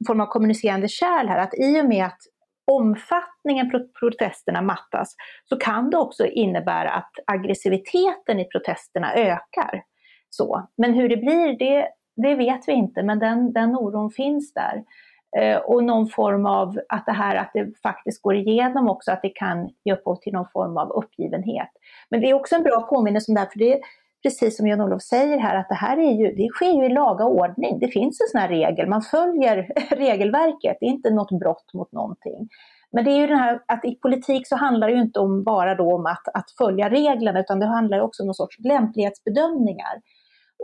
en 0.00 0.06
form 0.06 0.20
av 0.20 0.26
kommunicerande 0.26 0.88
kärl 0.88 1.28
här, 1.28 1.38
att 1.38 1.54
i 1.54 1.80
och 1.80 1.84
med 1.84 2.06
att 2.06 2.18
omfattningen 2.66 3.70
på 3.70 3.86
protesterna 4.00 4.62
mattas 4.62 5.14
så 5.44 5.56
kan 5.56 5.90
det 5.90 5.96
också 5.96 6.26
innebära 6.26 6.90
att 6.90 7.10
aggressiviteten 7.26 8.40
i 8.40 8.44
protesterna 8.44 9.14
ökar. 9.14 9.82
Så. 10.30 10.68
Men 10.76 10.94
hur 10.94 11.08
det 11.08 11.16
blir, 11.16 11.58
det, 11.58 11.88
det 12.16 12.34
vet 12.34 12.68
vi 12.68 12.72
inte, 12.72 13.02
men 13.02 13.18
den, 13.18 13.52
den 13.52 13.76
oron 13.76 14.10
finns 14.10 14.54
där. 14.54 14.84
Eh, 15.38 15.56
och 15.56 15.84
någon 15.84 16.08
form 16.08 16.46
av 16.46 16.80
att 16.88 17.06
det 17.06 17.12
här 17.12 17.36
att 17.36 17.50
det 17.54 17.80
faktiskt 17.82 18.22
går 18.22 18.34
igenom 18.36 18.88
också, 18.88 19.12
att 19.12 19.22
det 19.22 19.28
kan 19.28 19.70
ge 19.84 19.92
upphov 19.92 20.16
till 20.16 20.32
någon 20.32 20.48
form 20.52 20.76
av 20.76 20.90
uppgivenhet. 20.90 21.68
Men 22.10 22.20
det 22.20 22.30
är 22.30 22.34
också 22.34 22.54
en 22.54 22.62
bra 22.62 22.80
påminnelse 22.80 23.32
om 23.32 23.34
det 23.34 23.40
här, 23.40 23.48
för 23.52 23.58
det 23.58 23.80
precis 24.22 24.56
som 24.56 24.66
Jan-Olof 24.66 25.02
säger 25.02 25.38
här, 25.38 25.56
att 25.56 25.68
det 25.68 25.74
här 25.74 25.96
är 25.96 26.12
ju, 26.12 26.34
det 26.34 26.48
sker 26.48 26.72
ju 26.72 26.86
i 26.86 26.88
laga 26.88 27.24
ordning. 27.24 27.78
Det 27.78 27.88
finns 27.88 28.20
en 28.20 28.26
sån 28.26 28.40
här 28.40 28.48
regel, 28.48 28.88
man 28.88 29.02
följer 29.02 29.68
regelverket, 29.90 30.76
det 30.80 30.86
är 30.86 30.90
inte 30.90 31.10
något 31.10 31.40
brott 31.40 31.70
mot 31.74 31.92
någonting. 31.92 32.48
Men 32.92 33.04
det 33.04 33.10
är 33.10 33.20
ju 33.20 33.26
den 33.26 33.38
här 33.38 33.60
att 33.66 33.84
i 33.84 33.94
politik 33.94 34.48
så 34.48 34.56
handlar 34.56 34.88
det 34.88 34.94
ju 34.94 35.00
inte 35.00 35.20
om 35.20 35.44
bara 35.44 35.74
då 35.74 35.94
om 35.94 36.06
att, 36.06 36.28
att 36.34 36.50
följa 36.58 36.90
reglerna, 36.90 37.40
utan 37.40 37.60
det 37.60 37.66
handlar 37.66 38.00
också 38.00 38.22
om 38.22 38.26
någon 38.26 38.34
sorts 38.34 38.58
lämplighetsbedömningar. 38.58 40.00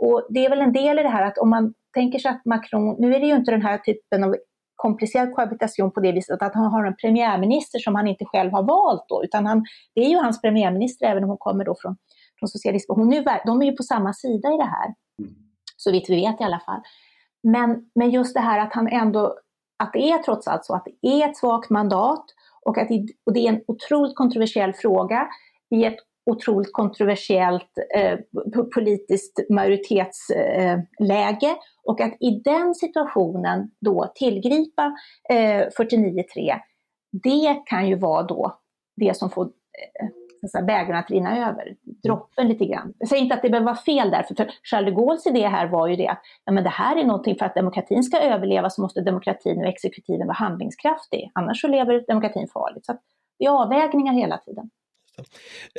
Och 0.01 0.27
det 0.29 0.45
är 0.45 0.49
väl 0.49 0.61
en 0.61 0.73
del 0.73 0.99
i 0.99 1.03
det 1.03 1.09
här 1.09 1.23
att 1.25 1.37
om 1.37 1.49
man 1.49 1.73
tänker 1.93 2.19
sig 2.19 2.31
att 2.31 2.45
Macron, 2.45 2.95
nu 2.99 3.15
är 3.15 3.19
det 3.19 3.25
ju 3.25 3.35
inte 3.35 3.51
den 3.51 3.61
här 3.61 3.77
typen 3.77 4.23
av 4.23 4.35
komplicerad 4.75 5.35
kohabitation 5.35 5.91
på 5.91 5.99
det 5.99 6.11
viset 6.11 6.41
att 6.41 6.53
han 6.53 6.71
har 6.71 6.85
en 6.85 6.95
premiärminister 6.95 7.79
som 7.79 7.95
han 7.95 8.07
inte 8.07 8.25
själv 8.25 8.51
har 8.51 8.63
valt 8.63 9.05
då, 9.09 9.23
utan 9.23 9.45
han, 9.45 9.65
det 9.95 10.01
är 10.01 10.09
ju 10.09 10.17
hans 10.17 10.41
premiärminister 10.41 11.05
även 11.05 11.23
om 11.23 11.29
hon 11.29 11.37
kommer 11.37 11.65
då 11.65 11.75
från, 11.81 11.95
från 12.39 12.49
socialism. 12.49 12.91
Hon 12.93 13.13
är, 13.13 13.45
de 13.45 13.61
är 13.61 13.65
ju 13.65 13.71
på 13.71 13.83
samma 13.83 14.13
sida 14.13 14.53
i 14.53 14.57
det 14.57 14.63
här, 14.63 14.93
mm. 15.19 15.33
så 15.77 15.91
vitt 15.91 16.09
vi 16.09 16.15
vet 16.15 16.41
i 16.41 16.43
alla 16.43 16.59
fall. 16.59 16.81
Men, 17.43 17.89
men 17.95 18.09
just 18.09 18.33
det 18.33 18.39
här 18.39 18.59
att 18.59 18.73
han 18.73 18.87
ändå, 18.87 19.39
att 19.83 19.93
det 19.93 20.11
är 20.11 20.17
trots 20.17 20.47
allt 20.47 20.65
så 20.65 20.75
att 20.75 20.85
det 20.85 21.07
är 21.07 21.29
ett 21.29 21.37
svagt 21.37 21.69
mandat 21.69 22.25
och 22.65 22.77
att 22.77 22.87
det, 22.87 23.07
och 23.25 23.33
det 23.33 23.39
är 23.39 23.49
en 23.49 23.61
otroligt 23.67 24.15
kontroversiell 24.15 24.73
fråga 24.73 25.27
i 25.75 25.85
ett 25.85 25.97
otroligt 26.25 26.73
kontroversiellt 26.73 27.71
eh, 27.95 28.19
politiskt 28.73 29.39
majoritetsläge 29.49 31.47
eh, 31.47 31.55
och 31.83 32.01
att 32.01 32.13
i 32.19 32.41
den 32.43 32.75
situationen 32.75 33.71
då 33.81 34.11
tillgripa 34.15 34.95
eh, 35.29 35.67
49.3, 35.79 36.59
det 37.11 37.61
kan 37.65 37.87
ju 37.87 37.95
vara 37.95 38.23
då 38.23 38.59
det 38.95 39.17
som 39.17 39.29
får 39.29 39.43
eh, 39.43 39.49
bägaren 40.67 40.95
att 40.95 41.11
rinna 41.11 41.49
över, 41.49 41.75
droppen 42.03 42.47
lite 42.47 42.65
grann. 42.65 42.93
Jag 42.99 43.09
säger 43.09 43.23
inte 43.23 43.35
att 43.35 43.41
det 43.41 43.49
behöver 43.49 43.65
vara 43.65 43.75
fel 43.75 44.11
därför, 44.11 44.35
för 44.35 44.51
Charles 44.63 44.85
de 44.85 44.95
Gaulles 44.95 45.27
idé 45.27 45.47
här 45.47 45.67
var 45.67 45.87
ju 45.87 45.95
det 45.95 46.07
att 46.07 46.21
ja, 46.45 46.51
men 46.51 46.63
det 46.63 46.69
här 46.69 46.95
är 46.95 47.03
någonting 47.03 47.35
för 47.35 47.45
att 47.45 47.55
demokratin 47.55 48.03
ska 48.03 48.19
överleva 48.19 48.69
så 48.69 48.81
måste 48.81 49.01
demokratin 49.01 49.57
och 49.57 49.67
exekutiven 49.67 50.27
vara 50.27 50.35
handlingskraftig, 50.35 51.31
annars 51.33 51.61
så 51.61 51.67
lever 51.67 52.03
demokratin 52.07 52.47
farligt. 52.47 52.85
Så 52.85 52.97
det 53.39 53.45
är 53.45 53.49
avvägningar 53.49 54.13
hela 54.13 54.37
tiden. 54.37 54.69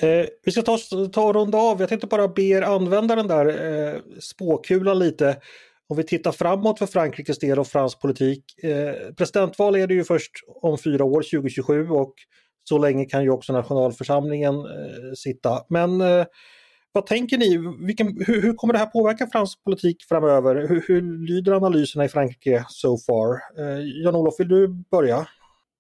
Eh, 0.02 0.26
vi 0.44 0.52
ska 0.52 0.62
ta, 0.62 0.78
ta 1.12 1.22
och 1.22 1.34
runda 1.34 1.58
av. 1.58 1.80
Jag 1.80 1.88
tänkte 1.88 2.06
bara 2.06 2.28
be 2.28 2.42
er 2.42 2.62
använda 2.62 3.16
den 3.16 3.28
där 3.28 3.46
eh, 3.46 4.00
spåkulan 4.20 4.98
lite. 4.98 5.36
Om 5.88 5.96
vi 5.96 6.04
tittar 6.04 6.32
framåt 6.32 6.78
för 6.78 6.86
Frankrikes 6.86 7.38
del 7.38 7.58
och 7.58 7.66
fransk 7.66 8.00
politik. 8.00 8.64
Eh, 8.64 9.14
presidentval 9.14 9.76
är 9.76 9.86
det 9.86 9.94
ju 9.94 10.04
först 10.04 10.32
om 10.46 10.78
fyra 10.78 11.04
år, 11.04 11.22
2027 11.22 11.90
och 11.90 12.14
så 12.68 12.78
länge 12.78 13.04
kan 13.04 13.22
ju 13.22 13.30
också 13.30 13.52
nationalförsamlingen 13.52 14.54
eh, 14.54 15.12
sitta. 15.16 15.60
Men 15.68 16.00
eh, 16.00 16.26
vad 16.92 17.06
tänker 17.06 17.38
ni? 17.38 17.58
Vilken, 17.86 18.06
hur, 18.26 18.42
hur, 18.42 18.52
kommer 18.52 18.72
det 18.72 18.78
här 18.78 18.86
påverka 18.86 19.26
fransk 19.26 19.64
politik 19.64 19.96
framöver? 20.08 20.68
Hur, 20.68 20.84
hur 20.88 21.26
lyder 21.26 21.52
analyserna 21.52 22.04
i 22.04 22.08
Frankrike 22.08 22.64
so 22.68 22.98
far? 22.98 23.34
Eh, 23.58 24.04
Jan-Olof, 24.04 24.34
vill 24.38 24.48
du 24.48 24.68
börja? 24.90 25.26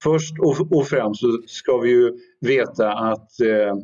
Först 0.02 0.34
och, 0.70 0.88
främst 0.88 1.20
så 1.20 1.42
ska 1.46 1.78
vi 1.78 1.90
ju 1.90 2.12
veta 2.40 2.92
att 2.92 3.40
eh, 3.40 3.74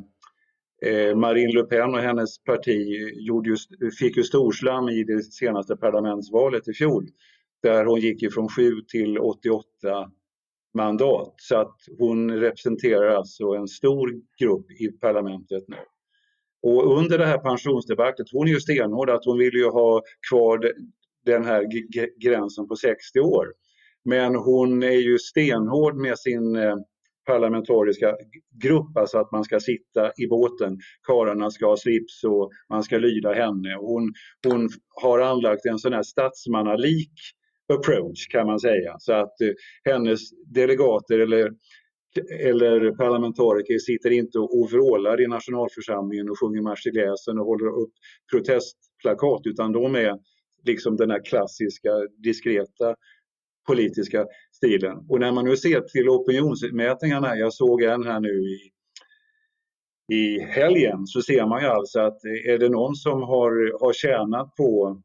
eh, 0.93 1.17
Marine 1.17 1.53
Le 1.53 1.63
Pen 1.63 1.95
och 1.95 2.01
hennes 2.01 2.45
parti 2.45 2.77
just, 3.47 3.71
fick 3.99 4.17
ju 4.17 4.23
storslam 4.23 4.89
i 4.89 5.05
det 5.05 5.23
senaste 5.23 5.77
parlamentsvalet 5.77 6.69
i 6.69 6.73
fjol. 6.73 7.07
Där 7.63 7.85
hon 7.85 8.01
gick 8.01 8.23
ifrån 8.23 8.49
7 8.49 8.81
till 8.89 9.19
88 9.19 10.11
mandat. 10.75 11.35
Så 11.37 11.57
att 11.57 11.77
hon 11.99 12.31
representerar 12.31 13.09
alltså 13.09 13.45
en 13.45 13.69
stor 13.69 14.13
grupp 14.41 14.71
i 14.71 14.89
parlamentet 14.89 15.65
nu. 15.69 15.77
Och 16.63 16.99
under 16.99 17.19
det 17.19 17.27
här 17.27 17.39
pensionsdebattet, 17.39 18.27
hon 18.33 18.49
är 18.49 18.53
ju 18.53 18.61
stenhård 18.61 19.11
att 19.11 19.25
hon 19.25 19.39
vill 19.39 19.55
ju 19.55 19.69
ha 19.69 20.03
kvar 20.31 20.73
den 21.25 21.45
här 21.45 21.65
gränsen 22.21 22.69
på 22.69 22.77
60 22.77 23.21
år. 23.21 23.47
Men 24.05 24.35
hon 24.35 24.83
är 24.83 25.01
ju 25.01 25.19
stenhård 25.19 25.97
med 25.97 26.19
sin 26.19 26.57
eh, 26.57 26.77
parlamentariska 27.27 28.17
grupp, 28.63 28.97
alltså 28.97 29.19
att 29.19 29.33
man 29.33 29.45
ska 29.45 29.61
sitta 29.61 30.13
i 30.17 30.27
båten. 30.27 30.79
Karlarna 31.03 31.51
ska 31.51 31.67
ha 31.67 31.77
slips 31.77 32.25
och 32.25 32.51
man 32.71 32.83
ska 32.83 32.99
lyda 32.99 33.33
henne. 33.33 33.77
Hon, 33.81 34.13
hon 34.47 34.69
har 35.03 35.21
anlagt 35.21 35.67
en 35.67 35.79
sån 35.79 35.93
här 35.93 36.03
statsmannalik 36.03 37.13
approach 37.73 38.29
kan 38.31 38.47
man 38.47 38.61
säga. 38.61 38.97
Så 38.99 39.13
att 39.13 39.41
eh, 39.41 39.51
hennes 39.85 40.21
delegater 40.55 41.19
eller, 41.19 41.51
eller 42.41 42.91
parlamentariker 42.91 43.79
sitter 43.79 44.11
inte 44.11 44.39
och 44.39 44.71
vrålar 44.73 45.21
i 45.21 45.27
nationalförsamlingen 45.27 46.31
och 46.31 46.41
sjunger 46.41 46.63
Marseljäsen 46.63 47.39
och 47.39 47.47
håller 47.47 47.83
upp 47.83 47.93
protestplakat 48.33 49.41
utan 49.45 49.73
de 49.73 49.95
är 49.95 50.19
liksom 50.65 50.97
den 50.97 51.11
här 51.11 51.25
klassiska 51.25 51.91
diskreta 52.23 52.95
politiska 53.67 54.27
stilen. 54.53 54.97
Och 55.09 55.21
när 55.21 55.33
man 55.33 55.45
nu 55.45 55.57
ser 55.57 55.81
till 55.81 56.09
opinionsmätningarna, 56.09 57.37
jag 57.37 57.53
såg 57.53 57.83
en 57.83 58.07
här 58.07 58.21
nu 58.21 58.29
i, 58.29 58.71
i 60.15 60.39
helgen, 60.41 61.07
så 61.07 61.23
ser 61.23 61.47
man 61.47 61.63
ju 61.63 61.69
alltså 61.69 62.01
att 62.01 62.25
eh, 62.25 62.53
är 62.55 62.59
det 62.59 62.69
någon 62.69 62.95
som 62.95 63.23
har, 63.23 63.81
har 63.81 63.93
tjänat 63.93 64.57
på 64.57 65.03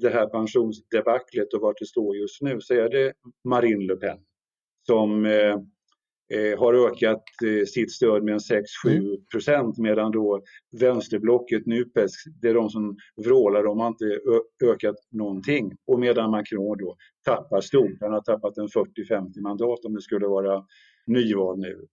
det, 0.00 0.10
här 0.10 0.26
pensionsdebaclet 0.26 1.54
och 1.54 1.60
vart 1.60 1.78
det 1.78 1.86
står 1.86 2.16
just 2.16 2.42
nu 2.42 2.60
så 2.60 2.74
är 2.74 2.88
det 2.88 3.12
Marine 3.44 3.84
Le 3.86 3.96
Pen 3.96 4.18
som 4.86 5.26
eh, 5.26 5.56
eh, 6.38 6.58
har 6.58 6.88
ökat 6.88 7.22
eh, 7.44 7.64
sitt 7.66 7.92
stöd 7.92 8.22
med 8.22 8.32
en 8.32 8.38
6-7 8.38 8.62
mm. 8.86 9.16
procent 9.32 9.78
medan 9.78 10.12
då 10.12 10.42
vänsterblocket 10.80 11.66
NUPES, 11.66 12.12
det 12.42 12.48
är 12.48 12.54
de 12.54 12.70
som 12.70 12.96
vrålar, 13.24 13.62
de 13.62 13.80
har 13.80 13.88
inte 13.88 14.20
ökat 14.64 14.96
någonting. 15.10 15.72
Och 15.86 16.00
medan 16.00 16.30
Macron 16.30 16.78
då 16.78 16.96
tappar 17.24 17.60
stort, 17.60 17.96
han 18.00 18.12
har 18.12 18.20
tappat 18.20 18.58
en 18.58 18.68
40-50 18.68 19.40
mandat 19.40 19.84
om 19.84 19.94
det 19.94 20.02
skulle 20.02 20.26
vara 20.26 20.64
nyval 21.06 21.58
nu. 21.58 21.86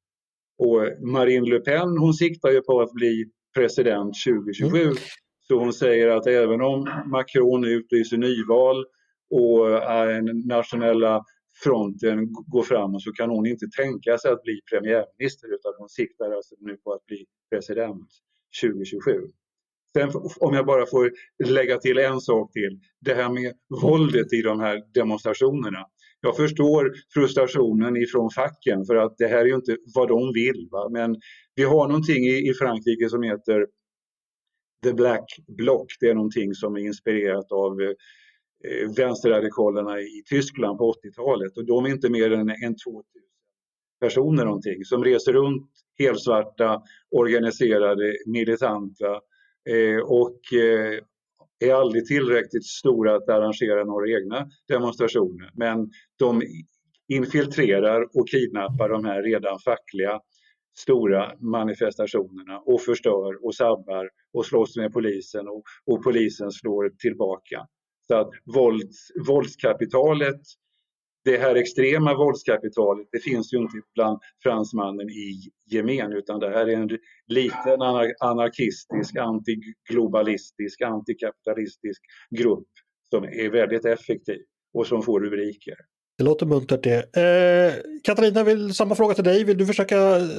Och 0.57 1.07
Marine 1.07 1.49
Le 1.49 1.59
Pen 1.59 1.97
hon 1.97 2.13
siktar 2.13 2.49
ju 2.49 2.61
på 2.61 2.81
att 2.81 2.93
bli 2.93 3.25
president 3.55 4.13
2027. 4.27 4.81
Mm. 4.81 4.95
Så 5.53 5.59
hon 5.59 5.73
säger 5.73 6.07
att 6.07 6.27
även 6.27 6.61
om 6.61 6.89
Macron 7.05 7.63
utlyser 7.63 8.17
nyval 8.17 8.85
och 9.29 9.69
eh, 9.69 10.23
nationella 10.45 11.23
fronten 11.63 12.33
går 12.33 12.63
framåt 12.63 13.01
så 13.01 13.11
kan 13.11 13.29
hon 13.29 13.45
inte 13.45 13.65
tänka 13.77 14.17
sig 14.17 14.31
att 14.31 14.43
bli 14.43 14.61
premiärminister 14.71 15.47
utan 15.47 15.73
hon 15.77 15.89
siktar 15.89 16.31
alltså 16.31 16.55
nu 16.59 16.77
på 16.77 16.93
att 16.93 17.05
bli 17.05 17.25
president 17.51 18.07
2027. 18.61 19.11
Sen 19.97 20.09
om 20.39 20.53
jag 20.53 20.65
bara 20.65 20.85
får 20.85 21.11
lägga 21.45 21.77
till 21.77 21.97
en 21.97 22.21
sak 22.21 22.51
till. 22.53 22.79
Det 22.99 23.13
här 23.13 23.29
med 23.29 23.53
våldet 23.81 24.33
i 24.33 24.41
de 24.41 24.59
här 24.59 24.81
demonstrationerna. 24.93 25.85
Jag 26.21 26.35
förstår 26.35 26.93
frustrationen 27.13 27.97
ifrån 27.97 28.29
facken 28.29 28.85
för 28.85 28.95
att 28.95 29.17
det 29.17 29.27
här 29.27 29.39
är 29.39 29.45
ju 29.45 29.55
inte 29.55 29.77
vad 29.95 30.07
de 30.07 30.33
vill. 30.33 30.67
Va? 30.71 30.89
Men 30.89 31.15
vi 31.55 31.63
har 31.63 31.87
någonting 31.87 32.25
i, 32.25 32.49
i 32.49 32.53
Frankrike 32.53 33.09
som 33.09 33.23
heter 33.23 33.65
The 34.83 34.93
Black 34.93 35.25
Bloc. 35.47 35.87
Det 35.99 36.09
är 36.09 36.13
någonting 36.13 36.53
som 36.53 36.75
är 36.75 36.79
inspirerat 36.79 37.51
av 37.51 37.77
Eh, 38.67 38.89
vänsterradikalerna 38.97 39.99
i 39.99 40.23
Tyskland 40.29 40.77
på 40.77 40.93
80-talet 40.93 41.57
och 41.57 41.65
de 41.65 41.85
är 41.85 41.89
inte 41.89 42.09
mer 42.09 42.31
än, 42.31 42.49
än 42.49 42.75
2000 42.85 43.03
personer 43.99 44.45
någonting 44.45 44.85
som 44.85 45.03
reser 45.03 45.33
runt 45.33 45.69
helsvarta, 45.99 46.81
organiserade, 47.11 48.15
militanta 48.25 49.21
eh, 49.69 50.01
och 50.03 50.53
eh, 50.53 50.99
är 51.59 51.73
aldrig 51.73 52.05
tillräckligt 52.05 52.65
stora 52.65 53.15
att 53.15 53.29
arrangera 53.29 53.83
några 53.83 54.07
egna 54.07 54.49
demonstrationer. 54.67 55.51
Men 55.53 55.89
de 56.19 56.41
infiltrerar 57.07 58.01
och 58.19 58.29
kidnappar 58.29 58.89
de 58.89 59.05
här 59.05 59.23
redan 59.23 59.59
fackliga 59.59 60.19
stora 60.77 61.31
manifestationerna 61.39 62.59
och 62.59 62.81
förstör 62.81 63.45
och 63.45 63.55
sabbar 63.55 64.09
och 64.33 64.45
slåss 64.45 64.77
med 64.77 64.93
polisen 64.93 65.47
och, 65.47 65.63
och 65.85 66.03
polisen 66.03 66.51
slår 66.51 66.89
tillbaka. 66.89 67.67
Så 68.07 68.15
att 68.15 68.29
vålds, 68.55 69.11
våldskapitalet, 69.27 70.41
det 71.25 71.37
här 71.37 71.55
extrema 71.55 72.17
våldskapitalet, 72.17 73.07
det 73.11 73.19
finns 73.19 73.53
ju 73.53 73.57
inte 73.57 73.77
bland 73.95 74.19
fransmannen 74.43 75.09
i 75.09 75.41
gemen 75.71 76.13
utan 76.13 76.39
det 76.39 76.49
här 76.49 76.67
är 76.67 76.77
en 76.77 76.89
liten 77.27 77.81
anarkistisk, 78.19 79.15
antiglobalistisk, 79.17 80.81
antikapitalistisk 80.81 82.01
grupp 82.39 82.69
som 83.09 83.23
är 83.23 83.49
väldigt 83.49 83.85
effektiv 83.85 84.41
och 84.73 84.87
som 84.87 85.01
får 85.01 85.19
rubriker. 85.19 85.75
Det 86.17 86.23
låter 86.23 86.45
muntert 86.45 86.83
det. 86.83 87.17
Eh, 87.17 87.73
Katarina, 88.03 88.43
vill, 88.43 88.73
samma 88.73 88.95
fråga 88.95 89.13
till 89.13 89.23
dig. 89.23 89.43
Vill 89.43 89.57
du 89.57 89.65
försöka 89.65 89.95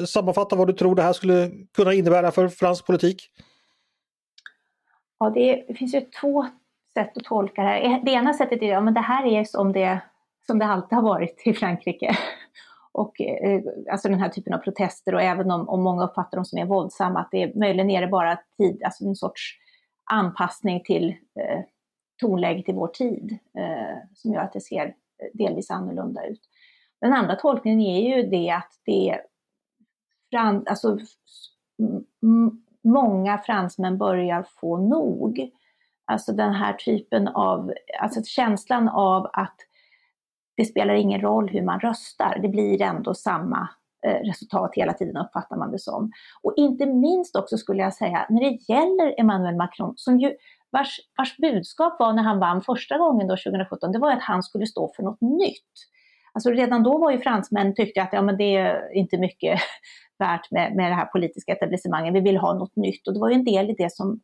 sammanfatta 0.06 0.56
vad 0.56 0.66
du 0.66 0.72
tror 0.72 0.94
det 0.94 1.02
här 1.02 1.12
skulle 1.12 1.50
kunna 1.76 1.92
innebära 1.92 2.30
för 2.30 2.48
fransk 2.48 2.86
politik? 2.86 3.30
Ja, 5.18 5.30
det 5.30 5.76
finns 5.78 5.94
ju 5.94 6.00
två 6.00 6.46
sätt 6.98 7.16
att 7.16 7.24
tolka 7.24 7.62
det 7.62 7.68
här. 7.68 7.82
Eh, 7.84 8.04
det 8.04 8.10
ena 8.10 8.34
sättet 8.34 8.62
är 8.62 8.76
att 8.76 8.84
ja, 8.84 8.90
det 8.90 9.00
här 9.00 9.26
är 9.26 9.44
som 9.44 9.72
det, 9.72 10.00
som 10.46 10.58
det 10.58 10.64
alltid 10.64 10.96
har 10.96 11.02
varit 11.02 11.42
i 11.44 11.52
Frankrike. 11.52 12.16
Och, 12.92 13.20
eh, 13.20 13.62
alltså 13.90 14.08
den 14.08 14.20
här 14.20 14.28
typen 14.28 14.54
av 14.54 14.58
protester 14.58 15.14
och 15.14 15.22
även 15.22 15.50
om, 15.50 15.68
om 15.68 15.82
många 15.82 16.04
uppfattar 16.04 16.36
dem 16.38 16.44
som 16.44 16.58
är 16.58 16.64
våldsamma, 16.64 17.20
att 17.20 17.28
det 17.30 17.42
är, 17.42 17.58
möjligen 17.58 17.90
är 17.90 18.00
det 18.00 18.06
bara 18.06 18.38
tid, 18.58 18.82
alltså 18.84 19.04
en 19.04 19.16
sorts 19.16 19.58
anpassning 20.10 20.82
till 20.84 21.08
eh, 21.08 21.60
tonläget 22.20 22.68
i 22.68 22.72
vår 22.72 22.88
tid 22.88 23.38
eh, 23.58 23.96
som 24.14 24.32
gör 24.32 24.40
att 24.40 24.52
det 24.52 24.60
ser 24.60 24.94
delvis 25.32 25.70
annorlunda 25.70 26.26
ut. 26.26 26.40
Den 27.00 27.12
andra 27.12 27.36
tolkningen 27.36 27.80
är 27.80 28.16
ju 28.16 28.22
det 28.22 28.50
att 28.50 28.72
det 28.84 29.20
fran, 30.30 30.64
alltså, 30.66 30.98
många 32.84 33.38
fransmän 33.38 33.98
börjar 33.98 34.46
få 34.60 34.76
nog. 34.76 35.50
Alltså 36.06 36.32
den 36.32 36.52
här 36.52 36.72
typen 36.72 37.28
av, 37.28 37.72
alltså 38.00 38.22
känslan 38.24 38.88
av 38.88 39.30
att 39.32 39.56
det 40.56 40.64
spelar 40.64 40.94
ingen 40.94 41.20
roll 41.20 41.48
hur 41.48 41.62
man 41.62 41.80
röstar, 41.80 42.38
det 42.42 42.48
blir 42.48 42.82
ändå 42.82 43.14
samma 43.14 43.68
eh, 44.06 44.20
resultat 44.26 44.70
hela 44.74 44.92
tiden 44.92 45.16
uppfattar 45.16 45.56
man 45.56 45.72
det 45.72 45.78
som. 45.78 46.12
Och 46.42 46.54
inte 46.56 46.86
minst 46.86 47.36
också 47.36 47.58
skulle 47.58 47.82
jag 47.82 47.94
säga 47.94 48.26
när 48.30 48.40
det 48.40 48.72
gäller 48.72 49.20
Emmanuel 49.20 49.56
Macron 49.56 49.94
som 49.96 50.20
ju 50.20 50.34
vars, 50.74 51.00
vars 51.18 51.36
budskap 51.36 51.96
var 51.98 52.12
när 52.12 52.22
han 52.22 52.38
vann 52.38 52.62
första 52.62 52.98
gången 52.98 53.28
då 53.28 53.36
2017, 53.36 53.92
det 53.92 53.98
var 53.98 54.12
att 54.12 54.22
han 54.22 54.42
skulle 54.42 54.66
stå 54.66 54.92
för 54.96 55.02
något 55.02 55.20
nytt. 55.20 55.72
Alltså 56.32 56.50
redan 56.50 56.82
då 56.82 56.98
var 56.98 57.10
ju 57.10 57.18
fransmän 57.18 57.74
tyckte 57.74 58.02
att 58.02 58.12
ja, 58.12 58.22
men 58.22 58.36
det 58.36 58.56
är 58.56 58.96
inte 58.96 59.18
mycket 59.18 59.60
värt 60.18 60.50
med, 60.50 60.76
med 60.76 60.90
det 60.90 60.94
här 60.94 61.06
politiska 61.06 61.52
etablissemanget, 61.52 62.14
vi 62.14 62.20
vill 62.20 62.36
ha 62.36 62.54
något 62.54 62.76
nytt. 62.76 63.08
Och 63.08 63.14
det 63.14 63.20
var 63.20 63.28
ju 63.28 63.34
en 63.34 63.44
del 63.44 63.70
i 63.70 63.74
det 63.78 63.92
som 63.92 64.20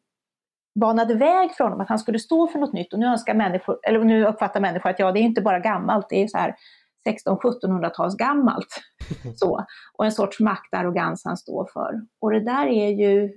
banade 0.81 1.15
väg 1.15 1.53
för 1.53 1.65
honom, 1.65 1.81
att 1.81 1.89
han 1.89 1.99
skulle 1.99 2.19
stå 2.19 2.47
för 2.47 2.59
något 2.59 2.73
nytt. 2.73 2.93
Och 2.93 2.99
nu, 2.99 3.07
önskar 3.07 3.35
människor, 3.35 3.79
eller 3.83 4.05
nu 4.05 4.27
uppfattar 4.27 4.61
människor 4.61 4.91
att 4.91 4.99
ja, 4.99 5.13
det 5.13 5.21
är 5.21 5.23
inte 5.23 5.41
bara 5.41 5.59
gammalt, 5.59 6.07
det 6.09 6.23
är 6.23 6.29
så 6.29 6.39
här 6.39 6.55
16-1700-tals 7.09 8.17
gammalt. 8.17 8.81
Så. 9.37 9.65
Och 9.93 10.05
en 10.05 10.13
sorts 10.13 10.41
maktarrogans 10.41 11.23
han 11.25 11.37
står 11.37 11.69
för. 11.73 12.01
Och 12.21 12.31
det 12.31 12.41
där 12.41 12.67
är 12.67 12.89
ju, 12.89 13.33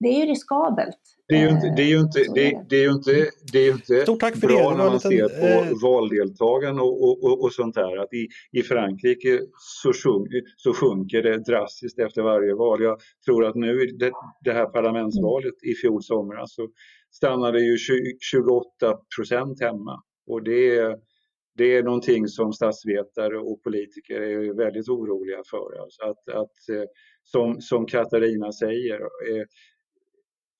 det 0.00 0.08
är 0.08 0.20
ju 0.20 0.26
riskabelt. 0.26 1.17
Det 1.28 1.34
är 1.34 1.40
ju 1.40 1.48
inte, 1.48 1.72
det 1.76 1.82
är 1.82 1.86
ju 1.86 2.00
inte, 2.00 2.20
det, 2.34 2.64
det 2.68 2.76
är 2.76 2.82
ju 2.82 2.92
inte, 2.92 3.30
det 3.52 3.58
är 3.58 3.64
ju 3.64 3.72
inte 3.72 4.02
Stort 4.02 4.20
tack 4.20 4.36
för 4.36 4.46
bra 4.46 4.70
det. 4.70 4.76
när 4.76 4.84
man 4.84 4.92
liten, 4.92 5.10
ser 5.10 5.28
på 5.28 5.64
eh... 5.64 5.82
valdeltagande 5.82 6.82
och, 6.82 7.02
och, 7.02 7.24
och, 7.24 7.42
och, 7.44 7.52
sånt 7.52 7.74
där. 7.74 7.96
Att 7.96 8.12
i, 8.12 8.28
I 8.52 8.62
Frankrike 8.62 9.40
så, 9.82 9.92
sjunk, 9.92 10.28
så 10.56 10.74
sjunker 10.74 11.22
det 11.22 11.38
drastiskt 11.38 11.98
efter 11.98 12.22
varje 12.22 12.54
val. 12.54 12.82
Jag 12.82 12.98
tror 13.24 13.44
att 13.44 13.54
nu 13.54 13.86
det, 13.86 14.12
det 14.44 14.52
här 14.52 14.66
parlamentsvalet 14.66 15.54
i 15.62 15.74
fjol 15.74 16.02
somras 16.02 16.54
så 16.54 16.68
stannade 17.10 17.60
ju 17.60 17.76
28 18.20 18.98
procent 19.16 19.60
hemma. 19.60 20.02
Och 20.26 20.42
det 20.42 20.76
är, 20.76 20.96
det 21.56 21.76
är 21.76 21.82
någonting 21.82 22.28
som 22.28 22.52
statsvetare 22.52 23.38
och 23.38 23.62
politiker 23.62 24.20
är 24.20 24.56
väldigt 24.56 24.88
oroliga 24.88 25.42
för. 25.50 25.82
Alltså 25.82 26.02
att, 26.02 26.28
att, 26.28 26.68
eh, 26.76 26.88
som, 27.22 27.60
som 27.60 27.86
Katarina 27.86 28.52
säger, 28.52 29.00
eh, 29.00 29.44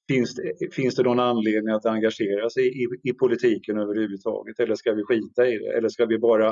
Finns 0.09 0.35
det, 0.35 0.75
finns 0.75 0.95
det 0.95 1.03
någon 1.03 1.21
anledning 1.21 1.75
att 1.75 1.87
engagera 1.87 2.51
sig 2.51 2.83
i, 2.83 2.87
i 3.03 3.13
politiken 3.13 3.79
överhuvudtaget 3.79 4.61
eller 4.61 4.75
ska 4.75 4.93
vi 4.93 5.05
skita 5.05 5.47
i 5.47 5.59
det? 5.59 5.77
Eller 5.77 5.89
ska 5.89 6.07
vi 6.07 6.19
bara 6.19 6.49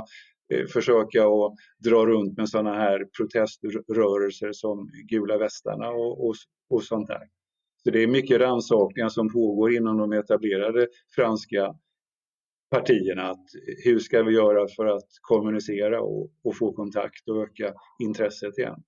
eh, 0.53 0.67
försöka 0.73 1.27
att 1.27 1.55
dra 1.85 2.07
runt 2.07 2.37
med 2.37 2.49
sådana 2.49 2.75
här 2.75 3.05
proteströrelser 3.17 4.53
som 4.53 4.91
gula 5.09 5.39
västarna 5.39 5.89
och, 5.89 6.27
och, 6.27 6.35
och 6.71 6.83
sånt 6.83 7.09
där? 7.09 7.23
Så 7.85 7.91
det 7.91 8.03
är 8.03 8.07
mycket 8.07 8.41
rannsakningar 8.41 9.09
som 9.09 9.33
pågår 9.33 9.75
inom 9.75 9.99
de 9.99 10.13
etablerade 10.13 10.89
franska 11.15 11.75
partierna. 12.71 13.31
Att 13.31 13.47
hur 13.85 13.99
ska 13.99 14.23
vi 14.23 14.35
göra 14.35 14.69
för 14.77 14.87
att 14.87 15.09
kommunicera 15.21 16.01
och, 16.01 16.31
och 16.45 16.57
få 16.57 16.73
kontakt 16.73 17.29
och 17.29 17.43
öka 17.43 17.75
intresset 18.03 18.59
igen? 18.59 18.83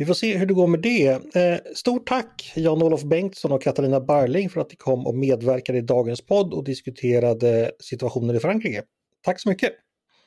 Vi 0.00 0.06
får 0.06 0.14
se 0.14 0.36
hur 0.36 0.46
det 0.46 0.54
går 0.54 0.66
med 0.66 0.80
det. 0.80 1.06
Eh, 1.08 1.60
stort 1.74 2.08
tack 2.08 2.52
Jan-Olof 2.56 3.02
Bengtsson 3.02 3.52
och 3.52 3.62
Katarina 3.62 4.00
Barling 4.00 4.50
för 4.50 4.60
att 4.60 4.70
ni 4.70 4.76
kom 4.76 5.06
och 5.06 5.14
medverkade 5.14 5.78
i 5.78 5.80
dagens 5.80 6.20
podd 6.20 6.54
och 6.54 6.64
diskuterade 6.64 7.72
situationen 7.80 8.36
i 8.36 8.40
Frankrike. 8.40 8.82
Tack 9.22 9.40
så 9.40 9.48
mycket! 9.48 9.72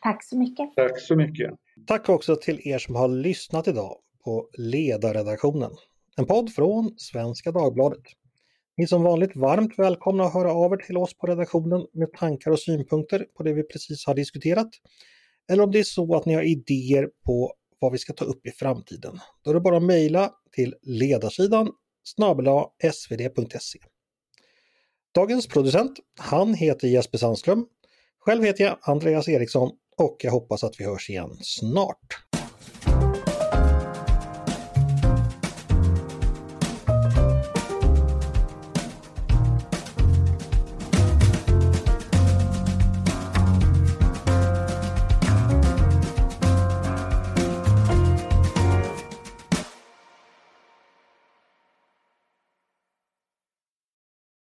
Tack 0.02 0.24
så 0.24 0.38
mycket! 0.38 0.76
Tack 0.76 1.02
så 1.02 1.16
mycket! 1.16 1.52
Tack 1.88 2.10
också 2.10 2.36
till 2.36 2.68
er 2.68 2.78
som 2.78 2.96
har 2.96 3.08
lyssnat 3.08 3.68
idag 3.68 3.98
på 4.26 4.50
Ledarredaktionen. 4.58 5.72
En 6.18 6.26
podd 6.26 6.54
från 6.54 6.94
Svenska 6.98 7.52
Dagbladet. 7.52 8.04
Ni 8.78 8.84
är 8.84 8.88
som 8.88 9.04
vanligt 9.04 9.36
varmt 9.36 9.80
välkomna 9.80 10.24
att 10.24 10.34
höra 10.34 10.52
av 10.52 10.74
er 10.74 10.78
till 10.78 10.98
oss 10.98 11.18
på 11.18 11.28
redaktionen 11.28 11.86
med 11.94 12.14
tankar 12.14 12.52
och 12.52 12.60
synpunkter 12.60 13.26
på 13.38 13.44
det 13.44 13.54
vi 13.54 13.64
precis 13.64 14.06
har 14.06 14.16
diskuterat. 14.16 14.70
Eller 15.52 15.64
om 15.64 15.72
det 15.72 15.80
är 15.80 15.84
så 15.84 16.16
att 16.16 16.26
ni 16.26 16.34
har 16.34 16.44
idéer 16.44 17.10
på 17.26 17.54
vad 17.84 17.92
vi 17.92 17.98
ska 17.98 18.14
ta 18.14 18.26
upp 18.26 18.48
i 18.48 18.52
framtiden. 18.52 19.20
Då 19.42 19.50
är 19.50 19.54
det 19.54 19.60
bara 19.60 19.78
att 19.78 19.84
mejla 19.84 20.32
till 20.52 20.76
ledarsidan 20.82 21.72
snabela 22.04 22.66
svd.se. 22.94 23.80
Dagens 25.16 25.48
producent, 25.48 26.00
han 26.20 26.54
heter 26.54 26.88
Jesper 26.88 27.18
Sandström. 27.18 27.66
Själv 28.20 28.44
heter 28.44 28.64
jag 28.64 28.78
Andreas 28.82 29.28
Eriksson 29.28 29.72
och 29.98 30.18
jag 30.20 30.32
hoppas 30.32 30.64
att 30.64 30.80
vi 30.80 30.86
hörs 30.86 31.10
igen 31.10 31.38
snart. 31.42 32.33